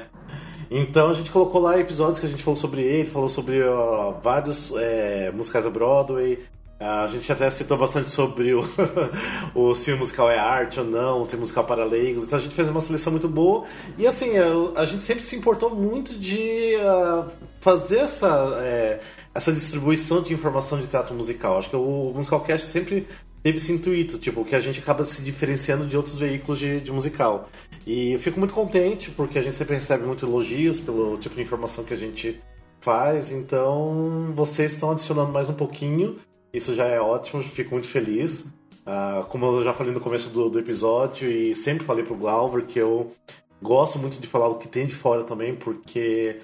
Então 0.70 1.10
a 1.10 1.14
gente 1.14 1.32
colocou 1.32 1.62
lá 1.62 1.80
episódios 1.80 2.20
que 2.20 2.26
a 2.26 2.30
gente 2.30 2.44
falou 2.44 2.60
sobre 2.60 2.82
ele, 2.82 3.10
falou 3.10 3.30
sobre 3.30 3.64
ó, 3.64 4.12
vários 4.12 4.74
é, 4.76 5.32
musicais 5.32 5.66
da 5.66 5.72
Broadway. 5.72 6.40
A 6.78 7.08
gente 7.08 7.32
até 7.32 7.50
citou 7.50 7.78
bastante 7.78 8.10
sobre 8.10 8.54
o, 8.54 8.62
o 9.56 9.74
se 9.74 9.94
o 9.94 9.98
musical 9.98 10.30
é 10.30 10.38
arte 10.38 10.78
ou 10.80 10.86
não, 10.86 11.26
tem 11.26 11.40
musical 11.40 11.64
para 11.64 11.86
leigos. 11.86 12.24
Então 12.24 12.38
a 12.38 12.42
gente 12.42 12.54
fez 12.54 12.68
uma 12.68 12.82
seleção 12.82 13.12
muito 13.12 13.30
boa. 13.30 13.64
E 13.98 14.06
assim, 14.06 14.38
a, 14.38 14.82
a 14.82 14.86
gente 14.86 15.02
sempre 15.02 15.24
se 15.24 15.36
importou 15.38 15.74
muito 15.74 16.14
de 16.14 16.76
ah, 16.82 17.28
fazer 17.62 18.00
essa, 18.00 18.60
é, 18.62 19.00
essa 19.34 19.54
distribuição 19.54 20.22
de 20.22 20.34
informação 20.34 20.80
de 20.80 20.88
teatro 20.88 21.16
musical. 21.16 21.58
Acho 21.58 21.70
que 21.70 21.76
o 21.78 22.12
Musical 22.14 22.42
Cast 22.42 22.68
sempre 22.68 23.08
teve 23.46 23.60
esse 23.60 23.72
intuito, 23.72 24.18
tipo, 24.18 24.44
que 24.44 24.56
a 24.56 24.60
gente 24.60 24.80
acaba 24.80 25.06
se 25.06 25.22
diferenciando 25.22 25.86
de 25.86 25.96
outros 25.96 26.18
veículos 26.18 26.58
de, 26.58 26.82
de 26.82 26.92
musical. 26.92 27.48
E 27.86 28.14
eu 28.14 28.20
fico 28.20 28.40
muito 28.40 28.56
contente, 28.56 29.12
porque 29.12 29.38
a 29.38 29.42
gente 29.44 29.56
sempre 29.56 29.76
recebe 29.76 30.04
muitos 30.04 30.28
elogios 30.28 30.80
pelo 30.80 31.16
tipo 31.20 31.36
de 31.36 31.44
informação 31.44 31.84
que 31.84 31.94
a 31.94 31.98
gente 31.98 32.42
faz, 32.82 33.32
então 33.32 34.34
vocês 34.36 34.74
estão 34.74 34.90
adicionando 34.90 35.32
mais 35.32 35.48
um 35.48 35.54
pouquinho, 35.54 36.18
isso 36.52 36.74
já 36.74 36.86
é 36.86 37.00
ótimo, 37.00 37.44
fico 37.44 37.76
muito 37.76 37.88
feliz. 37.88 38.46
Ah, 38.84 39.24
como 39.30 39.46
eu 39.46 39.64
já 39.64 39.76
falei 39.76 39.94
no 39.94 40.02
começo 40.02 40.32
do, 40.32 40.50
do 40.50 40.58
episódio, 40.58 41.30
e 41.30 41.56
sempre 41.56 41.86
falei 41.86 42.04
pro 42.04 42.16
Glauber 42.16 42.66
que 42.66 42.80
eu 42.80 43.12
gosto 43.62 44.00
muito 44.00 44.20
de 44.20 44.26
falar 44.26 44.48
o 44.48 44.56
que 44.56 44.68
tem 44.68 44.88
de 44.88 44.96
fora 44.96 45.24
também, 45.24 45.54
porque 45.54 46.38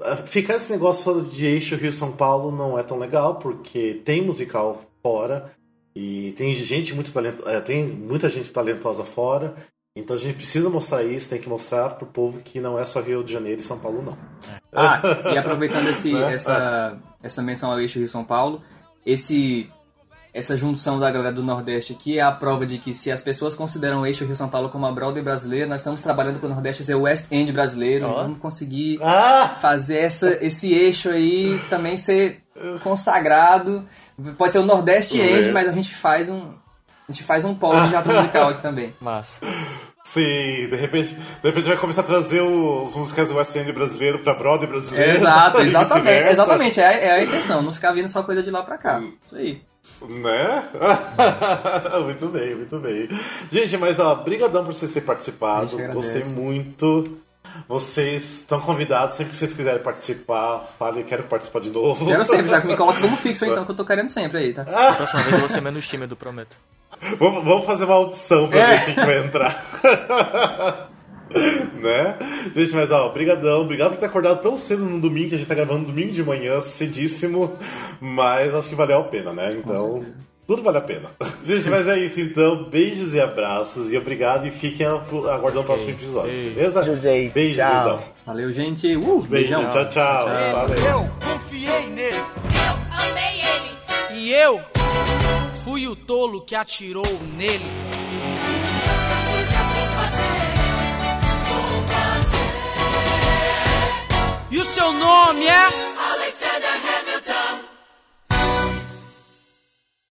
ah, 0.00 0.14
ficar 0.14 0.54
esse 0.54 0.70
negócio 0.70 1.22
de 1.22 1.44
eixo 1.44 1.74
Rio-São 1.74 2.12
Paulo 2.12 2.52
não 2.52 2.78
é 2.78 2.84
tão 2.84 3.00
legal, 3.00 3.40
porque 3.40 4.00
tem 4.04 4.22
musical 4.22 4.84
fora, 5.02 5.55
e 5.98 6.32
tem 6.36 6.52
gente 6.54 6.94
muito 6.94 7.10
talentosa, 7.10 7.58
tem 7.62 7.82
muita 7.84 8.28
gente 8.28 8.52
talentosa 8.52 9.02
fora. 9.02 9.54
Então 9.96 10.14
a 10.14 10.18
gente 10.18 10.34
precisa 10.36 10.68
mostrar 10.68 11.02
isso, 11.02 11.30
tem 11.30 11.40
que 11.40 11.48
mostrar 11.48 11.88
pro 11.94 12.06
povo 12.06 12.40
que 12.40 12.60
não 12.60 12.78
é 12.78 12.84
só 12.84 13.00
Rio 13.00 13.24
de 13.24 13.32
Janeiro 13.32 13.62
e 13.62 13.64
São 13.64 13.78
Paulo, 13.78 14.02
não. 14.02 14.18
Ah, 14.70 15.00
e 15.32 15.38
aproveitando 15.38 15.88
esse, 15.88 16.12
Né? 16.12 16.34
essa, 16.34 16.98
essa 17.22 17.42
menção 17.42 17.72
ao 17.72 17.80
eixo 17.80 17.98
Rio-São 17.98 18.22
Paulo, 18.22 18.60
esse, 19.06 19.70
essa 20.34 20.54
junção 20.54 21.00
da 21.00 21.10
galera 21.10 21.32
do 21.32 21.42
Nordeste 21.42 21.94
aqui 21.94 22.18
é 22.18 22.20
a 22.22 22.30
prova 22.30 22.66
de 22.66 22.76
que 22.76 22.92
se 22.92 23.10
as 23.10 23.22
pessoas 23.22 23.54
consideram 23.54 24.02
o 24.02 24.06
eixo 24.06 24.26
Rio-São 24.26 24.50
Paulo 24.50 24.68
como 24.68 24.84
a 24.84 24.92
Broadway 24.92 25.24
brasileira, 25.24 25.66
nós 25.66 25.80
estamos 25.80 26.02
trabalhando 26.02 26.38
com 26.40 26.46
o 26.46 26.50
Nordeste 26.50 26.84
ser 26.84 26.94
o 26.94 27.02
West 27.04 27.24
End 27.32 27.50
brasileiro, 27.52 28.04
e 28.06 28.12
vamos 28.12 28.38
conseguir 28.38 28.98
Ah! 29.02 29.56
fazer 29.62 29.96
essa, 29.96 30.36
esse 30.44 30.74
eixo 30.74 31.08
aí 31.08 31.58
também 31.70 31.96
ser 31.96 32.42
consagrado. 32.82 33.84
Pode 34.36 34.52
ser 34.52 34.58
o 34.58 34.66
Nordeste. 34.66 35.18
End, 35.18 35.50
mas 35.52 35.68
a 35.68 35.72
gente 35.72 35.94
faz 35.94 36.28
um... 36.28 36.54
A 37.08 37.12
gente 37.12 37.22
faz 37.22 37.44
um 37.44 37.54
polo 37.54 37.80
de 37.82 37.90
teatro 37.90 38.12
musical 38.14 38.48
aqui 38.48 38.60
também. 38.60 38.94
Massa. 39.00 39.40
Sim, 40.06 40.68
de 40.68 40.76
repente, 40.76 41.14
de 41.14 41.48
repente 41.48 41.66
vai 41.66 41.76
começar 41.76 42.02
a 42.02 42.04
trazer 42.04 42.40
os 42.40 42.94
musicais 42.94 43.28
do 43.28 43.36
West 43.36 43.54
End 43.56 43.70
brasileiro 43.72 44.20
pra 44.20 44.34
Broadway 44.34 44.68
brasileiro. 44.68 45.16
Exato, 45.18 45.60
exatamente. 45.62 46.28
Exatamente, 46.28 46.80
é, 46.80 47.04
é 47.06 47.10
a 47.12 47.24
intenção, 47.24 47.60
não 47.60 47.72
ficar 47.72 47.92
vindo 47.92 48.08
só 48.08 48.22
coisa 48.22 48.40
de 48.40 48.50
lá 48.50 48.62
pra 48.62 48.78
cá. 48.78 49.02
Isso 49.22 49.34
aí. 49.36 49.62
Né? 50.08 50.64
muito 52.04 52.26
bem, 52.26 52.54
muito 52.54 52.78
bem. 52.78 53.08
Gente, 53.50 53.76
mas 53.78 53.98
ó, 53.98 54.14
brigadão 54.14 54.64
por 54.64 54.74
vocês 54.74 54.92
terem 54.92 55.06
participado. 55.06 55.76
Gostei 55.92 56.24
muito. 56.24 57.18
Vocês 57.68 58.40
estão 58.40 58.60
convidados, 58.60 59.16
sempre 59.16 59.30
que 59.30 59.36
vocês 59.36 59.52
quiserem 59.54 59.82
participar, 59.82 60.66
falem, 60.78 61.02
quero 61.04 61.24
participar 61.24 61.60
de 61.60 61.70
novo. 61.70 62.06
Quero 62.06 62.24
sempre, 62.24 62.48
já 62.48 62.60
que 62.60 62.66
me 62.68 62.76
coloca 62.76 63.00
como 63.00 63.16
fixo 63.16 63.44
então, 63.44 63.64
que 63.64 63.70
eu 63.72 63.76
tô 63.76 63.84
querendo 63.84 64.10
sempre 64.10 64.38
aí, 64.38 64.52
tá? 64.52 64.62
A 64.62 64.94
próxima 64.94 65.20
vez 65.22 65.32
eu 65.34 65.40
vou 65.40 65.48
ser 65.48 65.60
menos 65.60 65.86
tímido, 65.88 66.16
prometo. 66.16 66.56
Vamos, 67.18 67.44
vamos 67.44 67.66
fazer 67.66 67.84
uma 67.84 67.94
audição 67.94 68.48
pra 68.48 68.58
É. 68.58 68.76
ver 68.76 68.84
quem 68.84 68.94
que 68.94 69.00
vai 69.04 69.18
entrar. 69.18 69.64
né? 71.82 72.16
Gente, 72.54 72.74
mas 72.74 72.90
ó, 72.90 73.08
brigadão. 73.10 73.62
Obrigado 73.62 73.90
por 73.90 73.98
ter 73.98 74.06
acordado 74.06 74.40
tão 74.40 74.56
cedo 74.56 74.84
no 74.84 75.00
domingo, 75.00 75.30
que 75.30 75.34
a 75.34 75.38
gente 75.38 75.48
tá 75.48 75.54
gravando 75.54 75.84
domingo 75.86 76.12
de 76.12 76.22
manhã, 76.22 76.60
cedíssimo. 76.60 77.52
Mas 78.00 78.54
acho 78.54 78.68
que 78.68 78.74
valeu 78.74 78.98
a 79.00 79.04
pena, 79.04 79.32
né? 79.32 79.52
Então, 79.52 80.04
tudo 80.46 80.62
vale 80.62 80.78
a 80.78 80.80
pena. 80.80 81.10
Gente, 81.44 81.68
mas 81.68 81.88
é 81.88 81.98
isso 81.98 82.20
então. 82.20 82.64
Beijos 82.64 83.14
e 83.14 83.20
abraços. 83.20 83.92
E 83.92 83.96
obrbrigado. 83.96 84.46
E 84.46 84.50
fiquem 84.50 84.86
aguardando 84.86 85.60
o 85.60 85.64
próximo 85.64 85.90
episódio, 85.90 86.30
beleza? 86.30 86.82
Beijo, 86.82 87.00
gente. 87.02 87.30
Beijos, 87.32 87.56
Tchau. 87.56 87.80
então. 87.80 88.02
Valeu, 88.26 88.52
gente. 88.52 88.96
Uh, 88.96 89.00
Beijo, 89.22 89.28
beijão. 89.28 89.70
tchau, 89.70 89.88
tchau. 89.88 90.26
Valeu. 90.26 90.76
Eu 90.84 91.10
confiei 91.32 91.86
nele. 91.90 92.20
Amei 92.90 93.40
ele. 93.40 94.20
E 94.20 94.32
eu 94.32 94.60
fui 95.64 95.86
o 95.86 95.94
tolo 95.94 96.40
que 96.44 96.54
atirou 96.54 97.06
nele. 97.36 97.64
E 104.50 104.58
o 104.58 104.64
seu 104.64 104.92
nome 104.92 105.46
é? 105.46 105.95